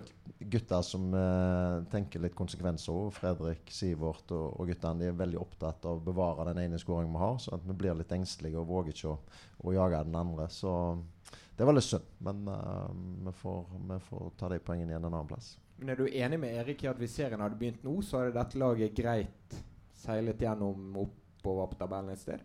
gutter 0.52 0.84
som 0.86 1.10
uh, 1.12 1.82
tenker 1.92 2.24
litt 2.24 2.36
konsekvenser 2.38 2.96
òg. 2.96 3.10
Fredrik, 3.18 3.68
Sivert 3.72 4.32
og, 4.32 4.46
og 4.56 4.70
guttene 4.72 5.02
de 5.02 5.10
er 5.10 5.18
veldig 5.18 5.40
opptatt 5.42 5.84
av 5.88 6.00
å 6.00 6.04
bevare 6.04 6.48
den 6.50 6.62
ene 6.64 6.80
skåringen 6.80 7.12
vi 7.12 7.24
har. 7.24 7.36
Så 7.42 7.52
at 7.58 7.66
vi 7.68 7.76
blir 7.84 7.98
litt 7.98 8.14
engstelige 8.16 8.60
og 8.62 8.70
våger 8.72 8.96
ikke 8.96 9.12
å, 9.12 9.18
å 9.68 9.74
jage 9.76 10.04
den 10.08 10.20
andre. 10.22 10.48
Så 10.52 10.72
det 11.58 11.68
var 11.68 11.76
litt 11.76 11.88
synd. 11.88 12.06
Men 12.24 12.46
uh, 12.48 12.88
vi, 13.26 13.34
får, 13.42 13.66
vi, 13.90 14.00
får, 14.08 14.32
ta 14.40 14.48
de 14.54 14.62
poengene 14.64 14.94
igjen 14.94 15.04
en 15.04 15.12
annen 15.12 15.28
plass. 15.34 15.58
Men 15.76 15.92
Er 15.92 16.00
du 16.00 16.08
enig 16.08 16.40
med 16.40 16.56
Erik 16.62 16.84
i 16.84 16.88
at 16.88 16.98
hvis 17.00 17.18
serien 17.18 17.42
hadde 17.42 17.58
begynt 17.60 17.84
nå, 17.84 17.98
så 18.06 18.22
hadde 18.22 18.38
dette 18.38 18.58
laget 18.60 18.96
greit 18.96 19.60
seilet 20.02 20.40
gjennom 20.42 20.96
oppover 21.06 21.70
på 21.72 21.78
tabellen 21.80 22.12
et 22.12 22.22
sted? 22.22 22.42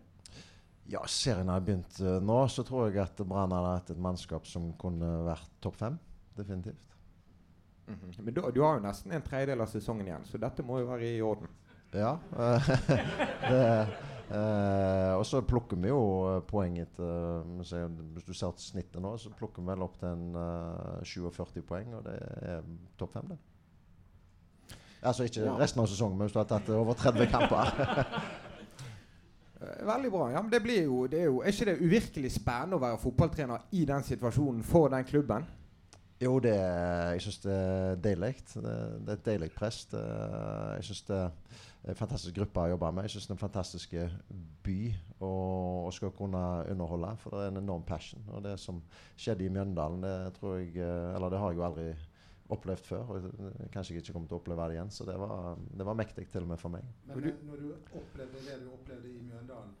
Ja, 0.88 1.02
serien 1.06 1.50
har 1.52 1.60
begynt 1.60 1.98
uh, 2.00 2.16
nå, 2.24 2.38
så 2.48 2.64
tror 2.64 2.88
jeg 2.88 3.02
at 3.02 3.20
Brann 3.28 3.52
hadde 3.52 3.72
hatt 3.74 3.90
et 3.92 4.00
mannskap 4.00 4.46
som 4.48 4.70
kunne 4.80 5.10
vært 5.26 5.50
topp 5.60 5.76
fem. 5.82 5.98
Definitivt. 6.38 6.84
Mm 7.88 7.98
-hmm. 7.98 8.22
Men 8.22 8.34
du, 8.34 8.40
du, 8.54 8.62
har 8.62 8.74
jo 8.74 8.80
nesten 8.80 9.12
en 9.12 9.22
tredjedel 9.22 9.60
av 9.60 9.66
sesongen 9.66 10.06
igjen, 10.06 10.24
så 10.24 10.38
dette 10.38 10.62
må 10.62 10.78
jo 10.78 10.86
være 10.86 11.16
i 11.16 11.20
orden. 11.22 11.48
Ja. 11.92 12.18
det, 13.50 13.88
uh, 14.30 15.18
og 15.18 15.26
så 15.26 15.40
plukker 15.40 15.76
vi 15.76 15.88
jo 15.88 16.40
poeng 16.48 16.78
etter 16.78 17.40
uh, 17.40 17.88
Hvis 18.12 18.24
du 18.24 18.34
ser 18.34 18.52
snittet 18.56 19.02
nå, 19.02 19.16
så 19.18 19.30
plukker 19.30 19.62
vi 19.62 19.68
vel 19.68 19.82
opp 19.82 19.98
til 19.98 20.08
en 20.08 21.04
47 21.04 21.62
poeng, 21.62 21.94
og 21.94 22.04
det 22.04 22.18
er 22.42 22.62
topp 22.98 23.12
fem, 23.12 23.28
det. 23.28 23.38
Altså 25.02 25.28
ikke 25.28 25.44
ja. 25.44 25.54
resten 25.58 25.82
av 25.82 25.86
sesongen, 25.90 26.18
men 26.18 26.26
hvis 26.26 26.34
du 26.34 26.40
har 26.40 26.48
tatt 26.50 26.68
over 26.74 26.98
30 26.98 27.30
kamper. 27.30 27.70
Eh, 29.60 29.84
veldig 29.92 30.10
bra. 30.10 30.30
Ja, 30.30 30.42
men 30.42 30.50
det 30.52 30.62
blir 30.62 30.82
jo, 30.82 31.06
det 31.06 31.20
er 31.20 31.30
jo 31.30 31.40
Er 31.42 31.54
ikke 31.54 31.70
det 31.70 31.78
uvirkelig 31.80 32.32
spennende 32.34 32.78
å 32.78 32.82
være 32.82 32.98
fotballtrener 33.02 33.70
i 33.78 33.84
den 33.88 34.02
situasjonen 34.06 34.66
for 34.66 34.90
den 34.92 35.06
klubben? 35.06 35.46
Jo, 36.18 36.40
det, 36.42 36.50
er, 36.50 37.12
jeg 37.14 37.22
syns 37.28 37.38
det 37.44 37.54
er 37.54 37.98
deilig. 38.02 38.32
Det, 38.50 38.62
det, 38.64 39.12
er 39.12 39.12
et 39.12 39.26
deilig 39.26 39.52
press. 39.54 39.84
Det, 39.86 40.00
jeg 40.80 40.88
syns 40.88 41.02
det 41.06 41.18
er 41.20 41.92
en 41.92 41.98
fantastisk 42.00 42.34
gruppe 42.40 42.64
å 42.64 42.72
jobbe 42.72 42.90
med. 42.96 43.06
Jeg 43.06 43.14
syns 43.14 43.28
det 43.28 43.30
er 43.30 43.36
en 43.36 43.44
fantastisk 43.44 43.94
by 44.66 44.78
å, 45.22 45.30
å 45.86 45.92
skal 45.94 46.10
kunne 46.18 46.42
underholde. 46.72 47.12
For 47.22 47.36
det 47.36 47.44
er 47.44 47.52
en 47.52 47.62
enorm 47.62 47.86
passion. 47.86 48.24
Og 48.34 48.42
det 48.48 48.56
som 48.58 48.82
skjedde 49.14 49.46
i 49.46 49.52
Mjøndalen, 49.54 50.02
det 50.02 50.34
tror 50.40 50.58
jeg 50.58 50.74
Eller 50.82 51.30
det 51.30 51.38
har 51.38 51.54
jeg 51.54 51.60
jo 51.60 51.66
aldri 51.68 51.86
opplevd 52.54 52.84
før. 52.86 53.02
Og 53.12 53.16
kanskje 53.72 53.92
jeg 53.94 54.00
ikke 54.02 54.14
kommer 54.16 54.28
til 54.30 54.36
å 54.38 54.40
oppleve 54.42 54.64
det 54.68 54.74
igjen. 54.78 54.92
Så 54.94 55.02
det 55.08 55.16
var, 55.20 55.30
det 55.80 55.84
var 55.88 55.96
mektig 55.98 56.24
til 56.32 56.42
og 56.46 56.50
med 56.54 56.60
for 56.62 56.70
meg. 56.74 56.82
Men 57.10 57.16
når 57.48 57.56
du 57.62 57.68
opplevde 57.98 58.38
det 58.46 58.56
du 58.62 58.66
opplevde 58.72 59.06
i 59.12 59.14
Mjøndalen, 59.26 59.72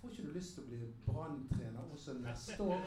får 0.00 0.08
ikke 0.12 0.26
du 0.28 0.32
lyst 0.36 0.50
til 0.56 0.62
å 0.62 0.66
bli 0.70 0.80
branntrener 1.08 1.84
også 1.96 2.12
neste 2.22 2.60
år? 2.62 2.78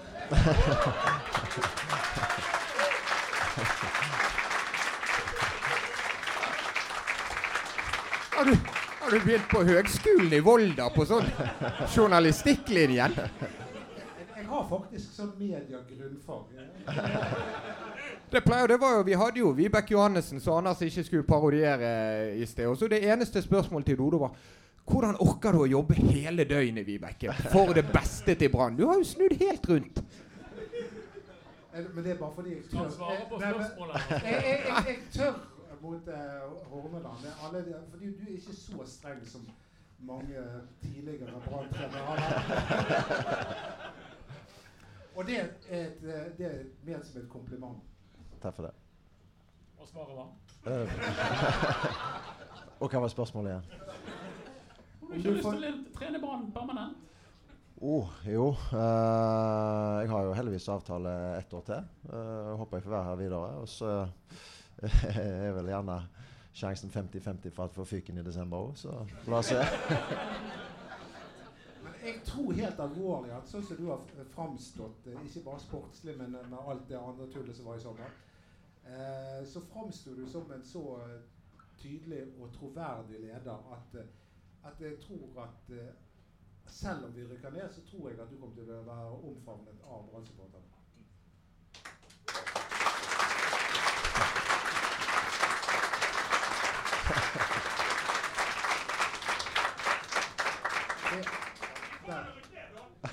Har 8.39 8.45
du, 8.45 8.55
har 9.01 9.11
du 9.11 9.19
begynt 9.25 9.49
på 9.51 9.63
Høgskolen 9.67 10.31
i 10.31 10.39
Volda 10.39 10.85
på 10.95 11.03
sånn 11.09 11.25
journalistikklinjen? 11.91 13.11
Jeg 13.19 14.45
har 14.47 14.63
faktisk 14.69 15.11
sånn 15.17 15.33
mediegrunnfag. 15.41 16.45
Det 18.31 18.43
pleier, 18.45 18.67
det 18.67 18.77
var 18.81 18.97
jo, 18.97 19.01
Vi 19.01 19.13
hadde 19.17 19.39
jo 19.39 19.49
Vibeke 19.57 19.93
Johannessen 19.93 20.39
så 20.39 20.57
Anders 20.57 20.81
ikke 20.85 21.03
skulle 21.03 21.23
parodiere 21.23 22.35
i 22.37 22.45
sted. 22.45 22.67
Og 22.67 22.77
så 22.77 22.87
Det 22.87 23.01
eneste 23.11 23.41
spørsmålet 23.41 23.85
til 23.85 23.97
Dodo 23.97 24.17
var 24.17 24.35
hvordan 24.89 25.15
orker 25.21 25.53
du 25.53 25.59
å 25.61 25.67
jobbe 25.69 25.93
hele 25.93 26.43
døgnet, 26.49 26.87
Vibeke, 26.87 27.33
for 27.53 27.73
det 27.77 27.85
beste 27.93 28.33
til 28.35 28.49
Brann? 28.49 28.77
Du 28.77 28.87
har 28.87 28.97
jo 28.97 29.05
snudd 29.05 29.35
helt 29.37 29.69
rundt. 29.69 30.01
Men 31.93 32.03
det 32.03 32.11
er 32.11 32.17
bare 32.17 32.33
fordi 32.35 32.55
jeg 32.55 32.63
tør 32.71 32.89
Jeg, 34.09 34.23
jeg, 34.23 34.59
jeg, 34.65 34.85
jeg 34.87 34.97
tør 35.13 35.35
mot 35.81 36.07
uh, 36.07 36.15
Horneland. 36.71 37.27
Alle, 37.45 37.63
fordi 37.91 38.05
du 38.05 38.25
er 38.25 38.33
ikke 38.35 38.55
så 38.55 38.85
streng 38.85 39.21
som 39.29 39.45
mange 39.99 40.41
tidligere 40.81 41.41
Brann-trenere 41.45 42.03
har 42.07 42.15
vært. 42.17 43.55
Og 45.15 45.27
det 45.27 45.39
er, 45.39 45.47
et, 45.69 46.01
det 46.37 46.45
er 46.45 46.59
mer 46.85 46.99
som 47.03 47.21
et 47.21 47.29
kompliment. 47.29 47.88
Takk 48.39 48.55
for 48.55 48.69
det. 48.69 48.73
Og 49.79 49.87
svaret 49.87 50.15
var? 50.15 50.29
Uh, 50.67 50.87
og 52.81 52.89
hva 52.91 53.03
var 53.03 53.11
spørsmålet 53.11 53.51
igjen? 53.51 53.65
Har 55.01 55.13
du 55.13 55.19
ikke 55.19 55.35
lyst 55.37 55.47
til 55.49 55.69
å 55.69 55.75
trene 55.97 56.21
Brann 56.23 56.49
permanent? 56.55 57.05
Oh, 57.81 58.09
jo. 58.27 58.49
Uh, 58.73 60.01
jeg 60.03 60.09
har 60.11 60.23
jo 60.27 60.33
heldigvis 60.35 60.67
avtale 60.69 61.11
ett 61.37 61.53
år 61.53 61.61
til. 61.69 61.85
Uh, 62.11 62.55
håper 62.59 62.77
jeg 62.77 62.83
får 62.83 62.95
være 62.95 63.07
her 63.07 63.19
videre. 63.21 63.51
Og 63.63 63.69
så 63.71 63.93
er 65.23 65.53
vel 65.55 65.71
gjerne 65.71 65.99
sjansen 66.59 66.91
50-50 66.91 67.53
for 67.55 67.63
at 67.63 67.71
jeg 67.71 67.75
får 67.79 67.87
fyken 67.93 68.19
i 68.19 68.25
desember 68.25 68.57
òg, 68.67 68.75
så 68.75 68.95
la 69.31 69.39
oss 69.39 69.51
se. 69.53 69.59
men 71.83 71.99
jeg 72.03 72.21
tror 72.27 72.51
helt 72.57 72.81
alvorlig 72.83 73.31
at 73.35 73.47
sånn 73.47 73.63
som 73.67 73.79
du 73.79 73.85
har 73.87 74.03
framstått, 74.33 75.07
ikke 75.13 75.45
bare 75.45 75.63
sportslig, 75.63 76.17
men 76.19 76.35
med 76.35 76.57
alt 76.59 76.87
det 76.89 76.99
andre 76.99 77.29
tullet 77.31 77.55
som 77.55 77.69
var 77.69 77.79
i 77.79 77.83
sommer, 77.85 78.17
eh, 78.89 79.45
så 79.45 79.61
framsto 79.61 80.15
du 80.15 80.27
som 80.27 80.51
en 80.51 80.63
så 80.63 80.97
eh, 80.97 81.21
tydelig 81.77 82.23
og 82.39 82.53
troverdig 82.53 83.19
leder 83.19 83.73
at, 83.73 83.99
eh, 83.99 84.07
at 84.63 84.81
jeg 84.81 84.97
tror 85.07 85.43
at 85.43 85.71
selv 86.65 87.05
om 87.05 87.15
vi 87.15 87.27
rykker 87.27 87.49
ned, 87.49 87.73
så 87.73 87.81
tror 87.91 88.09
jeg 88.09 88.19
at 88.19 88.31
du 88.31 88.37
kommer 88.37 88.55
til 88.55 88.71
å 88.71 88.83
være 88.85 89.21
omfavnet 89.31 89.85
av 89.85 90.09
Brann-supporterne. 90.11 90.65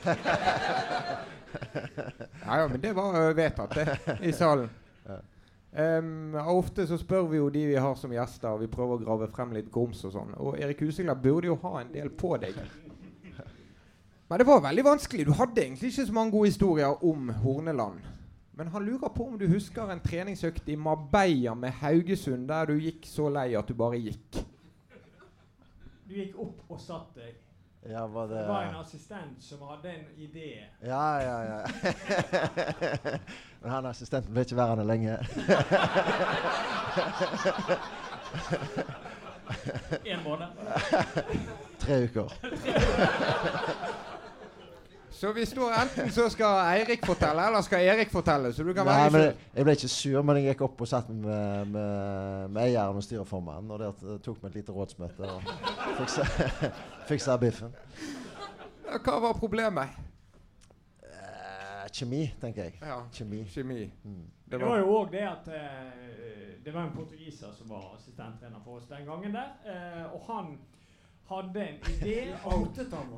ja, 2.46 2.58
ja, 2.58 2.68
men 2.68 2.80
det 2.80 2.92
var 2.92 3.32
vedtatt, 3.32 3.74
det, 3.74 3.98
i 4.22 4.32
salen. 4.32 4.70
Um, 5.76 6.32
ofte 6.48 6.86
så 6.88 6.96
spør 6.96 7.26
vi 7.28 7.36
jo 7.36 7.50
de 7.52 7.66
vi 7.68 7.76
har 7.76 7.96
som 8.00 8.12
gjester, 8.12 8.48
og 8.48 8.62
vi 8.62 8.70
prøver 8.72 8.96
å 8.96 9.02
grave 9.02 9.26
frem 9.28 9.50
litt 9.52 9.68
grums 9.72 10.00
og 10.08 10.14
sånn. 10.14 10.32
Og 10.40 10.56
Erik 10.56 10.80
Huseklepp 10.80 11.20
burde 11.20 11.50
jo 11.50 11.58
ha 11.66 11.82
en 11.82 11.92
del 11.92 12.08
på 12.16 12.32
deg. 12.40 12.56
Men 14.26 14.40
det 14.40 14.46
var 14.48 14.64
veldig 14.64 14.84
vanskelig. 14.86 15.26
Du 15.28 15.34
hadde 15.36 15.62
egentlig 15.62 15.92
ikke 15.92 16.06
så 16.08 16.16
mange 16.16 16.32
gode 16.32 16.48
historier 16.48 17.04
om 17.04 17.28
Horneland. 17.44 18.00
Men 18.56 18.72
han 18.72 18.86
lurer 18.88 19.12
på 19.12 19.28
om 19.28 19.36
du 19.38 19.44
husker 19.52 19.92
en 19.92 20.00
treningsøkt 20.00 20.68
i 20.72 20.78
Mabeia 20.80 21.52
med 21.54 21.76
Haugesund 21.82 22.48
der 22.48 22.72
du 22.72 22.80
gikk 22.80 23.04
så 23.06 23.28
lei 23.28 23.50
at 23.58 23.68
du 23.68 23.76
bare 23.76 24.00
gikk. 24.00 24.40
Du 26.08 26.16
gikk 26.16 26.38
opp 26.40 26.72
og 26.72 26.80
satt 26.80 27.12
deg. 27.20 27.36
Ja, 27.89 28.07
var 28.07 28.26
det, 28.26 28.39
det 28.39 28.49
var 28.49 28.62
en 28.62 28.76
assistent 28.76 29.43
som 29.45 29.59
hadde 29.68 29.91
en 29.93 30.05
idé. 30.16 30.64
Ja, 30.80 31.22
ja, 31.22 31.43
ja. 31.45 31.66
Men 33.62 33.70
han 33.70 33.87
assistenten 33.87 34.32
ble 34.34 34.41
ikke 34.47 34.57
værende 34.57 34.84
lenge. 34.84 35.18
En 40.05 40.22
måned. 40.24 40.47
Tre 41.80 42.05
uker. 42.05 42.32
Så 45.16 45.30
vi 45.32 45.46
står 45.48 45.72
enten 45.72 46.10
så 46.12 46.26
skal 46.28 46.58
Eirik 46.76 47.06
fortelle, 47.08 47.46
eller 47.48 47.62
skal 47.64 47.80
Erik 47.88 48.10
fortelle. 48.12 48.50
Så 48.52 48.64
du 48.66 48.74
kan 48.76 48.84
Nei, 48.84 49.06
men 49.14 49.22
Jeg 49.56 49.64
ble 49.64 49.72
ikke 49.78 49.88
sur, 49.88 50.18
men 50.28 50.36
jeg 50.42 50.50
gikk 50.50 50.64
opp 50.66 50.82
og 50.84 50.88
satt 50.90 51.08
med, 51.08 51.70
med, 51.72 52.50
med 52.52 52.60
eieren 52.66 52.98
og 53.00 53.04
styreformannen. 53.06 53.70
Og 53.72 53.80
det 53.80 54.18
tok 54.26 54.42
meg 54.42 54.50
et 54.50 54.58
lite 54.60 54.74
rådsmøte 54.76 55.30
og 55.32 55.46
fiksa, 56.02 56.26
fiksa 57.08 57.36
biffen. 57.40 57.72
Ja, 58.86 58.98
Hva 59.06 59.16
var 59.24 59.38
problemet? 59.40 59.96
Eh, 61.02 61.86
kjemi, 61.96 62.26
tenker 62.40 62.68
jeg. 62.68 62.76
Ja, 62.82 62.98
Kjemi. 63.12 63.44
kjemi. 63.54 63.90
Mm. 64.04 64.24
Det 64.52 64.60
var 64.60 64.78
jo 64.78 64.90
òg 65.00 65.10
det 65.16 65.24
at 65.26 65.48
eh, 65.48 66.60
det 66.64 66.74
var 66.74 66.84
en 66.86 66.92
portugiser 66.94 67.54
som 67.56 67.70
var 67.72 67.88
assistenttrener 67.96 68.60
for 68.64 68.78
oss 68.82 68.86
den 68.90 69.08
gangen 69.08 69.32
der. 69.34 69.48
eh, 69.64 70.04
og 70.12 70.28
han 70.28 70.52
hadde 71.30 71.64
en 71.70 71.80
idé 71.96 72.18
om 72.44 72.60
Outet 72.60 72.92
han. 72.94 73.16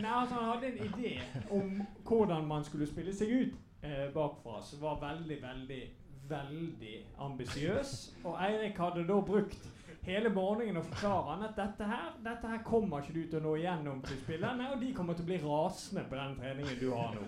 Nei, 0.00 0.12
altså 0.12 0.34
Han 0.34 0.48
hadde 0.52 0.66
en 0.66 0.84
idé 0.88 1.16
om 1.50 1.82
hvordan 2.06 2.46
man 2.46 2.64
skulle 2.64 2.86
spille 2.90 3.14
seg 3.14 3.34
ut 3.34 3.58
eh, 3.82 4.06
bakfra, 4.14 4.60
som 4.62 4.82
var 4.82 5.00
veldig, 5.02 5.42
veldig, 5.42 5.82
veldig 6.30 6.96
ambisiøs. 7.18 7.94
Og 8.24 8.38
Eirik 8.42 8.78
hadde 8.78 9.06
da 9.08 9.20
brukt 9.20 9.68
hele 10.06 10.30
morgenen 10.32 10.80
å 10.80 10.84
forklare 10.86 11.34
han 11.34 11.42
at 11.44 11.58
dette 11.58 11.84
her 11.84 12.14
dette 12.24 12.48
her 12.48 12.62
kommer 12.64 13.02
ikke 13.02 13.16
du 13.18 13.20
til 13.28 13.40
å 13.40 13.42
nå 13.44 13.56
igjennom 13.60 14.00
til 14.06 14.16
spillerne, 14.22 14.70
og 14.72 14.80
de 14.80 14.94
kommer 14.96 15.18
til 15.18 15.26
å 15.26 15.28
bli 15.28 15.40
rasende 15.44 16.06
på 16.08 16.16
den 16.16 16.38
treningen 16.40 16.80
du 16.80 16.88
har 16.94 17.12
nå. 17.18 17.26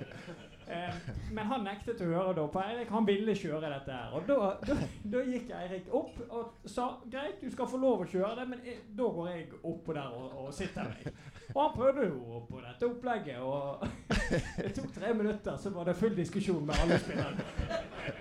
Eh, 0.73 0.95
men 1.35 1.49
han 1.51 1.65
nektet 1.67 2.01
å 2.01 2.09
høre 2.09 2.33
da 2.39 2.47
på 2.49 2.61
Eirik. 2.63 2.91
Han 2.95 3.07
ville 3.07 3.35
kjøre 3.37 3.69
dette 3.75 3.93
her. 3.93 4.13
Og 4.17 4.29
da, 4.29 4.53
da, 4.63 4.77
da 5.15 5.23
gikk 5.27 5.51
Eirik 5.59 5.91
opp 5.93 6.21
og 6.29 6.69
sa 6.71 6.87
greit, 7.11 7.43
du 7.43 7.51
skal 7.53 7.69
få 7.69 7.81
lov 7.83 8.05
å 8.05 8.09
kjøre 8.09 8.37
det, 8.41 8.49
men 8.49 8.63
jeg, 8.65 8.79
da 8.97 9.09
går 9.19 9.31
jeg 9.33 9.49
oppå 9.59 9.97
der 9.99 10.15
og, 10.17 10.37
og 10.45 10.55
sitter 10.57 10.89
meg. 10.89 11.11
Og 11.55 11.63
han 11.63 11.73
prøvde 11.77 12.07
jo 12.09 12.41
på 12.49 12.61
dette 12.65 12.87
opplegget, 12.89 13.39
og 13.39 13.87
det 14.65 14.73
tok 14.77 14.93
tre 14.95 15.15
minutter, 15.15 15.57
så 15.61 15.71
var 15.75 15.85
det 15.89 15.97
full 15.97 16.17
diskusjon 16.17 16.67
med 16.67 16.75
alle 16.83 16.99
spillerne. 17.03 17.45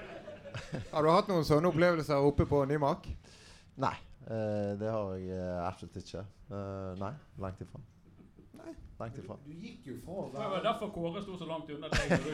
Har 0.94 1.04
du 1.04 1.10
hatt 1.12 1.28
noen 1.32 1.46
sånne 1.48 1.68
opplevelser 1.72 2.26
oppe 2.28 2.46
på 2.48 2.66
Nymark? 2.68 3.08
Nei, 3.82 3.96
eh, 4.28 4.72
det 4.80 4.90
har 4.92 5.16
jeg 5.16 5.32
eh, 5.36 5.68
absolutt 5.68 5.98
ikke. 6.02 6.24
Eh, 6.52 6.92
nei, 7.00 7.12
langt 7.44 7.64
ifra. 7.64 7.80
Nei. 8.60 8.74
Langt 9.00 9.18
ifra. 9.20 9.38
Du 9.46 9.52
gikk 9.56 9.88
jo 9.90 9.96
fra 10.06 10.28
Det 10.36 10.50
var 10.54 10.62
derfor 10.68 10.92
Kåre 10.96 11.24
sto 11.24 11.38
så 11.40 11.48
langt 11.50 11.72
unna 11.72 11.88
deg. 11.92 12.04
du 12.12 12.30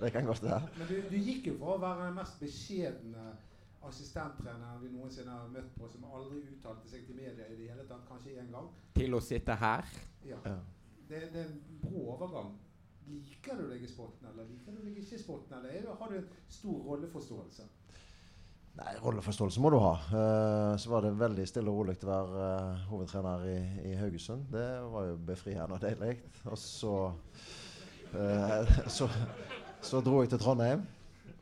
Det 0.00 0.12
kan 0.14 0.24
godt 0.30 0.42
være. 0.46 0.62
Men 0.78 0.86
du, 0.88 0.96
du 1.10 1.18
gikk 1.18 1.50
jo 1.50 1.54
fra 1.60 1.74
å 1.74 1.82
være 1.82 2.06
den 2.06 2.18
mest 2.22 2.40
beskjedne 2.40 3.24
assistenttreneren 3.88 4.82
vi 4.82 4.90
noensinne 4.92 5.32
har 5.32 5.52
møtt 5.52 5.70
på, 5.76 5.88
som 5.88 6.04
aldri 6.12 6.42
uttalte 6.52 6.90
seg 6.90 7.06
til 7.06 7.16
media 7.16 7.46
i 7.48 7.56
det 7.58 7.70
hele 7.72 7.86
tatt, 7.88 8.04
kanskje 8.08 8.36
én 8.42 8.50
gang. 8.52 8.68
Til 8.96 9.16
å 9.16 9.22
sitte 9.24 9.56
her? 9.60 9.88
Ja. 10.26 10.40
Ja. 10.44 10.58
Det, 11.08 11.22
det 11.32 11.40
er 11.42 11.48
en 11.48 11.80
brå 11.82 12.04
overgang. 12.14 12.52
Liker 13.10 13.58
du 13.58 13.66
deg 13.72 13.82
i 13.82 13.90
sporten, 13.90 14.28
eller 14.30 14.46
liker 14.46 14.76
du 14.76 14.84
deg 14.84 15.00
ikke 15.00 15.16
i 15.16 15.22
sporten? 15.22 15.56
Eller 15.58 15.80
er 15.80 15.94
har 15.98 16.12
du 16.12 16.18
en 16.20 16.28
stor 16.52 16.82
rolleforståelse? 16.86 17.66
Nei, 18.78 18.92
rolleforståelse 19.02 19.62
må 19.64 19.72
du 19.74 19.80
ha. 19.82 19.94
Uh, 20.12 20.76
så 20.78 20.92
var 20.92 21.04
det 21.04 21.16
veldig 21.18 21.46
stille 21.48 21.72
og 21.72 21.80
rolig 21.80 21.96
å 22.04 22.10
være 22.12 22.44
uh, 22.44 22.84
hovedtrener 22.92 23.48
i, 23.50 23.56
i 23.90 23.96
Haugesund. 23.98 24.46
Det 24.52 24.68
var 24.92 25.08
jo 25.08 25.18
befriende 25.32 25.76
og 25.76 25.82
deilig. 25.82 26.14
Og 26.46 26.60
så, 26.60 26.94
uh, 28.14 28.78
så 28.98 29.10
Så 29.80 30.02
dro 30.04 30.18
jeg 30.20 30.28
til 30.28 30.38
Trondheim 30.42 30.82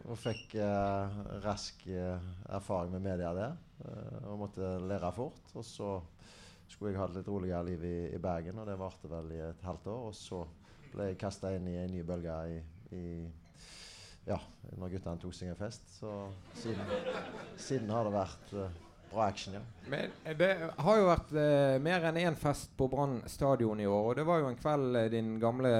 og 0.09 0.17
fikk 0.19 0.55
eh, 0.63 1.19
rask 1.45 1.83
eh, 1.93 2.29
erfaring 2.57 2.95
med 2.97 3.05
media 3.05 3.33
der. 3.37 3.57
eh, 3.85 4.29
og 4.31 4.39
måtte 4.45 4.79
lære 4.89 5.13
fort. 5.13 5.53
Og 5.55 5.65
så 5.65 5.99
skulle 6.69 6.93
jeg 6.93 7.01
ha 7.01 7.09
et 7.09 7.19
litt 7.19 7.29
roligere 7.29 7.65
liv 7.69 7.85
i, 7.85 7.99
i 8.15 8.19
Bergen, 8.23 8.59
og 8.61 8.67
det 8.69 8.79
varte 8.81 9.11
vel 9.11 9.31
i 9.37 9.43
et 9.51 9.63
halvt 9.65 9.87
år. 9.93 10.09
Og 10.11 10.17
så 10.17 10.43
ble 10.93 11.11
jeg 11.11 11.21
kasta 11.21 11.53
inn 11.57 11.69
i 11.69 11.77
en 11.83 11.93
ny 11.93 12.03
bølge 12.07 12.37
i, 12.55 12.59
i 12.97 13.05
ja, 14.29 14.37
når 14.77 14.93
guttene 14.97 15.21
tok 15.23 15.37
seg 15.37 15.53
en 15.53 15.59
fest. 15.61 15.89
Så 16.01 16.13
siden, 16.61 16.93
siden 17.57 17.91
har 17.93 18.09
det 18.09 18.15
vært 18.17 18.53
eh, 18.53 18.79
bra 19.09 19.29
action, 19.29 19.57
ja. 19.57 19.63
Men 19.89 20.13
det 20.41 20.51
har 20.85 21.01
jo 21.01 21.09
vært 21.09 21.35
eh, 21.41 21.77
mer 21.85 22.09
enn 22.11 22.21
én 22.21 22.37
fest 22.37 22.73
på 22.77 22.89
Brann 22.93 23.21
stadion 23.29 23.81
i 23.81 23.89
år. 23.89 24.11
Og 24.11 24.17
det 24.19 24.27
var 24.29 24.43
jo 24.43 24.51
en 24.51 24.61
kveld 24.61 25.01
eh, 25.01 25.11
din 25.13 25.37
gamle 25.41 25.73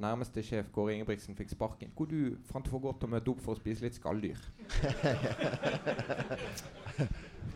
nærmeste 0.00 0.42
sjef 0.46 0.66
Kåre 0.74 0.92
Ingebrigtsen 0.94 1.36
fikk 1.38 1.50
sparken. 1.52 1.90
Hvor 1.96 2.06
du 2.10 2.20
fant 2.50 2.64
det 2.64 2.72
for 2.72 2.80
godt 2.82 3.04
å 3.04 3.08
møte 3.10 3.30
opp 3.32 3.40
for 3.44 3.52
å 3.54 3.58
spise 3.58 3.84
litt 3.84 3.96
skalldyr. 3.98 4.38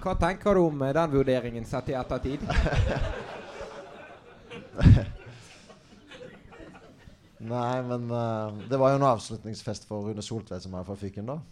Hva 0.03 0.13
tenker 0.19 0.51
du 0.55 0.61
om 0.67 0.83
eh, 0.83 0.95
den 0.97 1.13
vurderingen 1.13 1.65
sett 1.69 1.89
i 1.93 1.95
ettertid? 1.99 2.41
Nei, 7.43 7.83
men 7.83 8.11
uh, 8.11 8.53
det 8.71 8.79
var 8.79 8.91
jo 8.93 8.97
en 9.01 9.09
avslutningsfest 9.09 9.87
for 9.89 9.99
Rune 10.07 10.23
Soltvedt 10.23 10.63
som 10.63 10.75
hadde 10.77 10.87
fra 10.87 10.97
fyken, 11.01 11.27
da. 11.27 11.37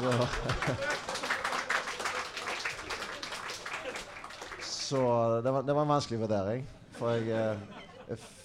Så 0.00 0.10
Så 4.90 5.00
det 5.44 5.50
var, 5.52 5.62
det 5.62 5.74
var 5.74 5.82
en 5.82 5.92
vanskelig 5.92 6.20
vurdering. 6.20 6.64
For 7.00 7.16
jeg, 7.16 7.32
eh, 7.32 7.84
jeg 8.10 8.20
f 8.20 8.36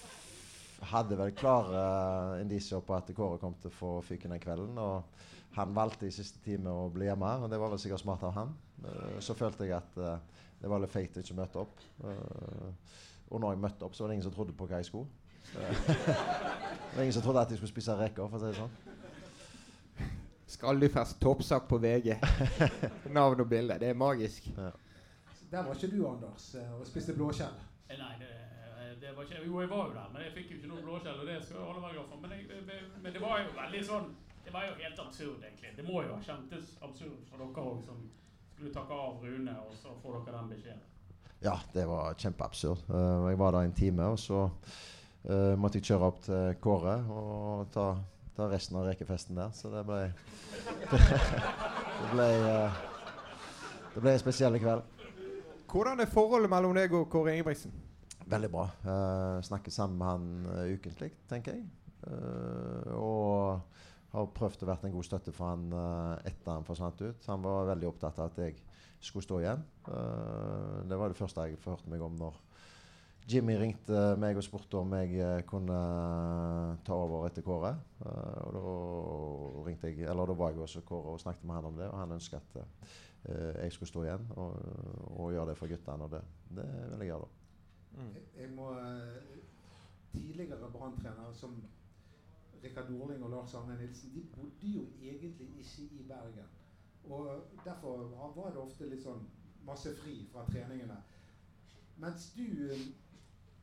hadde 0.86 1.18
vel 1.18 1.32
klare 1.34 1.80
uh, 1.82 2.42
indisier 2.44 2.84
på 2.86 2.94
at 2.94 3.08
Kåre 3.18 3.40
kom 3.42 3.56
til 3.58 3.72
å 3.72 3.74
få 3.74 3.90
fyken 4.06 4.32
den 4.36 4.42
kvelden. 4.44 4.78
Og 4.78 5.16
han 5.56 5.74
valgte 5.76 6.08
i 6.08 6.14
siste 6.14 6.42
time 6.44 6.72
å 6.72 6.88
bli 6.94 7.08
hjemme, 7.08 7.32
og 7.42 7.52
det 7.52 7.60
var 7.60 7.72
vel 7.72 7.80
sikkert 7.82 8.04
smart 8.04 8.24
av 8.28 8.34
han. 8.36 8.50
Eh, 8.84 9.20
så 9.24 9.36
følte 9.38 9.68
jeg 9.68 9.78
at 9.78 10.00
eh, 10.04 10.42
det 10.60 10.72
var 10.72 10.82
litt 10.84 10.92
feigt 10.92 11.16
å 11.16 11.24
ikke 11.24 11.38
møte 11.38 11.62
opp. 11.62 11.84
Eh, 12.04 12.98
og 13.32 13.42
når 13.42 13.56
jeg 13.56 13.62
møtte 13.64 13.88
opp, 13.88 13.96
så 13.96 14.04
var 14.04 14.12
det 14.12 14.18
ingen 14.18 14.28
som 14.28 14.36
trodde 14.36 14.56
på 14.58 14.68
hva 14.68 14.82
jeg 14.82 14.90
skulle. 14.92 15.08
Det 15.56 16.98
var 16.98 17.04
ingen 17.04 17.16
som 17.16 17.24
trodde 17.26 17.42
at 17.44 17.52
jeg 17.52 17.60
skulle 17.60 17.74
spise 17.74 17.96
reker, 18.00 18.28
for 18.32 18.38
å 18.38 18.42
si 18.42 18.50
det 18.50 18.58
sånn. 18.60 20.10
Skalldyfest, 20.56 21.18
toppsak 21.22 21.68
på 21.70 21.80
VG. 21.84 22.14
Navn 23.18 23.44
og 23.44 23.50
bilde. 23.52 23.78
Det 23.82 23.90
er 23.92 23.98
magisk. 24.00 24.48
Der 24.56 25.64
var 25.64 25.72
ikke 25.76 25.92
du, 25.92 26.00
Anders, 26.08 26.52
eh, 26.60 26.76
og 26.80 26.88
spiste 26.88 27.16
blåskjell. 27.18 27.56
Eh, 27.90 27.98
Nei, 28.00 28.14
det, 28.20 28.32
det 29.02 29.12
var 29.16 29.24
ikke 29.28 29.42
Jo, 29.46 29.60
jeg 29.62 29.70
var 29.70 29.84
jo 29.90 29.94
der, 29.94 30.10
men 30.14 30.22
jeg 30.26 30.34
fikk 30.38 30.52
jo 30.52 30.58
ikke 30.60 30.72
noe 30.72 30.86
blåskjell, 30.86 31.20
og 31.22 31.28
det 31.30 31.38
skal 31.46 31.60
jeg 31.60 31.68
alle 31.70 31.84
være 31.86 31.94
glad 31.98 32.08
for. 32.12 32.18
Men, 32.24 32.32
jeg, 32.32 32.82
men 33.04 33.14
det 33.14 33.22
var 33.22 33.42
jo 33.44 33.52
veldig 33.60 33.84
sånn 33.92 34.08
Det 34.46 34.54
var 34.54 34.66
jo 34.68 34.74
helt 34.82 35.00
absurd, 35.06 35.40
egentlig. 35.46 35.72
Det 35.78 35.86
må 35.88 36.02
jo 36.06 36.14
ha 36.16 36.20
kjentes 36.26 36.76
absurd 36.86 37.22
for 37.30 37.42
dere 37.42 37.64
òg, 37.70 37.80
som 37.86 38.04
skulle 38.56 38.74
takke 38.76 38.98
av 39.06 39.24
Rune, 39.26 39.56
og 39.66 39.72
så 39.82 39.94
får 40.04 40.20
dere 40.20 40.36
den 40.38 40.52
beskjeden. 40.54 40.84
Ja, 41.44 41.56
det 41.74 41.86
var 41.90 42.14
kjempeabsurd. 42.22 42.84
Eh, 42.90 43.30
jeg 43.32 43.40
var 43.42 43.56
der 43.58 43.66
en 43.68 43.74
time, 43.78 44.06
og 44.14 44.20
så 44.22 44.44
eh, 45.26 45.54
måtte 45.60 45.82
jeg 45.82 45.90
kjøre 45.90 46.10
opp 46.12 46.22
til 46.26 46.54
Kåre 46.64 46.96
og 47.12 47.66
ta, 47.74 47.88
ta 48.38 48.48
resten 48.54 48.78
av 48.80 48.86
rekefesten 48.88 49.38
der. 49.42 49.52
Så 49.58 49.74
det 49.74 49.84
ble 49.90 50.00
Det 52.00 52.10
ble, 52.14 52.30
eh, 52.54 52.80
det 53.96 54.04
ble 54.06 54.14
en 54.16 54.24
spesiell 54.24 54.58
kveld. 54.62 54.86
Hvordan 55.76 56.00
er 56.00 56.08
forholdet 56.08 56.48
mellom 56.48 56.72
deg 56.72 56.94
og 56.96 57.10
Kåre 57.12 57.34
Ingebrigtsen? 57.36 57.74
Veldig 58.32 58.48
bra. 58.48 58.62
Uh, 58.86 59.42
snakker 59.44 59.74
sammen 59.76 59.98
med 60.00 60.08
han 60.08 60.28
uh, 60.48 60.70
ukentlig, 60.72 61.10
tenker 61.28 61.58
jeg. 61.58 61.66
Uh, 62.08 62.94
og 62.96 64.14
har 64.14 64.30
prøvd 64.38 64.64
å 64.64 64.70
være 64.70 64.88
en 64.88 64.94
god 64.94 65.04
støtte 65.04 65.34
for 65.36 65.52
han 65.52 65.66
uh, 65.76 66.14
etter 66.24 66.54
han 66.54 66.64
forsvant 66.64 67.04
ut. 67.04 67.28
Han 67.28 67.44
var 67.44 67.68
veldig 67.74 67.90
opptatt 67.90 68.22
av 68.24 68.32
at 68.32 68.40
jeg 68.40 68.56
skulle 69.04 69.28
stå 69.28 69.42
igjen. 69.42 69.66
Det 70.88 70.98
var 71.02 71.12
det 71.12 71.20
første 71.20 71.44
jeg 71.50 71.60
forhørte 71.60 71.92
meg 71.92 72.06
om 72.08 72.16
når 72.22 72.38
Jimmy 73.28 73.58
ringte 73.60 74.06
meg 74.22 74.40
og 74.40 74.46
spurte 74.48 74.80
om 74.80 74.96
jeg 74.96 75.44
kunne 75.50 75.80
ta 76.88 76.96
over 76.96 77.28
etter 77.28 77.44
Kåre. 77.44 77.74
Og 78.46 78.56
da 78.56 78.78
ringte 79.68 79.92
jeg, 79.92 80.08
eller 80.08 80.32
da 80.32 80.38
var 80.40 80.56
jeg 80.56 80.64
også 80.70 80.86
Kåre 80.88 81.18
og 81.18 81.22
snakket 81.22 81.44
med 81.44 81.60
han 81.60 81.68
om 81.74 81.84
det, 81.84 81.92
og 81.92 82.00
han 82.00 82.16
ønsket 82.16 82.40
at 82.40 82.96
jeg 83.28 83.72
skulle 83.72 83.90
stå 83.90 84.04
igjen 84.04 84.28
og, 84.36 84.60
og 85.20 85.32
gjøre 85.34 85.50
det 85.50 85.58
for 85.58 85.72
guttene. 85.72 86.04
Og 86.04 86.12
det, 86.12 86.22
det 86.58 86.68
vil 86.92 87.06
jeg 87.06 87.12
gjøre 87.12 87.26
da. 87.26 87.30
Jeg, 87.98 88.24
jeg 88.42 88.52
må 88.56 88.72
eh, 88.80 89.42
Tidligere 90.16 90.70
branntrenere 90.72 91.34
som 91.36 91.58
Rikard 92.64 92.90
Norling 92.90 93.24
og 93.24 93.30
Lars 93.30 93.54
Arne 93.54 93.76
Nilsen, 93.78 94.14
de 94.16 94.22
bodde 94.36 94.70
jo 94.72 94.86
egentlig 95.02 95.50
ikke 95.60 95.82
i 95.92 96.06
Bergen. 96.08 96.48
Og 97.04 97.44
derfor 97.66 98.08
var 98.36 98.50
det 98.50 98.62
ofte 98.62 98.88
litt 98.90 99.04
sånn 99.04 99.26
masse 99.68 99.92
fri 100.00 100.22
fra 100.32 100.46
treningene. 100.48 100.96
Mens 102.00 102.30
du 102.38 102.46
eh, 102.46 102.86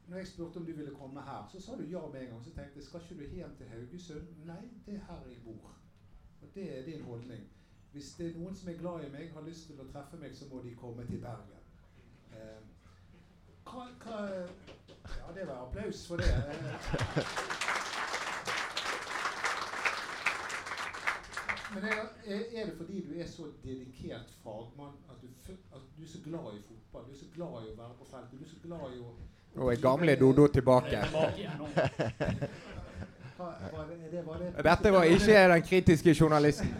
når 0.08 0.18
jeg 0.18 0.26
spurte 0.26 0.56
om 0.56 0.66
du 0.66 0.72
ville 0.72 0.94
komme 0.94 1.22
her, 1.22 1.48
så 1.52 1.60
sa 1.60 1.76
du 1.76 1.84
ja 1.88 2.00
med 2.12 2.22
en 2.22 2.28
gang. 2.28 2.44
Så 2.44 2.50
tenkte 2.54 2.78
jeg 2.78 2.84
skal 2.84 3.00
ikke 3.00 3.30
du 3.30 3.36
hjem 3.36 3.56
til 3.56 3.68
Haugesund? 3.72 4.30
Nei, 4.46 4.62
det 4.86 4.94
er 4.94 5.04
her 5.08 5.26
jeg 5.30 5.42
bor. 5.44 5.74
Og 6.42 6.48
det 6.54 6.78
er 6.78 6.84
din 6.84 7.04
holdning. 7.04 7.46
Hvis 7.92 8.12
det 8.18 8.26
er 8.26 8.38
noen 8.40 8.54
som 8.56 8.68
er 8.72 8.78
glad 8.80 9.04
i 9.04 9.10
meg, 9.12 9.32
har 9.34 9.42
lyst 9.44 9.66
til 9.68 9.80
å 9.82 9.88
treffe 9.92 10.16
meg, 10.20 10.32
så 10.36 10.46
må 10.48 10.62
de 10.64 10.70
komme 10.80 11.04
til 11.10 11.20
Bergen. 11.20 11.60
Eh, 12.32 12.60
hva, 13.68 13.84
hva 14.04 14.20
Ja, 15.18 15.32
det 15.36 15.44
var 15.48 15.66
applaus 15.66 16.06
for 16.08 16.16
det. 16.22 16.30
Eh, 16.32 17.42
Men 21.74 21.84
er, 21.88 22.00
er 22.26 22.40
er 22.60 22.66
det 22.68 22.74
fordi 22.76 22.98
du 23.06 23.12
er 23.20 23.26
så 23.26 23.46
dedikert 23.64 24.32
fagmann 24.42 24.96
at 25.08 25.22
du, 25.22 25.28
at 25.72 25.84
du 25.96 26.02
er 26.02 26.08
så 26.08 26.18
glad 26.24 26.58
i 26.58 26.62
fotball? 26.66 27.06
Du 27.08 27.12
er 27.14 27.20
så 27.20 27.28
glad 27.36 27.64
i 27.64 27.70
å 27.72 27.76
være 27.78 27.94
på 28.00 28.08
feltet? 28.10 28.34
Du 28.40 28.44
er 28.44 28.50
så 28.50 28.60
glad 28.66 28.96
i 28.96 29.00
å 29.00 29.14
Nå 29.54 29.68
er 29.68 29.80
gamle 29.80 30.16
Dodo 30.20 30.46
tilbake. 30.52 31.00
Tilbake 33.42 33.62
igjen 33.62 33.72
nå. 33.72 33.72
Hva, 33.72 33.78
var 33.78 33.84
det, 33.88 34.10
det, 34.10 34.26
var 34.26 34.34
det 34.38 34.64
Dette 34.64 34.92
var 34.92 35.02
ikke 35.04 35.48
den 35.54 35.62
kritiske 35.62 36.14
journalisten. 36.20 36.74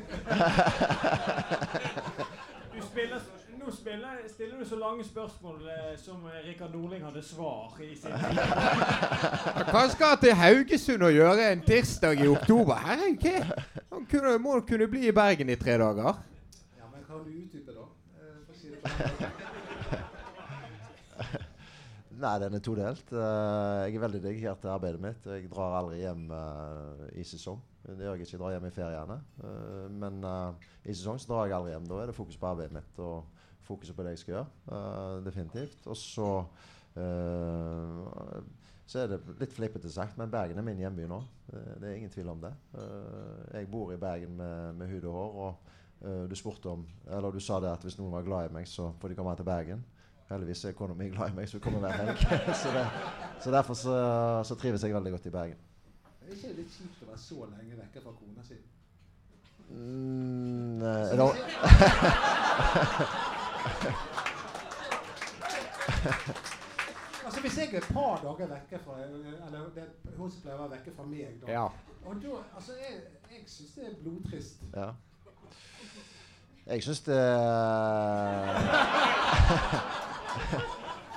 Du 2.74 2.80
spiller, 2.82 3.18
nå 3.58 3.70
spiller, 3.72 4.08
stiller 4.28 4.58
du 4.58 4.64
så 4.68 4.76
lange 4.76 5.04
spørsmål 5.04 5.56
eh, 5.68 5.98
som 5.98 6.16
Rikard 6.46 6.74
Norling 6.74 7.04
hadde 7.04 7.22
svar 7.22 7.78
i 7.82 7.96
sin 7.96 8.10
Hva 9.72 9.84
skal 9.92 10.18
til 10.22 10.34
Haugesund 10.38 11.02
å 11.02 11.12
gjøre 11.12 11.52
en 11.52 11.64
tirsdag 11.66 12.22
i 12.24 12.28
oktober? 12.30 12.74
Herregud, 12.86 13.54
han 13.92 14.06
kunne, 14.10 14.36
må 14.42 14.60
kunne 14.68 14.90
bli 14.90 15.08
i 15.08 15.14
Bergen 15.16 15.50
i 15.50 15.56
tre 15.56 15.78
dager. 15.82 16.20
Ja, 16.78 16.90
men 16.92 17.06
kan 17.08 17.24
du 17.26 17.30
utdype, 17.42 17.72
da? 17.72 17.84
Eh, 18.18 19.51
Nei, 22.22 22.36
den 22.38 22.54
er 22.54 22.60
todelt. 22.62 23.08
Eh, 23.10 23.76
jeg 23.88 23.96
er 23.96 24.02
veldig 24.04 24.20
dedikert 24.22 24.60
til 24.62 24.70
arbeidet 24.70 25.00
mitt. 25.02 25.24
Jeg 25.26 25.48
drar 25.50 25.72
aldri 25.80 25.96
hjem 26.04 26.28
eh, 26.36 27.00
i 27.18 27.24
sesong. 27.26 27.58
Det 27.82 27.96
gjør 27.98 28.14
jeg 28.14 28.22
ikke. 28.22 28.34
Jeg 28.36 28.42
drar 28.42 28.52
hjem 28.54 28.66
i 28.68 28.74
feriene. 28.76 29.16
Eh, 29.42 29.88
men 30.04 30.20
i 30.86 30.94
sesong 30.94 31.18
så 31.18 31.32
drar 31.32 31.48
jeg 31.48 31.56
aldri 31.56 31.72
hjem. 31.72 31.88
Da 31.90 31.98
er 31.98 32.12
det 32.12 32.14
fokus 32.14 32.38
på 32.38 32.46
arbeidet 32.52 32.76
mitt 32.76 33.00
og 33.02 33.40
fokuset 33.66 33.96
på 33.98 34.06
det 34.06 34.12
jeg 34.14 34.20
skal 34.22 34.36
gjøre. 34.36 35.22
definitivt. 35.26 35.86
Og 35.86 35.98
så 35.98 36.28
så 38.92 38.98
er 39.00 39.06
det 39.08 39.18
litt 39.40 39.54
flippete 39.56 39.88
sagt, 39.88 40.18
men 40.20 40.28
Bergen 40.28 40.58
er 40.60 40.66
min 40.66 40.82
hjemby 40.82 41.06
nå. 41.08 41.22
Det 41.48 41.86
er 41.88 41.94
ingen 41.94 42.10
tvil 42.12 42.28
om 42.28 42.42
det. 42.42 42.50
Jeg 43.54 43.70
bor 43.72 43.94
i 43.94 43.96
Bergen 43.96 44.36
med, 44.36 44.74
med 44.76 44.90
hud 44.92 45.06
og 45.08 45.14
hår. 45.16 45.38
og 45.46 46.28
du 46.28 46.36
spurte 46.36 46.68
om, 46.68 46.84
eller 47.08 47.32
du 47.32 47.40
sa 47.40 47.62
det 47.64 47.70
at 47.72 47.86
hvis 47.86 47.96
noen 47.96 48.12
var 48.12 48.26
glad 48.26 48.50
i 48.50 48.54
meg, 48.58 48.68
så 48.68 48.90
får 49.00 49.08
de 49.08 49.16
komme 49.16 49.34
til 49.38 49.48
Bergen. 49.48 49.86
Heldigvis 50.32 50.62
er 50.64 50.72
kona 50.78 50.94
mi 50.96 51.06
glad 51.12 51.28
i 51.30 51.34
meg, 51.36 51.44
så 51.48 51.54
hun 51.58 51.64
kommer 51.66 51.80
hver 51.84 51.94
helg. 52.00 52.16
så, 52.62 52.68
det, 52.74 52.84
så 53.44 53.48
derfor 53.54 53.74
så, 53.78 53.94
så 54.48 54.54
trives 54.60 54.82
jeg 54.86 54.94
veldig 54.96 55.12
godt 55.16 55.26
i 55.28 55.34
Bergen. 55.34 55.58
Er 56.22 56.26
det 56.30 56.34
ikke 56.38 56.52
litt 56.60 56.72
kjipt 56.76 56.98
å 57.04 57.06
være 57.10 57.20
så 57.20 57.38
lenge 57.50 57.74
vekke 57.82 57.98
fra 58.04 58.12
kona 58.18 58.42
si? 58.46 58.56
Mm, 59.72 60.76
eh, 60.82 61.12
er 61.12 61.16
det, 61.16 61.22
Altså 67.24 67.40
Hvis 67.40 67.58
jeg 67.58 67.74
er 67.74 67.78
et 67.78 67.88
par 67.94 68.16
dager 68.24 68.46
vekke 68.50 68.78
fra 68.84 68.92
Eller 69.02 69.58
det 69.74 69.84
hun 70.16 70.30
som 70.30 70.40
pleier 70.42 70.58
å 70.58 70.62
være 70.64 70.70
vekke 70.76 70.90
fra 70.96 71.04
meg, 71.06 71.26
da. 71.42 71.46
Ja. 71.52 71.66
Og 72.04 72.14
da 72.24 72.28
Altså, 72.56 72.72
jeg, 72.80 72.92
jeg 73.30 73.40
syns 73.46 73.70
det 73.76 73.84
er 73.86 73.90
blodtrist. 74.02 74.56
ja. 74.76 74.88
Jeg 76.66 76.82
syns 76.86 77.00
det 77.00 77.18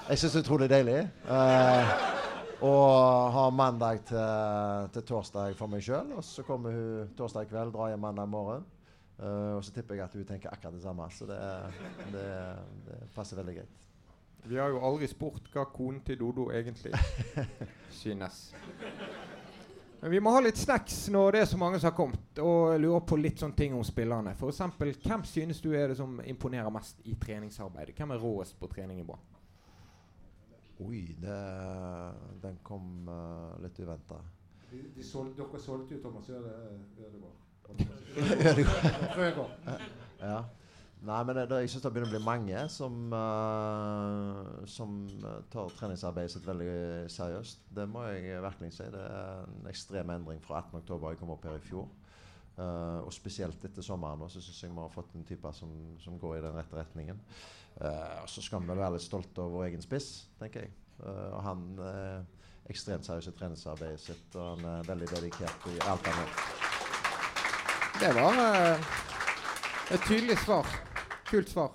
Jeg 0.09 0.19
syns 0.21 0.33
det 0.35 0.39
er 0.39 0.43
utrolig 0.45 0.67
deilig. 0.69 0.97
eh, 1.33 1.95
å 2.65 2.71
ha 3.35 3.45
mandag 3.53 4.03
til, 4.07 4.89
til 4.95 5.05
torsdag 5.09 5.55
for 5.59 5.71
meg 5.71 5.83
sjøl. 5.85 6.13
Og 6.17 6.23
så 6.25 6.45
kommer 6.47 6.75
hun 6.75 7.13
torsdag 7.17 7.49
kveld, 7.51 7.73
drar 7.75 7.91
hjem 7.93 8.03
mandag 8.05 8.29
morgen. 8.31 8.65
Eh, 9.19 9.55
og 9.57 9.63
så 9.65 9.73
tipper 9.75 9.97
jeg 9.99 10.05
at 10.05 10.15
hun 10.17 10.27
tenker 10.27 10.53
akkurat 10.53 10.75
det 10.75 10.83
samme. 10.83 11.07
Så 11.15 11.27
det, 11.29 11.39
det, 12.13 12.27
det 12.87 12.99
passer 13.15 13.39
veldig 13.41 13.57
greit. 13.59 13.81
Vi 14.45 14.59
har 14.61 14.69
jo 14.69 14.81
aldri 14.85 15.07
spurt 15.09 15.47
hva 15.55 15.63
konen 15.73 16.03
til 16.05 16.19
Dodo 16.21 16.51
egentlig 16.53 16.93
synes. 18.03 18.51
Men 20.05 20.11
vi 20.11 20.19
må 20.21 20.29
ha 20.29 20.39
litt 20.45 20.59
snacks 20.61 21.07
når 21.09 21.31
det 21.33 21.39
er 21.41 21.47
så 21.49 21.57
mange 21.57 21.79
som 21.79 21.87
har 21.87 21.95
kommet, 21.97 22.37
og 22.37 22.75
lurer 22.77 23.01
på 23.09 23.17
litt 23.17 23.39
sånne 23.41 23.57
ting 23.57 23.71
om 23.73 23.81
spillerne. 23.81 24.35
Eksempel, 24.37 24.91
hvem 25.01 25.23
synes 25.25 25.63
du 25.63 25.71
er 25.73 25.87
det 25.89 25.95
som 25.97 26.19
imponerer 26.21 26.69
mest 26.69 26.99
i 27.09 27.15
treningsarbeidet? 27.17 27.95
Hvem 27.97 28.13
er 28.13 28.21
råest 28.21 28.53
på 28.59 28.69
trening 28.69 28.99
i 29.01 29.05
Brann? 29.07 29.23
Oi, 30.85 30.99
det, 31.23 31.39
den 32.43 32.59
kom 32.61 33.09
uh, 33.09 33.57
litt 33.63 33.81
uventa. 33.81 34.19
De, 34.69 34.83
de 34.93 35.07
sol, 35.09 35.31
dere 35.33 35.63
solgte 35.65 35.97
jo 35.97 36.03
Thomas 36.05 36.29
Ødegaard. 36.29 37.41
Ødegaard. 38.51 39.09
Frøgaard. 39.15 39.89
Ja. 40.21 40.37
Nei, 41.05 41.17
men 41.27 41.35
det, 41.37 41.43
det, 41.51 41.57
jeg 41.61 41.73
syns 41.73 41.83
det 41.83 41.91
begynner 41.93 42.09
å 42.09 42.15
bli 42.15 42.25
mange 42.25 42.61
som, 42.73 42.95
uh, 43.13 44.63
som 44.69 44.95
eh, 45.19 45.41
tar 45.53 45.73
treningsarbeidet 45.77 46.33
sitt 46.33 46.47
veldig 46.47 46.69
seriøst. 47.13 47.67
Det 47.77 47.85
må 47.91 48.07
jeg 48.07 48.39
virkelig 48.45 48.71
si. 48.77 48.87
Det 48.93 49.03
er 49.03 49.43
en 49.43 49.69
ekstrem 49.69 50.15
endring 50.15 50.41
fra 50.41 50.63
18.10 50.63 51.05
jeg 51.11 51.19
kom 51.19 51.35
opp 51.35 51.45
her 51.45 51.59
i 51.59 51.65
fjor. 51.67 51.91
Uh, 52.55 53.03
og 53.03 53.11
spesielt 53.13 53.67
etter 53.67 53.83
sommeren 53.85 54.23
nå, 54.23 54.31
så 54.31 54.41
syns 54.41 54.63
jeg 54.63 54.71
vi 54.71 54.79
har 54.79 54.93
fått 54.93 55.13
en 55.19 55.27
type 55.27 55.51
som, 55.53 55.75
som 56.01 56.17
går 56.21 56.39
i 56.39 56.47
den 56.47 56.55
rette 56.55 56.79
retningen. 56.79 57.19
Uh, 57.75 58.23
og 58.23 58.31
så 58.31 58.41
skal 58.41 58.63
vi 58.63 58.71
være 58.71 58.95
litt 58.95 59.05
stolte 59.05 59.43
over 59.43 59.59
vår 59.59 59.69
egen 59.73 59.85
spiss, 59.85 60.09
tenker 60.39 60.65
jeg. 60.65 60.73
Eh, 61.03 61.29
og 61.33 61.41
han 61.43 61.63
er 61.83 62.23
ekstremt 62.71 63.05
seriøs 63.05 63.27
i 63.29 63.35
treningsarbeidet 63.35 64.01
sitt, 64.01 64.35
og 64.35 64.55
han 64.55 64.65
er 64.71 64.89
veldig 64.89 65.11
dedikert 65.11 65.69
i 65.69 65.75
alt 65.85 66.07
han 66.07 66.21
gjør. 66.21 66.33
Det 67.99 68.11
var 68.15 68.41
eh, 68.45 68.91
et 69.95 70.07
tydelig 70.07 70.37
svar. 70.45 70.84
Kult 71.35 71.49
svar. 71.51 71.71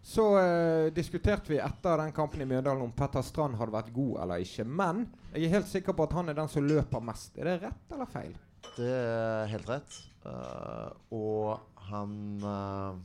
Så 0.00 0.38
eh, 0.38 0.92
diskuterte 0.94 1.52
vi 1.52 1.58
etter 1.60 1.98
den 2.00 2.12
kampen 2.16 2.40
i 2.40 2.46
Mjøndalen 2.48 2.86
om 2.86 2.92
Petter 2.96 3.20
Strand 3.26 3.58
hadde 3.60 3.74
vært 3.74 3.90
god 3.92 4.22
eller 4.22 4.40
ikke. 4.40 4.64
Men 4.64 5.02
jeg 5.34 5.44
er 5.44 5.52
helt 5.52 5.68
sikker 5.68 5.92
på 5.98 6.06
at 6.06 6.14
han 6.16 6.32
er 6.32 6.38
den 6.38 6.48
som 6.48 6.64
løper 6.64 7.04
mest. 7.04 7.36
Er 7.36 7.50
det 7.50 7.56
rett 7.66 7.92
eller 7.92 8.08
feil? 8.08 8.32
Det 8.70 8.88
er 8.88 9.52
helt 9.52 9.68
rett. 9.68 9.98
Uh, 10.24 10.88
og 11.12 11.60
han 11.90 12.16
uh, 12.40 12.96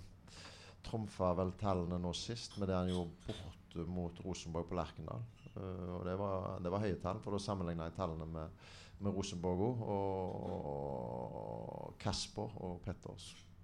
trumfa 0.88 1.34
vel 1.42 1.52
tallene 1.60 2.00
nå 2.00 2.16
sist 2.16 2.56
med 2.62 2.72
det 2.72 2.80
han 2.80 2.94
gjorde 2.94 3.36
borte 3.36 3.90
mot 3.92 4.24
Rosenborg 4.24 4.72
på 4.72 4.80
Lerkendal. 4.80 5.28
Uh, 5.58 5.92
og 5.98 6.08
det 6.08 6.16
var, 6.24 6.56
det 6.64 6.72
var 6.72 6.88
høye 6.88 7.04
tall, 7.04 7.20
for 7.20 7.36
da 7.36 7.44
sammenligna 7.44 7.92
jeg 7.92 8.00
tallene 8.00 8.32
med, 8.40 8.66
med 9.04 9.20
Rosenborg 9.20 9.68
òg. 9.68 9.88
Og 10.00 11.96
Kasper 12.00 12.62
og 12.64 12.80
Petter 12.88 13.20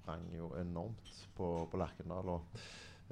sprang 0.07 0.23
jo 0.31 0.53
enormt 0.55 1.27
på, 1.35 1.67
på 1.71 1.77
Lerkendal. 1.77 2.29
Og 2.31 2.41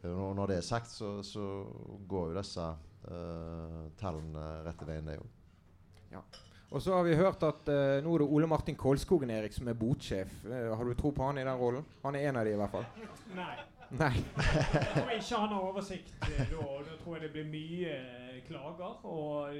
eh, 0.03 0.09
når, 0.09 0.47
det 0.47 0.57
er 0.61 0.61
sagt, 0.61 0.87
så, 0.87 1.17
så 1.23 1.65
går 2.07 2.29
jo 2.31 2.37
disse 2.37 2.63
uh, 2.63 3.81
tallene 3.99 4.45
rette 4.63 4.87
veien, 4.87 5.09
det 5.11 5.17
òg. 5.19 6.39
Og 6.71 6.81
så 6.81 6.95
har 6.95 7.03
vi 7.03 7.17
hørt 7.19 7.43
at 7.43 7.67
uh, 7.67 7.99
nå 8.03 8.15
er 8.15 8.23
det 8.23 8.29
Ole 8.31 8.47
Martin 8.47 8.77
Kolskogen 8.79 9.29
Erik 9.29 9.53
som 9.53 9.67
er 9.67 9.75
botsjef. 9.75 10.31
Uh, 10.47 10.71
har 10.71 10.87
du 10.87 10.95
tro 10.95 11.11
på 11.11 11.27
han 11.27 11.41
i 11.41 11.43
den 11.43 11.59
rollen? 11.59 11.83
Han 12.05 12.15
er 12.15 12.29
en 12.29 12.39
av 12.39 12.47
de 12.47 12.55
i 12.55 12.59
hvert 12.61 12.71
fall. 12.71 12.87
Nei. 13.41 13.55
Nei. 13.99 14.13
Jeg 14.15 14.87
tror 14.95 15.11
ikke 15.13 15.41
han 15.43 15.51
har 15.51 15.67
oversikt 15.67 16.15
da. 16.23 16.47
Da 16.47 16.95
tror 17.03 17.17
jeg 17.17 17.27
det 17.27 17.33
blir 17.35 17.51
mye 17.51 17.99
klager. 18.47 19.03
Og 19.03 19.51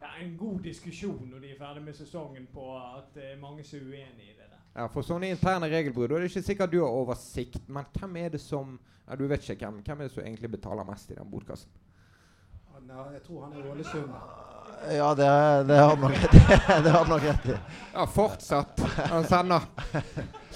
ja, 0.00 0.16
en 0.24 0.34
god 0.40 0.64
diskusjon 0.64 1.28
når 1.30 1.44
de 1.44 1.52
er 1.52 1.60
ferdig 1.60 1.84
med 1.84 2.00
sesongen 2.00 2.48
på 2.52 2.72
at 2.80 3.12
det 3.14 3.34
er 3.34 3.40
mange 3.44 3.64
som 3.64 3.78
er 3.78 3.92
uenig 3.92 4.32
i 4.32 4.34
det 4.34 4.48
der. 4.48 4.59
Ja, 4.74 4.86
For 4.88 5.02
sånne 5.02 5.30
interne 5.34 5.66
regelbrudd, 5.70 6.12
er 6.14 6.22
det 6.22 6.30
ikke 6.30 6.44
sikkert 6.46 6.70
du 6.72 6.78
har 6.84 6.94
oversikt. 6.94 7.62
Men 7.68 7.88
hvem 7.98 8.16
er 8.22 8.28
det 8.36 8.40
som 8.40 8.76
ja, 9.08 9.16
Du 9.18 9.26
vet 9.26 9.42
ikke 9.42 9.66
hvem. 9.66 9.80
Hvem 9.82 10.00
er 10.00 10.08
det 10.08 10.14
som 10.14 10.22
egentlig 10.24 10.50
betaler 10.52 10.86
mest 10.86 11.10
i 11.10 11.16
den 11.18 11.30
botkassen? 11.30 11.70
Er- 12.90 13.12
jeg 13.12 13.22
tror 13.26 13.42
han 13.44 13.52
er 13.58 13.66
Ålesund. 13.70 14.14
Ja, 14.90 15.10
det, 15.14 15.26
det 15.68 15.76
har 15.76 15.90
han 15.90 16.00
nok 16.00 16.14
rett 16.16 16.34
i. 16.34 16.38
Det 16.84 16.90
har 16.90 17.06
nok 17.08 17.22
rett 17.22 17.46
i. 17.52 17.56
Ja, 17.92 18.06
fortsatt. 18.08 18.80
Han 19.10 19.26
sender 19.28 19.66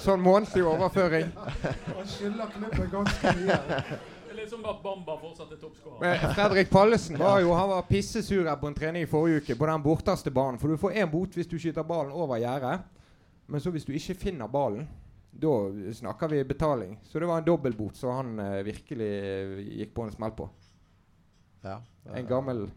sånn 0.01 0.23
månedlig 0.25 0.63
overføring. 0.65 1.29
Han 1.35 2.07
skylder 2.09 2.49
klubben 2.55 2.89
ganske 2.91 3.33
mye. 3.37 3.59
Det 4.25 4.39
litt 4.39 4.49
som 4.49 4.65
at 4.65 4.81
Bamba 4.83 5.19
fortsatt 5.21 5.53
er 5.53 5.61
toppskårer. 5.61 6.01
Men 6.01 6.33
Fredrik 6.35 6.71
Pallesen 6.73 7.19
var 7.21 7.39
jo 7.45 7.53
Han 7.53 7.69
var 7.75 7.85
pissesur 7.87 8.49
her 8.49 8.57
på 8.59 8.67
en 8.71 8.75
trening 8.81 9.05
i 9.05 9.11
forrige 9.11 9.43
uke 9.43 9.59
på 9.61 9.69
den 9.69 9.85
borteste 9.85 10.33
banen. 10.33 10.57
For 10.59 10.73
du 10.73 10.81
får 10.81 10.97
én 11.03 11.11
bot 11.13 11.37
hvis 11.37 11.47
du 11.51 11.59
skyter 11.61 11.85
ballen 11.85 12.11
over 12.11 12.41
gjerdet. 12.41 12.81
Men 13.47 13.61
så 13.61 13.71
hvis 13.71 13.85
du 13.85 13.91
ikke 13.93 14.15
finner 14.17 14.47
ballen, 14.51 14.87
da 15.35 15.51
snakker 15.93 16.31
vi 16.31 16.43
betaling. 16.47 16.95
Så 17.03 17.19
det 17.19 17.27
var 17.27 17.41
en 17.41 17.45
dobbeltbot 17.47 17.97
så 17.99 18.13
han 18.15 18.39
eh, 18.39 18.61
virkelig 18.65 19.09
eh, 19.19 19.59
gikk 19.81 19.93
på 19.97 20.05
en 20.07 20.13
smell 20.15 20.31
på. 20.37 20.47
Ja, 21.65 21.81
En 22.13 22.27
gammel 22.29 22.67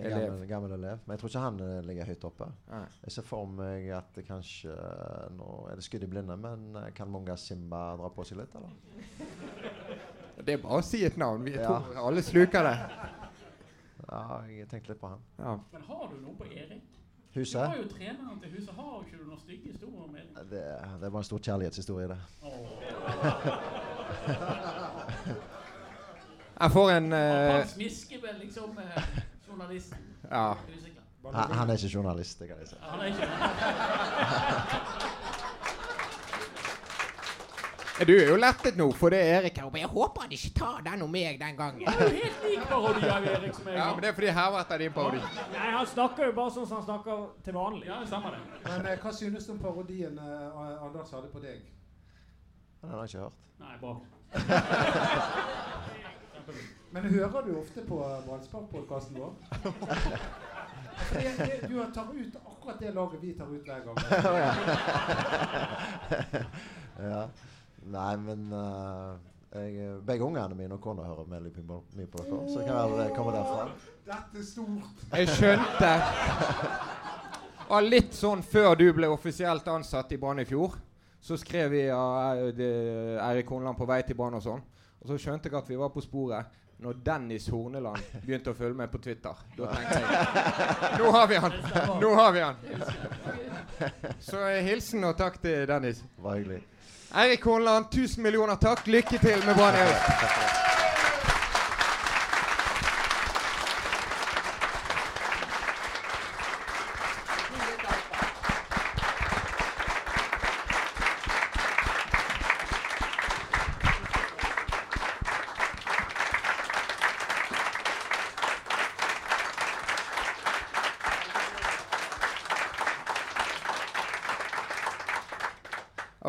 En 0.00 0.06
elev. 0.06 0.22
gammel, 0.30 0.46
gammel 0.48 0.72
elev. 0.78 0.98
Men 1.04 1.12
jeg 1.16 1.20
tror 1.20 1.30
ikke 1.32 1.42
han 1.44 1.60
eh, 1.66 1.80
ligger 1.84 2.08
høyt 2.08 2.24
oppe. 2.24 2.46
Nei. 2.70 2.84
Jeg 3.04 3.12
ser 3.18 3.26
for 3.28 3.46
meg 3.52 3.88
at 3.92 4.08
det 4.16 4.24
kanskje 4.28 4.72
eh, 4.72 5.26
Nå 5.36 5.48
er 5.70 5.76
det 5.76 5.84
skudd 5.84 6.06
i 6.06 6.10
blinde, 6.10 6.36
men 6.40 6.70
eh, 6.80 6.90
kan 6.96 7.10
Munga 7.12 7.36
Simba 7.36 7.82
dra 8.00 8.08
på 8.14 8.24
seg 8.24 8.40
litt, 8.40 8.54
eller? 8.56 8.72
Det 10.46 10.54
er 10.54 10.62
bare 10.62 10.78
å 10.80 10.84
si 10.86 11.02
et 11.04 11.18
navn. 11.20 11.42
Vi 11.44 11.52
Ja. 11.58 11.66
tror 11.68 11.98
alle 12.06 12.22
sluker 12.24 12.64
det. 12.64 12.76
Ja, 14.08 14.40
jeg 14.48 14.68
tenkte 14.70 14.94
litt 14.94 15.00
på 15.02 15.10
han. 15.12 15.20
Ja. 15.36 15.58
Men 15.74 15.82
har 15.84 16.06
du 16.08 16.16
noe 16.24 16.32
på 16.38 16.46
Erik? 16.48 16.96
Du 17.34 17.40
Huset? 17.40 17.60
har 17.60 17.76
jo 17.76 17.82
treneren 17.88 18.40
til 18.40 18.50
huset. 18.50 18.74
Har 18.74 19.04
ikke 19.06 19.18
du 19.18 19.24
noen 19.28 19.40
stygge 19.40 19.70
historier 19.70 20.02
om 20.02 20.16
Erik? 20.16 20.36
Det, 20.50 20.62
det 21.02 21.12
var 21.12 21.18
en 21.18 21.24
stor 21.24 21.38
kjærlighetshistorie, 21.38 22.08
det. 22.08 22.18
Jeg 26.60 26.70
får 26.70 26.90
en 26.90 27.12
uh, 27.12 27.18
Han 27.18 27.68
smisker 27.68 28.16
vel 28.20 28.34
liksom 28.40 28.78
uh, 28.78 28.84
journalisten. 29.48 29.98
Ja. 30.30 30.52
Han, 31.34 31.52
han 31.54 31.70
er 31.70 31.74
ikke 31.74 31.88
journalist, 31.94 32.38
det 32.40 32.48
kan 32.48 32.56
jeg 32.60 32.68
si. 32.68 32.74
Han 32.80 33.00
er 33.00 33.04
ikke 33.04 33.28
Du 38.06 38.12
er 38.16 38.28
jo 38.30 38.36
lettet 38.40 38.76
nå, 38.80 38.86
for 38.96 39.12
det 39.12 39.18
er 39.20 39.26
Erik 39.40 39.58
her. 39.60 39.66
Men 39.72 39.80
jeg 39.82 39.90
håper 39.92 40.20
han 40.24 40.30
ikke 40.32 40.50
tar 40.56 40.78
den 40.86 41.02
om 41.04 41.10
meg 41.12 41.40
den 41.40 41.56
gangen. 41.56 41.88
Han 41.88 41.94
er 42.06 42.10
helt 42.16 42.42
lik 42.46 42.62
parodi 42.70 43.08
av 43.12 43.24
Erik 43.34 43.54
som 43.58 43.66
jeg 43.68 43.76
Ja, 43.76 43.86
men 43.92 44.00
det 44.04 44.08
er 44.08 44.12
fordi 44.16 44.30
Hervert 44.38 44.70
er 44.72 44.78
din 44.84 44.94
parodi. 44.96 45.20
Nei, 45.52 45.68
han 45.74 45.86
snakker 45.90 46.22
jo 46.30 46.34
bare 46.38 46.50
sånn 46.54 46.68
som 46.70 46.76
han 46.78 46.86
snakker 46.86 47.16
til 47.44 47.54
vanlig. 47.58 47.86
Ja, 47.90 47.96
det 48.00 48.08
stemmer 48.08 48.30
det. 48.36 48.42
Men 48.64 48.86
eh, 48.86 48.98
hva 49.02 49.10
synes 49.18 49.44
du 49.46 49.50
om 49.52 49.60
parodien 49.60 50.14
eh, 50.16 50.84
Anders 50.86 51.10
hadde 51.16 51.28
på 51.34 51.40
deg? 51.44 51.58
Den 52.80 52.88
har 52.94 52.98
jeg 53.04 53.08
ikke 53.12 53.24
hørt. 53.26 53.38
Nei, 53.60 53.74
bra. 53.84 53.94
Men 56.90 57.02
hører 57.04 57.42
du 57.46 57.52
ofte 57.60 57.80
på 57.86 57.96
ballsparkpodkasten 58.26 59.14
vår? 59.20 59.32
Det, 61.12 61.30
det, 61.38 61.56
du 61.68 61.74
tar 61.94 62.06
ut 62.14 62.36
akkurat 62.40 62.80
det 62.80 62.94
laget 62.94 63.22
vi 63.22 63.32
tar 63.38 63.46
ut 63.46 63.64
hver 63.68 63.80
gang. 63.84 63.96
Ja. 67.00 67.28
Nei, 67.90 68.12
men 68.22 68.52
uh, 68.54 69.16
jeg, 69.50 69.96
begge 70.06 70.22
ungene 70.26 70.54
mine 70.54 70.76
og 70.76 70.82
kona 70.84 71.02
hører 71.08 71.26
veldig 71.32 71.52
mye 71.96 72.06
på- 72.06 72.22
dere, 72.22 72.44
så 72.52 72.62
kan 72.66 72.94
det 72.98 73.08
kommer 73.16 73.34
derfra. 73.34 73.64
Dette 74.06 74.38
er 74.38 74.46
stort. 74.46 75.02
Jeg 75.16 75.32
skjønte 75.34 75.90
Og 77.70 77.82
litt 77.86 78.14
sånn 78.18 78.40
før 78.42 78.74
du 78.78 78.88
ble 78.94 79.06
offisielt 79.10 79.66
ansatt 79.70 80.10
i 80.12 80.18
Brann 80.18 80.42
i 80.42 80.46
fjor, 80.48 80.74
så 81.22 81.36
skrev 81.38 81.70
vi 81.70 81.82
av 81.94 82.48
Eirik 82.58 83.50
Horneland 83.52 83.78
på 83.78 83.86
vei 83.86 84.00
til 84.06 84.16
Brann 84.18 84.34
og 84.38 84.42
sånn. 84.42 84.62
Og 85.00 85.10
så 85.12 85.18
skjønte 85.20 85.48
jeg 85.50 85.58
at 85.58 85.68
vi 85.70 85.78
var 85.78 85.92
på 85.94 86.02
sporet 86.02 86.56
når 86.80 86.96
Dennis 87.04 87.46
Horneland 87.52 88.00
begynte 88.24 88.50
å 88.54 88.56
følge 88.56 88.78
med 88.78 88.90
på 88.90 88.98
Twitter. 89.04 89.36
Da 89.58 89.68
tenkte 89.74 90.00
jeg 90.00 90.98
Nå 91.02 91.10
har 91.14 91.26
vi 91.30 91.40
han! 91.44 91.56
Nå 92.00 92.10
har 92.16 92.32
vi 92.34 92.40
han! 92.40 92.56
Så 94.24 94.40
hilsen 94.64 95.04
og 95.04 95.16
takk 95.20 95.38
til 95.42 95.66
Dennis. 95.68 96.02
Var 96.18 96.40
hyggelig. 96.40 96.62
Eirik 97.14 97.44
Horneland, 97.44 97.90
tusen 97.90 98.22
millioner 98.22 98.54
takk. 98.56 98.86
Lykke 98.86 99.18
til 99.18 99.46
med 99.46 99.54
Brann 99.54 99.74
i. 99.82 100.69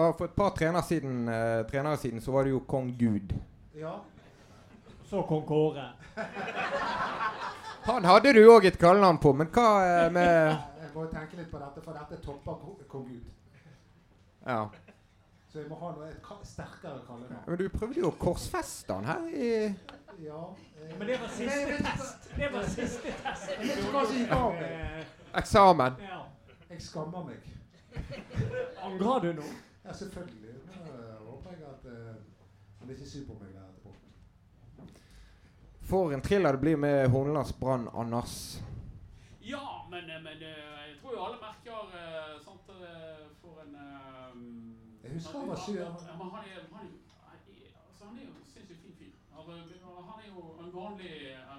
Og 0.02 0.16
for 0.18 0.26
et 0.26 0.36
par 0.38 0.50
trenere 0.58 0.84
siden, 0.88 1.28
uh, 1.30 1.62
trenere 1.70 1.98
siden 2.02 2.22
så 2.22 2.32
var 2.34 2.44
det 2.48 2.54
jo 2.56 2.62
kong 2.68 2.92
Gud. 3.00 3.34
Ja. 3.78 3.94
Så 5.10 5.22
kong 5.28 5.44
Kåre. 5.48 5.90
Han 7.84 8.06
hadde 8.06 8.34
du 8.34 8.40
òg 8.54 8.66
et 8.70 8.78
kallenavn 8.80 9.18
på, 9.22 9.34
men 9.34 9.50
hva 9.54 9.68
uh, 10.08 10.12
med 10.14 10.32
Jeg 10.82 10.92
må 10.96 11.06
tenke 11.12 11.38
litt 11.40 11.52
på 11.52 11.60
dette, 11.62 11.84
for 11.86 11.98
dette 11.98 12.22
topper 12.26 12.58
kong 12.90 13.06
Gud. 13.10 13.28
Ja. 14.48 14.64
Så 15.52 15.60
jeg 15.60 15.68
må 15.70 15.76
ha 15.82 15.92
noe, 15.98 16.08
et 16.08 16.48
sterkere 16.48 17.02
kallenavn. 17.08 17.44
Men 17.48 17.60
du 17.60 17.66
prøvde 17.74 18.00
jo 18.00 18.12
å 18.14 18.18
korsfeste 18.22 18.96
han 18.96 19.10
her 19.12 19.26
i 19.30 19.50
Ja. 20.22 20.42
eh, 20.80 20.94
Men 20.98 21.08
det 21.08 21.18
var 21.22 21.28
siste 21.36 21.78
test. 21.84 22.30
Det 22.38 22.52
var 22.54 22.64
siste 22.70 23.12
test. 23.24 23.50
Jeg 23.50 23.60
vet 23.68 23.82
ikke 23.82 23.92
hva 23.96 24.06
som 24.06 24.16
gikk 24.22 24.32
av 24.38 24.54
meg. 24.54 25.06
Eksamen. 25.42 26.00
Ja. 26.08 26.22
Jeg 26.72 26.82
skammer 26.86 27.28
meg. 27.28 27.50
Angrer 28.86 29.20
du 29.26 29.34
nå? 29.42 29.50
Ja, 29.92 29.96
selvfølgelig. 29.98 30.54
Nå 30.68 30.74
eh, 30.88 31.16
håper 31.28 31.52
jeg 31.52 31.64
at 31.68 31.86
eh, 31.86 32.16
han 32.80 32.88
uh, 32.88 32.92
ikke 32.94 33.06
sur 33.10 33.24
på 33.28 33.34
meg 33.42 33.50
der 33.56 33.66
etterpå. 33.68 33.92
For 35.90 36.14
en 36.16 36.22
thriller 36.24 36.56
det 36.56 36.62
blir 36.62 36.78
med 36.80 37.10
Hornelands 37.12 37.52
Brann, 37.60 37.90
Anders. 37.94 38.36
Ja, 39.44 39.66
men, 39.92 40.08
eh, 40.10 40.22
men 40.24 40.40
jeg 40.46 40.96
tror 41.02 41.12
jo 41.18 41.26
alle 41.26 41.42
merker 41.42 41.92
sant, 42.46 42.72
eh, 42.72 43.26
for 43.42 43.60
en 43.66 43.76
eh, 43.76 44.32
Jeg 45.04 45.12
husker 45.18 45.40
han 45.40 45.52
var 45.52 45.60
sur. 45.66 45.84
Han 45.84 45.92
han 46.08 46.32
han 46.32 46.88
altså, 47.92 48.06
han 48.06 48.18
er 48.18 48.24
jo 48.24 48.32
en 48.32 48.48
sinnssykt 48.54 48.82
fin 48.86 48.96
fyr. 48.96 49.12
Altså, 49.36 49.52
han 50.08 50.24
er 50.24 50.28
jo 50.32 50.46
en 50.64 50.72
vanlig 50.78 51.12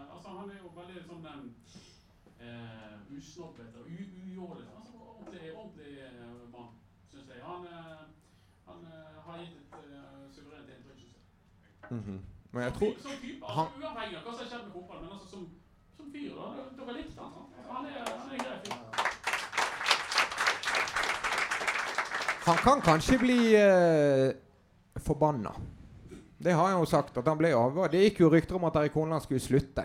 altså, 0.09 0.29
Han 0.41 0.51
er 0.51 0.59
jo 0.63 0.73
veldig 0.81 1.05
sånn 1.11 1.29
um, 1.29 1.53
usnobbete 3.19 3.77
og 3.85 3.93
u- 3.93 4.13
ujålete. 4.25 4.73
Altså, 4.81 4.93
ordentlig 5.11 5.53
ordentlig 5.53 5.93
mann, 6.57 6.73
syns 7.13 7.29
jeg. 7.29 7.45
Han, 7.45 7.67
han 8.69 8.81
eh, 8.93 9.17
har 9.27 9.35
gitt 9.43 9.57
et 9.59 9.87
uh, 9.93 10.27
suverent 10.37 10.69
inntrykk, 10.75 10.99
syns 11.01 11.15
jeg. 11.17 11.99
Mhm. 11.99 12.17
Men 12.53 12.63
jeg 12.67 12.73
tror 12.79 12.93
Som 13.03 13.11
type, 13.23 13.47
han- 13.57 13.67
altså, 13.67 13.81
uavhengig 13.83 14.17
av 14.17 14.23
hva 14.27 14.33
som 14.33 14.41
har 14.45 14.49
skjedd 14.53 14.65
med 14.67 14.73
fotballen, 14.77 15.03
men 15.05 15.13
altså 15.17 15.29
som, 15.35 15.43
som 15.97 16.07
fyr, 16.13 16.31
da. 16.37 16.45
Dere 16.79 16.93
likte 16.99 17.19
han, 17.23 17.31
sant? 17.37 17.51
Altså, 17.59 17.71
han 17.77 17.85
er, 17.87 17.93
han 18.13 18.29
er 18.29 18.35
en 18.35 18.45
grei 18.47 18.59
fyr. 18.65 18.79
Han 22.47 22.57
kan 22.67 22.81
kanskje 22.81 23.19
bli 23.19 23.39
uh, 23.57 24.31
forbanna. 24.97 25.53
Det 26.39 26.53
har 26.53 26.69
han 26.69 26.79
jo 26.79 26.85
sagt. 26.85 27.17
at 27.19 27.29
han 27.29 27.39
ble 27.39 27.55
over. 27.55 27.89
Det 27.89 28.01
gikk 28.03 28.21
jo 28.21 28.31
rykter 28.33 28.57
om 28.59 28.65
at 28.65 28.77
Erik 28.77 28.93
Horneland 28.99 29.23
skulle 29.23 29.41
slutte. 29.41 29.85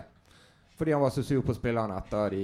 Fordi 0.76 0.90
han 0.92 1.00
var 1.00 1.10
så 1.10 1.22
sur 1.22 1.42
på 1.42 1.54
spillerne 1.54 1.96
etter 1.98 2.30
de 2.30 2.42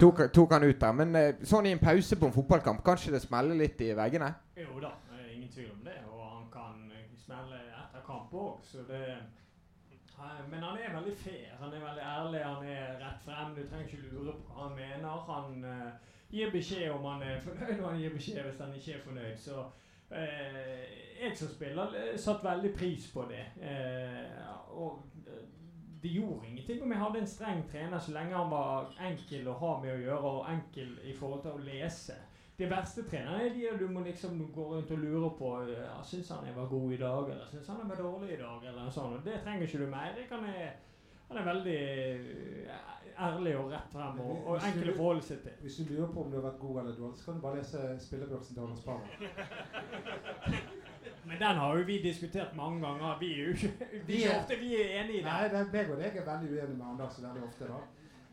tok, 0.00 0.20
tok 0.32 0.52
han 0.52 0.62
ut 0.64 0.80
der. 0.80 0.92
Men 0.92 1.16
eh, 1.16 1.34
sånn 1.44 1.66
i 1.66 1.72
en 1.72 1.80
pause 1.80 2.16
på 2.16 2.28
en 2.28 2.32
fotballkamp, 2.32 2.82
kanskje 2.84 3.12
det 3.12 3.22
smeller 3.24 3.56
litt 3.56 3.80
i 3.80 3.90
veggene? 3.96 4.34
Jo 4.56 4.80
da, 4.80 4.92
tvil 5.54 5.70
om 5.74 5.84
det. 5.86 5.98
Og 6.08 6.24
han 6.26 6.50
kan 6.52 6.82
smelle 7.22 7.60
etter 7.82 8.04
kamp 8.06 8.34
òg, 8.34 8.60
så 8.66 8.84
det 8.88 9.04
Eh, 10.22 10.50
Men 10.50 10.62
han 10.62 10.78
er 10.78 10.94
veldig 10.94 11.16
fair. 11.16 11.56
Han 11.60 11.72
er 11.72 11.86
veldig 11.86 12.02
ærlig, 12.02 12.40
han 12.44 12.64
er 12.64 12.98
rett 13.00 13.22
frem. 13.24 13.54
Du 13.54 13.68
trenger 13.68 13.86
ikke 13.86 14.08
lure 14.12 14.32
på 14.32 14.54
hva 14.54 14.66
han 14.68 14.76
mener. 14.76 15.22
Han 15.28 15.64
uh, 15.64 16.10
gir 16.30 16.50
beskjed 16.50 16.90
om 16.90 17.04
han 17.04 17.22
er 17.22 17.40
fornøyd, 17.40 17.80
og 17.80 17.90
han 17.90 18.00
gir 18.00 18.14
beskjed 18.14 18.42
hvis 18.42 18.60
han 18.60 18.74
ikke 18.74 18.98
er 18.98 19.06
fornøyd. 19.06 19.38
Så 19.38 19.62
uh, 20.10 20.82
jeg 21.22 21.36
som 21.38 21.48
spiller 21.48 21.96
satt 22.16 22.44
veldig 22.44 22.74
pris 22.76 23.08
på 23.14 23.26
det. 23.30 23.44
Uh, 23.62 24.78
og 24.82 25.02
det 26.02 26.10
gjorde 26.10 26.48
ingenting 26.48 26.82
om 26.82 26.92
jeg 26.92 27.00
hadde 27.00 27.18
en 27.18 27.30
streng 27.30 27.64
trener, 27.70 27.98
så 27.98 28.12
lenge 28.12 28.36
han 28.36 28.50
var 28.50 28.90
enkel 29.06 29.48
å 29.48 29.58
ha 29.60 29.76
med 29.84 29.92
å 29.94 30.00
gjøre, 30.00 30.30
og 30.36 30.48
enkel 30.50 30.96
i 31.06 31.14
forhold 31.14 31.44
til 31.44 31.56
å 31.56 31.66
lese. 31.66 32.16
De 32.62 32.68
verste 32.70 33.02
trenerne 33.10 33.42
er 33.48 33.54
de 33.56 33.70
du 33.80 33.88
må 33.90 34.04
liksom 34.06 34.38
gå 34.54 34.64
rundt 34.70 34.90
og 34.94 34.98
lure 35.02 35.30
på 35.38 35.48
ja, 35.72 35.96
Syns 36.06 36.28
han 36.30 36.46
jeg 36.46 36.54
var 36.56 36.68
god 36.70 36.92
i 36.94 37.00
dag, 37.00 37.30
eller 37.34 37.46
syns 37.50 37.66
han 37.72 37.80
jeg 37.82 37.88
var 37.90 37.96
dårlig 38.04 38.28
i 38.36 38.40
dag, 38.42 38.64
eller 38.68 38.82
noe 38.86 38.92
sånt. 38.94 39.16
Og 39.18 39.24
det 39.26 39.40
trenger 39.42 39.66
ikke 39.66 39.80
du 39.82 39.90
mer. 39.90 40.20
Han 40.30 40.44
er, 40.52 40.68
han 41.28 41.40
er 41.40 41.48
veldig 41.48 41.78
ærlig 43.26 43.56
og 43.58 43.70
rett 43.72 43.90
frem, 43.92 44.20
og, 44.24 44.46
og 44.46 44.62
enkel 44.68 44.92
å 44.92 44.96
forholde 45.00 45.24
seg 45.26 45.42
til. 45.44 45.56
Hvis 45.64 45.80
du 45.80 45.90
lurer 45.90 46.12
på 46.14 46.22
om 46.22 46.30
du 46.30 46.38
har 46.38 46.46
vært 46.46 46.60
god 46.62 46.78
eller 46.84 46.96
dårlig, 47.00 47.18
så 47.18 47.26
kan 47.26 47.40
du 47.40 47.44
bare 47.48 47.58
lese 47.58 47.82
spillebørsen 48.06 48.54
til 48.54 48.62
Anders 48.62 48.86
Parra. 48.86 50.62
Men 51.24 51.38
den 51.38 51.60
har 51.62 51.76
jo 51.78 51.84
vi 51.86 51.98
diskutert 52.02 52.56
mange 52.56 52.80
ganger. 52.86 53.18
Vi 53.20 53.32
er 53.32 53.44
jo 53.44 53.52
ikke 53.52 54.02
vi 54.06 54.22
er 54.24 54.38
ofte 54.38 54.56
vi 54.60 54.70
er 54.78 54.88
enige 55.02 55.20
i 55.20 55.24
Nei, 55.26 55.42
det. 55.42 55.52
det 55.52 55.60
er 55.60 55.72
meg 55.76 55.92
og 55.94 56.00
deg 56.02 56.16
er 56.22 56.26
veldig 56.30 56.50
uenig 56.56 56.76
med 56.78 56.86
Anders 56.94 57.18
veldig 57.22 57.44
ofte, 57.46 57.68
da. 57.70 57.80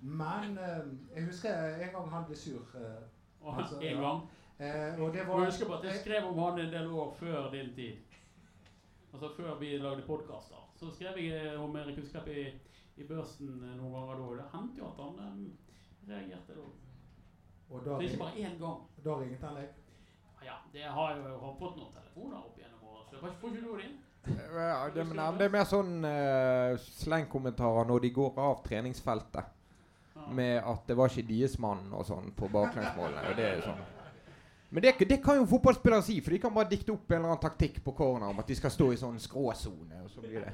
Men 0.01 0.57
eh, 0.57 0.83
jeg 1.15 1.25
husker 1.27 1.73
en 1.83 1.93
gang 1.97 2.11
han 2.13 2.25
ble 2.29 2.35
sur. 2.39 2.75
eh, 2.79 2.99
Og 3.41 3.57
Altså, 3.59 3.79
en 3.79 3.83
ja. 3.95 4.01
gang. 4.01 4.21
eh, 4.59 4.99
og 5.01 5.13
det 5.13 5.27
var 5.27 5.45
husker 5.45 5.65
på 5.65 5.73
at 5.79 5.83
jeg 5.83 5.99
skrev 6.03 6.27
om 6.29 6.39
han 6.43 6.59
en 6.59 6.73
del 6.73 6.91
år 6.91 7.13
før 7.19 7.51
din 7.51 7.73
tid. 7.75 7.97
Altså 9.13 9.29
før 9.37 9.55
vi 9.59 9.77
lagde 9.77 10.01
podkaster. 10.07 10.65
Så 10.75 10.91
skrev 10.95 11.17
jeg 11.17 11.53
eh, 11.53 11.61
om 11.63 11.75
Erik 11.75 11.97
Husklepp 11.99 12.27
i, 12.27 12.45
i 12.97 13.03
børsen 13.07 13.49
eh, 13.63 13.75
noen 13.79 13.93
ganger 13.95 14.19
da. 14.19 14.43
Det 14.43 14.49
hendte 14.53 14.79
jo 14.81 14.89
at 14.91 14.99
han 15.03 15.19
eh, 15.25 16.11
reagerte 16.11 16.57
da. 16.57 16.67
Og 17.69 17.85
da, 17.85 17.97
Det 17.99 18.05
er 18.05 18.09
ikke 18.11 18.23
bare 18.23 18.43
én 18.45 18.59
gang. 18.59 18.79
da 19.05 19.15
ringte 19.19 19.45
han 19.47 19.55
deg. 19.55 19.69
Ja, 20.45 20.53
det 20.73 20.83
har 20.83 21.15
jo 21.17 21.23
jeg 21.27 21.39
har 21.41 21.55
fått 21.59 21.75
noen 21.77 21.91
telefoner 21.93 22.37
opp 22.37 22.57
gjennom 22.57 22.85
året. 22.93 23.09
Så 23.11 23.19
får 23.19 23.33
får 23.41 23.49
ikke 23.49 23.65
du 23.65 23.77
din? 23.81 23.97
Ja, 24.55 24.89
det, 24.93 25.05
men 25.07 25.37
det 25.39 25.45
er 25.45 25.51
mer 25.53 25.65
sånn 25.67 26.03
uh, 26.05 26.77
slengkommentarer 26.99 27.87
når 27.87 27.99
de 28.05 28.09
går 28.15 28.39
av 28.39 28.63
treningsfeltet. 28.65 29.51
Med 30.35 30.59
at 30.61 30.83
det 30.87 30.97
var 30.97 31.09
ikke 31.09 31.27
deres 31.29 31.55
mann 31.61 31.87
og 31.95 32.05
sånn 32.05 32.29
på 32.37 32.49
baklengsmålene. 32.53 33.23
Og 33.31 33.37
det 33.39 33.47
er 33.49 33.63
sånn. 33.65 33.79
Men 34.69 34.85
det, 34.85 34.91
det 35.09 35.17
kan 35.23 35.39
jo 35.39 35.47
fotballspillere 35.49 36.05
si, 36.05 36.19
for 36.21 36.35
de 36.35 36.41
kan 36.43 36.53
bare 36.53 36.69
dikte 36.69 36.93
opp 36.93 37.09
en 37.09 37.17
eller 37.17 37.31
annen 37.31 37.41
taktikk 37.41 37.79
på 37.85 37.95
corner 37.97 38.29
om 38.29 38.41
at 38.43 38.51
de 38.51 38.57
skal 38.59 38.73
stå 38.73 38.91
i 38.93 38.99
sånn 39.01 39.17
skråsone. 39.21 40.03
Og 40.05 40.11
så 40.13 40.21
blir 40.25 40.45
det 40.45 40.53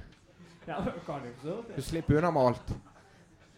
Ja, 0.70 0.80
kan 1.06 1.26
du 1.44 1.52
Du 1.76 1.82
slipper 1.84 2.22
unna 2.22 2.32
med 2.32 2.52
alt. 2.52 2.72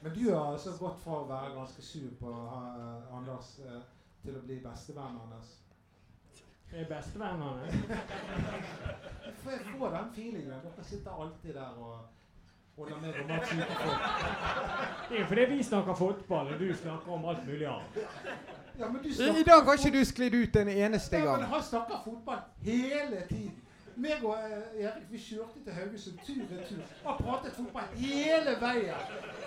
Men 0.02 0.14
du 0.14 0.26
har 0.32 0.54
altså 0.54 0.74
gått 0.80 1.00
fra 1.04 1.22
å 1.22 1.30
være 1.30 1.54
ganske 1.56 1.82
sur 1.86 2.10
på 2.20 2.32
uh, 2.32 3.16
Anders 3.18 3.54
uh, 3.66 3.80
til 4.24 4.38
å 4.38 4.44
bli 4.46 4.60
bestevennen 4.64 5.32
hans. 5.34 5.56
Jeg 6.72 6.84
er 6.84 6.90
bestevennene. 6.90 7.64
Jeg 7.72 9.34
får, 9.44 9.52
jeg 9.52 9.76
får 9.80 9.94
den 9.94 10.10
feelingen. 10.16 10.62
Dere 10.64 10.84
sitter 10.84 11.22
alltid 11.24 11.54
der 11.56 11.78
og 11.80 12.17
holder 12.78 12.96
med 13.02 13.14
om 13.22 13.28
Mats 13.28 13.52
utenfor. 13.52 13.96
Det 15.10 15.16
er 15.18 15.22
jo 15.22 15.28
fordi 15.28 15.46
vi 15.46 15.64
snakker 15.64 15.96
fotball, 15.96 16.48
og 16.54 16.60
du 16.60 16.74
snakker 16.76 17.12
om 17.12 17.26
alt 17.26 17.46
mulig 17.48 17.68
annet. 17.68 18.08
Ja, 18.80 18.88
men 18.88 19.04
du 19.04 19.10
I 19.10 19.44
dag 19.44 19.62
har 19.66 19.74
ikke 19.74 20.00
du 20.00 20.06
sklidd 20.06 20.34
ut 20.34 20.56
en 20.56 20.68
eneste 20.70 21.18
Ja, 21.18 21.24
men 21.32 21.40
gang. 21.40 21.50
han 21.54 21.64
snakker 21.64 22.02
fotball 22.06 22.38
hele 22.62 23.24
tiden. 23.30 23.64
Meg 23.98 24.22
og 24.24 24.38
eh, 24.38 24.84
Erik 24.86 25.08
vi 25.10 25.18
kjørte 25.18 25.64
til 25.66 25.74
Haugesund 25.74 26.20
tur-retur. 26.26 26.84
Har 27.06 27.18
pratet 27.18 27.56
fotball 27.58 27.84
hele 27.96 28.54
veien. 28.62 28.94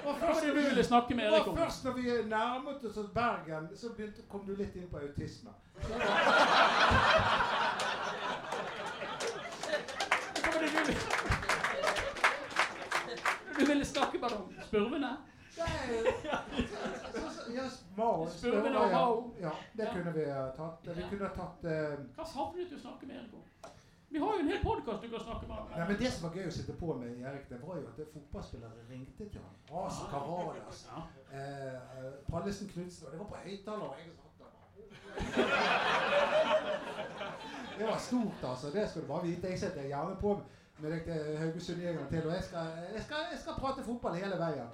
Og 0.04 0.16
først, 0.18 0.46
du 0.46 0.52
ville 0.54 0.84
snakke 0.84 1.14
med 1.14 1.24
Erik 1.24 1.46
om? 1.46 1.56
først 1.56 1.84
når 1.84 1.92
vi 1.92 2.02
nærmet 2.28 2.84
oss 2.84 2.98
Bergen, 3.14 3.68
så 3.76 3.92
begynte, 3.96 4.22
kom 4.28 4.46
du 4.46 4.54
litt 4.58 4.74
inn 4.74 4.88
på 4.90 4.98
autisme. 4.98 5.50
Spurvene? 14.28 15.16
Ja, 17.54 17.62
Mao. 17.96 18.26
Spurvene 18.30 18.78
og 18.78 18.90
ja. 18.90 18.98
Mao. 18.98 19.34
Ja, 19.40 19.50
det 19.72 19.88
kunne 19.92 20.12
vi 20.14 20.24
ha 20.30 20.46
tatt. 20.56 20.88
Vi 20.96 21.02
kunne 21.10 21.28
tatt 21.36 21.64
eh, 21.64 21.98
Hva 22.16 22.24
savnet 22.28 22.70
du 22.70 22.76
å 22.76 22.78
snakke 22.84 23.06
med 23.08 23.16
Erik 23.16 23.34
om? 23.34 23.40
Vi 24.10 24.18
har 24.18 24.28
jo 24.34 24.38
en 24.42 24.48
hel 24.50 24.62
podkast 24.64 25.02
du 25.04 25.08
kan 25.12 25.20
snakke 25.22 25.46
med 25.46 25.56
Nei, 25.76 25.84
men 25.88 25.96
Det 26.00 26.10
som 26.12 26.22
var 26.28 26.34
gøy 26.38 26.46
å 26.50 26.54
sitte 26.54 26.72
på 26.80 26.88
med 26.98 27.08
Erik, 27.22 27.44
det 27.50 27.58
var 27.62 27.74
jo 27.78 27.84
at 27.92 27.98
fotballspillere 28.14 28.80
ringte 28.90 29.24
til 29.30 29.40
ham. 29.44 29.54
Asa 29.84 30.04
Karadas, 30.10 30.78
Ja. 30.90 30.98
eh, 31.30 31.74
eh, 31.74 31.78
Pallesen 32.30 32.68
Knutsen, 32.72 33.06
og 33.06 33.10
det 33.12 33.18
var 33.20 33.28
på 33.30 33.36
høyttaler. 33.44 33.90
jeg 34.00 34.06
satt 34.18 34.36
der. 34.40 34.50
Det 37.80 37.86
var 37.88 37.96
stort, 37.98 38.42
altså. 38.44 38.70
Det 38.74 38.88
skal 38.90 39.02
du 39.02 39.06
bare 39.08 39.22
vite. 39.24 39.48
Jeg 39.48 39.58
setter 39.58 39.82
gjerne 39.88 40.16
på 40.20 40.34
med 40.82 40.92
deg 40.92 41.02
til 41.04 41.36
Haugesund-gjengene 41.38 42.08
til, 42.10 42.26
og 42.26 42.34
jeg 42.34 42.42
skal, 42.48 42.72
jeg, 42.94 43.02
skal, 43.06 43.26
jeg 43.32 43.40
skal 43.42 43.58
prate 43.58 43.84
fotball 43.84 44.14
hele 44.18 44.38
veien. 44.40 44.68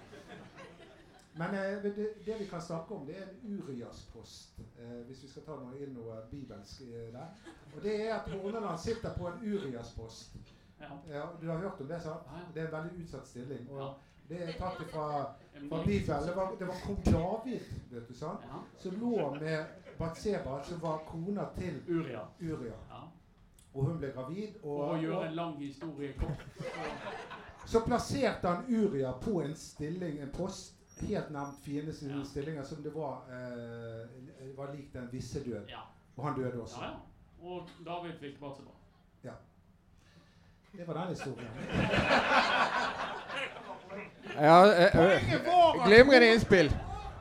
Men 1.37 1.55
eh, 1.55 1.83
det, 1.83 1.93
det 2.27 2.37
vi 2.39 2.47
kan 2.49 2.63
snakke 2.63 2.95
om, 2.95 3.07
det 3.07 3.19
er 3.19 3.27
en 3.29 3.59
Urias-post. 3.59 4.59
Eh, 4.79 5.07
hvis 5.07 5.23
vi 5.23 5.29
skal 5.29 5.45
ta 5.45 5.57
noe 5.61 5.77
inn 5.85 5.93
noe 5.93 6.17
bibelsk 6.31 6.87
eh, 6.87 7.11
der. 7.13 7.35
Og 7.75 7.83
det 7.85 7.97
er 8.07 8.15
at 8.15 8.31
Horneland 8.33 8.79
sitter 8.81 9.13
på 9.19 9.29
en 9.29 9.43
Urias-post. 9.45 10.37
Ja. 10.81 10.93
Ja, 11.11 11.25
du 11.41 11.51
har 11.51 11.59
hørt 11.59 11.81
om 11.81 11.89
det, 11.89 12.03
sant? 12.03 12.31
Det 12.55 12.63
er 12.63 12.67
en 12.67 12.73
veldig 12.73 13.03
utsatt 13.05 13.29
stilling. 13.29 13.69
Ja. 13.69 13.91
Det 14.29 14.41
er 14.43 14.53
tatt 14.59 14.81
fra, 14.91 15.35
En 15.55 15.69
fra. 15.69 15.83
Bibelen. 15.85 16.27
Det 16.27 16.37
var, 16.37 16.55
det 16.59 16.67
var 16.67 16.81
kong 16.85 17.05
David 17.05 17.61
vet 17.91 18.09
du, 18.09 18.15
sant? 18.15 18.41
Ja. 18.49 18.63
som 18.79 18.97
lå 19.01 19.35
med 19.41 19.65
Batseba, 19.99 20.63
som 20.65 20.83
var 20.83 20.99
kona 21.07 21.45
til 21.57 21.79
Uria. 21.89 22.25
Uria. 22.41 22.75
Ja. 23.77 23.81
Og 23.81 23.87
hun 23.91 23.99
ble 23.99 24.09
gravid. 24.17 24.55
Og, 24.63 24.79
For 24.79 24.95
å 24.95 25.01
gjøre 25.03 25.27
en 25.29 25.35
lang 25.35 25.57
historie 25.61 26.13
kort. 26.19 26.47
så- 27.67 27.83
plasserte 27.87 28.49
han 28.49 28.65
Uria 28.69 29.13
på 29.13 29.41
en 29.45 29.55
stilling, 29.55 30.19
en 30.23 30.31
post, 30.33 30.73
helt 31.03 31.31
nevnt 31.31 31.59
fiendens 31.65 32.03
Ja. 32.03 32.23
stillinger, 32.25 32.63
som 32.65 32.83
det 32.83 32.95
var, 32.95 33.23
eh, 33.29 34.57
var 34.57 34.73
lik 34.73 34.93
den 34.93 35.09
visse 35.13 35.41
død. 35.45 35.69
Ja. 35.69 35.81
Og 36.17 36.25
han 36.25 36.35
døde 36.43 36.63
også. 36.63 36.77
ja, 36.81 36.87
ja. 36.91 36.97
Og 37.49 37.69
David 37.85 38.13
fikk 38.21 38.41
Batseba. 38.41 38.71
Det 40.77 40.87
var 40.87 40.95
den 40.95 41.09
historien. 41.09 41.49
Ja, 44.41 44.73
eh, 44.73 44.97
eh, 44.97 45.87
Glimrende 45.87 46.33
innspill. 46.35 46.69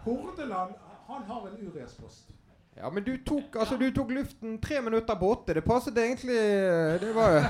Hordaland 0.04 0.74
han 1.08 1.24
har 1.24 1.48
en 1.48 1.68
Urias-post. 1.68 2.30
Ja, 2.76 2.90
men 2.92 3.04
du 3.04 3.18
tok, 3.24 3.56
altså, 3.56 3.78
du 3.78 3.88
tok 3.96 4.12
luften 4.12 4.58
tre 4.62 4.82
minutter 4.82 5.16
på 5.16 5.30
åtte. 5.32 5.54
Det 5.56 5.64
passet 5.64 5.98
egentlig 5.98 6.36
eh, 6.36 7.00
Det 7.00 7.14
var, 7.16 7.46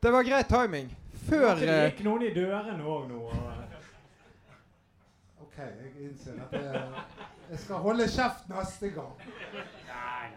det 0.00 0.12
var 0.14 0.22
greit 0.22 0.48
timing. 0.48 0.92
Før 1.28 1.56
Det 1.58 1.66
eh, 1.66 1.86
gikk 1.88 2.04
noen 2.06 2.22
i 2.28 2.30
dørene 2.36 2.78
òg 2.86 3.08
nå. 3.10 3.24
Ok, 5.42 5.58
jeg 5.58 5.90
innser 6.06 6.38
at 6.46 6.54
jeg, 6.54 6.84
jeg 7.50 7.60
skal 7.64 7.82
holde 7.82 8.06
kjeft 8.14 8.46
neste 8.52 8.92
gang. 8.94 9.28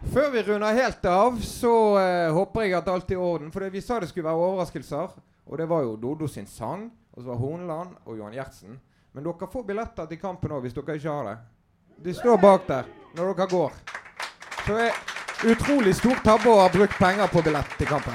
Før 0.10 0.32
vi 0.34 0.41
runder 0.49 0.74
helt 0.74 1.06
av, 1.06 1.38
så 1.45 1.74
uh, 1.93 2.34
håper 2.34 2.66
jeg 2.66 2.80
at 2.80 2.89
alt 2.89 3.12
er 3.14 3.20
i 3.20 3.22
orden. 3.22 3.54
For 3.54 3.62
det, 3.62 3.70
vi 3.76 3.86
sa 3.86 3.99
det 4.02 4.10
skulle 4.10 4.26
være 4.26 4.47
overraskelser. 4.49 5.14
Og 5.45 5.58
det 5.62 5.70
var 5.70 5.86
jo 5.86 5.93
Dodo 6.02 6.28
sin 6.28 6.49
sang, 6.49 6.88
og 7.14 7.22
så 7.22 7.30
var 7.30 7.38
Horneland 7.38 7.93
og 8.06 8.18
Johan 8.18 8.34
Gjertsen. 8.34 8.80
Men 9.14 9.28
dere 9.28 9.49
får 9.54 9.66
billetter 9.68 10.10
til 10.10 10.20
kampen 10.20 10.56
òg, 10.56 10.66
hvis 10.66 10.74
dere 10.74 10.97
ikke 10.97 11.14
har 11.14 11.30
det. 11.30 11.38
De 11.98 12.14
står 12.14 12.38
bak 12.38 12.68
der 12.68 12.84
når 13.16 13.34
dere 13.34 13.48
går. 13.52 13.72
Så 14.66 14.74
det 14.78 14.88
er 14.89 15.52
utrolig 15.52 15.96
stor 15.96 16.16
tabbe 16.24 16.50
å 16.50 16.60
ha 16.62 16.70
brukt 16.70 16.98
penger 17.00 17.28
på 17.28 17.42
billett 17.46 17.78
til 17.78 17.88
kampen. 17.88 18.14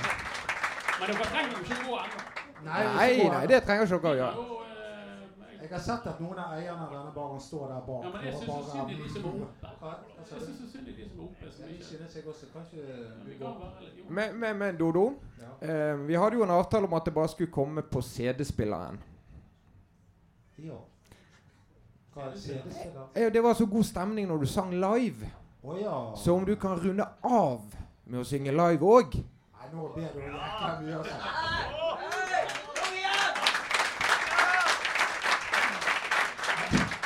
Men 1.00 1.10
dere 1.10 1.24
trenger 1.30 1.50
jo 1.52 1.64
ikke 1.64 1.80
gå 1.84 1.98
ennå. 1.98 2.22
Nei, 2.66 2.84
Nei, 2.96 3.28
nei, 3.30 3.46
det 3.46 3.60
trenger 3.66 3.84
ikke 3.86 3.98
dere 4.02 4.12
å 4.12 4.20
gjøre. 4.20 4.36
Eh, 4.36 5.62
Jeg 5.66 5.70
har 5.74 5.80
sett 5.82 6.06
at 6.06 6.20
noen 6.22 6.38
av 6.38 6.52
eierne 6.54 6.82
av 6.86 6.90
denne 6.94 7.12
baren 7.14 7.40
står 7.40 7.68
der 7.72 7.80
bak. 7.86 8.04
Ja, 8.04 8.10
men 8.14 8.24
jeg 8.26 8.34
syns 8.34 8.46
så 8.46 8.72
synd 8.72 8.90
i 8.90 8.94
de 9.02 9.08
som 9.10 9.24
er 9.24 9.28
oppe. 9.42 9.70
Hva- 9.80 9.98
hva 10.16 10.24
sa 10.26 10.34
Jeg 10.36 10.42
syns 10.46 10.58
så 10.58 10.66
synd 10.72 10.86
de 10.86 10.92
som 10.96 11.18
er 11.18 11.24
oppe. 11.24 11.44
Jeg 11.46 11.84
synes 11.84 12.14
jeg 12.14 12.26
også. 12.26 12.46
Kanskje. 12.52 12.78
Men, 14.08 14.36
men, 14.40 14.56
men 14.58 14.76
Dodo, 14.78 15.06
ja. 15.40 15.50
eh, 15.68 15.96
vi 16.06 16.14
hadde 16.14 16.36
jo 16.36 16.42
en 16.42 16.50
avtale 16.50 16.84
om 16.86 16.94
at 16.94 17.04
det 17.04 17.14
bare 17.14 17.28
skulle 17.28 17.50
komme 17.52 17.82
på 17.82 18.00
CD-spilleren. 18.02 18.98
ja. 20.58 20.72
Hva 20.72 20.72
er 20.72 20.74
CD-spiller? 20.74 20.74
Eh, 20.76 22.05
Det 23.14 23.42
var 23.42 23.54
så 23.54 23.66
god 23.66 23.84
stemning 23.84 24.28
når 24.28 24.38
du 24.44 24.46
sang 24.46 24.70
live. 24.72 25.30
Oh, 25.62 25.76
ja. 25.80 26.12
Så 26.16 26.34
om 26.34 26.44
du 26.44 26.54
kan 26.56 26.78
runde 26.80 27.06
av 27.22 27.60
med 28.04 28.20
å 28.20 28.24
synge 28.24 28.54
live 28.54 28.86
òg 28.86 29.16
nå 29.76 29.88
ber 29.94 30.08
du 30.14 30.20
jækla 30.20 30.80
mye. 30.80 30.98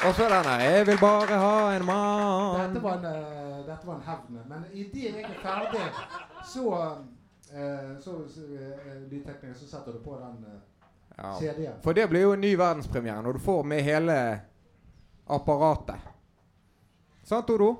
Og 0.06 0.14
så 0.14 0.22
denne 0.22 0.54
'Jeg 0.62 0.86
vil 0.86 0.98
bare 1.00 1.38
ha 1.38 1.72
en 1.76 1.84
mann'. 1.84 2.68
Dette 2.68 2.82
var 2.82 2.94
en, 2.94 3.04
uh, 3.04 3.66
dette 3.66 3.86
var 3.86 3.94
en 3.94 4.02
hevn. 4.02 4.38
Men 4.48 4.64
idet 4.72 5.04
jeg 5.04 5.22
er 5.22 5.40
ferdig, 5.42 5.86
så 6.44 6.64
uh, 7.54 8.00
så 8.00 8.10
uh, 8.10 9.54
så 9.54 9.66
setter 9.66 9.92
du 9.92 9.98
på 9.98 10.16
den 10.24 10.44
uh, 10.44 10.60
Ja. 11.18 11.38
CD-en. 11.38 11.82
For 11.82 11.92
det 11.92 12.08
blir 12.08 12.20
jo 12.20 12.32
en 12.32 12.40
ny 12.40 12.56
verdenspremiere 12.56 13.22
når 13.22 13.32
du 13.32 13.38
får 13.38 13.62
med 13.62 13.82
hele 13.82 14.40
apparatet. 15.34 16.08
Sant, 17.24 17.50
Odo? 17.50 17.70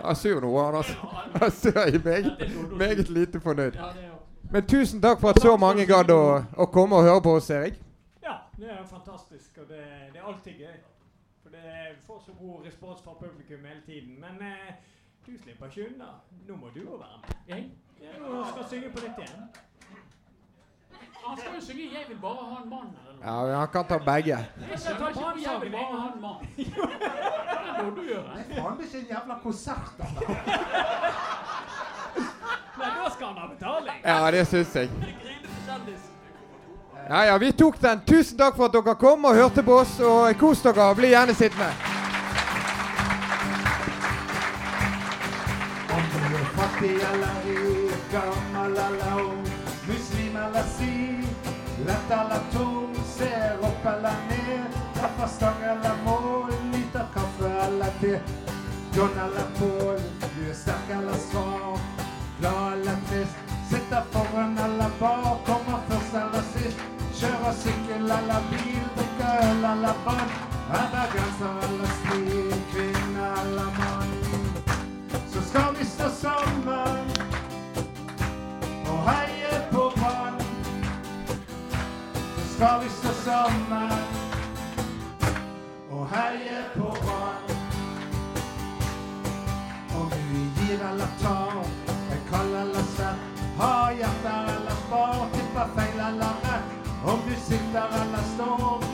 Han 0.00 0.16
sur 0.16 0.40
nå, 0.40 0.50
han 0.58 0.74
altså. 0.74 0.94
Han 1.40 1.50
ser 1.50 1.80
jeg 1.86 2.00
meget, 2.04 2.52
meget 2.76 3.08
lite 3.08 3.40
fornøyd. 3.40 3.74
Ja, 3.74 3.92
det 3.94 4.06
jo. 4.08 4.16
Men 4.50 4.66
tusen 4.66 5.02
takk 5.02 5.20
for 5.20 5.30
at 5.30 5.42
så 5.42 5.56
mange 5.56 5.84
gadd 5.86 6.10
å, 6.10 6.22
å 6.56 6.66
komme 6.74 6.98
og 6.98 7.06
høre 7.06 7.22
på 7.22 7.36
oss, 7.38 7.50
Erik. 7.54 7.76
Ja, 8.24 8.40
det 8.58 8.70
er 8.72 8.80
fantastisk, 8.88 9.60
og 9.62 9.68
det, 9.68 9.84
det 10.10 10.18
er 10.18 10.26
alltid 10.26 10.64
gøy. 10.64 10.78
For 11.42 11.54
det 11.54 11.74
får 12.06 12.22
så 12.26 12.34
god 12.40 12.66
respons 12.66 13.04
fra 13.04 13.14
publikum 13.20 13.62
hele 13.68 13.82
tiden. 13.86 14.16
Men 14.18 14.42
eh, 14.42 14.72
du 15.26 15.36
slipper 15.36 15.70
ikke 15.70 15.86
unna. 15.92 16.10
Nå 16.48 16.56
må 16.56 16.72
du 16.74 16.80
jo 16.82 16.98
være 16.98 17.20
med. 17.22 17.36
Jeg? 17.52 17.70
jeg 18.02 18.46
skal 18.50 18.66
synge 18.72 18.90
på 18.96 19.04
nytt 19.04 19.22
igjen. 19.22 19.46
Han 21.26 21.38
skal 21.38 21.52
jo 21.54 21.60
synge 21.66 21.82
'Jeg 21.92 22.04
vil 22.08 22.16
bare 22.22 22.44
ha 22.50 22.56
en 22.64 22.70
mann' 22.70 22.92
eller 23.00 23.14
noe. 23.22 23.50
Ja, 23.50 23.58
han 23.58 23.68
kan 23.68 23.84
ta 23.84 23.98
begge. 23.98 24.36
Jeg 24.70 24.78
skjønner 24.80 25.08
ikke 25.08 25.20
på 25.20 25.38
'Jeg 25.44 25.60
vil 25.62 25.70
bare 25.70 26.00
ha 26.00 26.06
en 26.14 26.20
mann'. 26.24 26.46
Det 27.76 27.84
må 27.84 27.90
du 27.96 28.02
gjøre. 28.12 28.30
Det 28.36 28.58
er 28.58 28.62
faen 28.62 28.80
ikke 28.80 28.98
en 28.98 29.06
jævla 29.14 29.34
konsert. 29.42 29.92
da. 29.98 30.04
Nei, 32.80 32.90
da 33.04 33.10
skal 33.14 33.26
han 33.26 33.36
ha 33.36 33.46
betaling. 33.54 33.98
Ja, 34.04 34.30
det 34.30 34.46
syns 34.46 34.74
jeg. 34.76 34.90
Ja, 37.08 37.22
ja, 37.22 37.38
vi 37.38 37.52
tok 37.52 37.80
den. 37.82 38.00
Tusen 38.06 38.38
takk 38.38 38.56
for 38.56 38.64
at 38.64 38.72
dere 38.72 38.94
kom 38.94 39.24
og 39.24 39.34
hørte 39.34 39.62
på 39.62 39.80
oss. 39.82 40.00
Og 40.00 40.36
kos 40.38 40.62
dere. 40.62 40.94
Bli 40.94 41.08
gjerne 41.14 41.34
sittende. 41.34 41.70
Om 45.90 46.02
du 46.12 46.36
er 46.36 46.44
fattig 46.58 46.94
eller 47.12 47.34
rik, 47.46 48.04
gammel 48.12 48.70
eller 48.86 49.22
ung, 49.24 49.46
muslim 49.90 50.36
eller 50.36 50.62
si, 50.78 51.24
lett 51.86 52.10
eller 52.10 52.42
tung, 52.52 52.94
ser 53.16 53.58
opp 53.62 53.86
eller 53.86 54.16
ned, 54.28 54.78
treffer 54.94 55.26
stang 55.26 55.62
eller 55.62 55.96
mål, 56.04 56.52
liter 56.72 57.06
kaffe 57.14 57.50
eller 57.66 57.92
te, 58.00 58.20
John 58.96 59.18
eller 59.24 59.46
Paul, 59.58 60.00
du 60.20 60.50
er 60.50 60.54
sterk 60.54 60.90
eller 60.98 61.18
svak, 61.30 62.06
glad 62.38 62.72
eller 62.72 62.98
trist, 63.08 63.36
sitter 63.70 64.02
foran 64.12 64.58
eller 64.58 64.90
bak, 65.00 65.44
kommer 65.46 65.82
først 65.88 66.14
eller 66.22 66.46
sist, 66.54 66.86
kjører 67.20 67.54
sykkel 67.62 68.16
eller 68.18 68.48
bil, 68.52 68.82
drikker 68.96 69.46
øl 69.50 69.70
eller 69.74 70.04
vann, 70.06 70.34
er 70.80 70.90
bergenser 70.94 71.62
eller 71.68 71.96
stil, 72.00 72.58
kvinne 72.74 73.30
eller 73.42 73.78
mann? 73.80 74.14
Så 75.32 75.42
skal 75.50 75.74
vi 75.78 75.84
stå 75.84 76.10
sammen 76.20 77.09
skal 82.60 82.80
vi 82.82 82.88
stå 82.88 83.08
sammen 83.24 83.92
og 85.90 86.08
heie 86.12 86.58
på 86.74 86.88
Brann. 87.02 87.46
Om 90.00 90.10
du 90.10 90.40
gir 90.58 90.82
eller 90.90 91.08
tar, 91.22 91.64
er 92.12 92.20
kald 92.30 92.52
eller 92.62 92.84
svett, 92.96 93.40
har 93.60 93.96
hjerter 94.00 94.52
eller 94.56 94.76
spar, 94.82 95.24
tipper 95.32 95.72
feil 95.78 96.04
eller 96.10 96.44
rett. 96.44 96.68
Om 97.14 97.24
du 97.28 97.34
sitter 97.48 97.96
eller 98.02 98.28
står. 98.34 98.84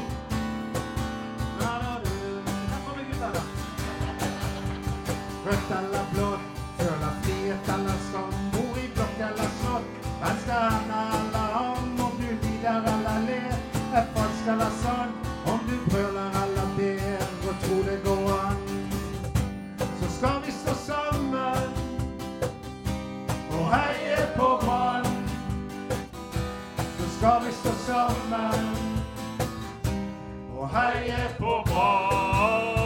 Rødt 5.46 5.70
eller 5.80 6.04
blått, 6.14 6.46
føler 6.78 7.22
frihet 7.22 7.74
eller 7.74 7.98
skam, 8.08 8.34
bor 8.54 8.78
i 8.78 8.88
blokk 8.94 9.22
eller 9.30 9.54
slott, 9.60 10.04
venstre 10.22 10.66
hender 10.70 11.16
eller 11.18 11.26
skal 14.47 14.61
være 14.61 14.74
sånn. 14.78 15.14
Om 15.51 15.62
du 15.66 15.72
brøler 15.90 16.36
eller 16.38 16.68
ber 16.76 17.24
og 17.51 17.64
tror 17.64 17.80
det 17.88 17.97
går 18.05 18.28
an, 18.36 18.61
så 19.99 20.11
skal 20.18 20.38
vi 20.44 20.55
stå 20.55 20.74
sammen 20.84 21.74
og 23.59 23.74
heie 23.74 24.22
på 24.38 24.53
Brann. 24.62 25.11
Så 26.78 27.12
skal 27.18 27.42
vi 27.49 27.59
stå 27.59 27.76
sammen 27.88 28.66
og 30.55 30.70
heie 30.78 31.30
på 31.42 31.62
Brann. 31.66 32.86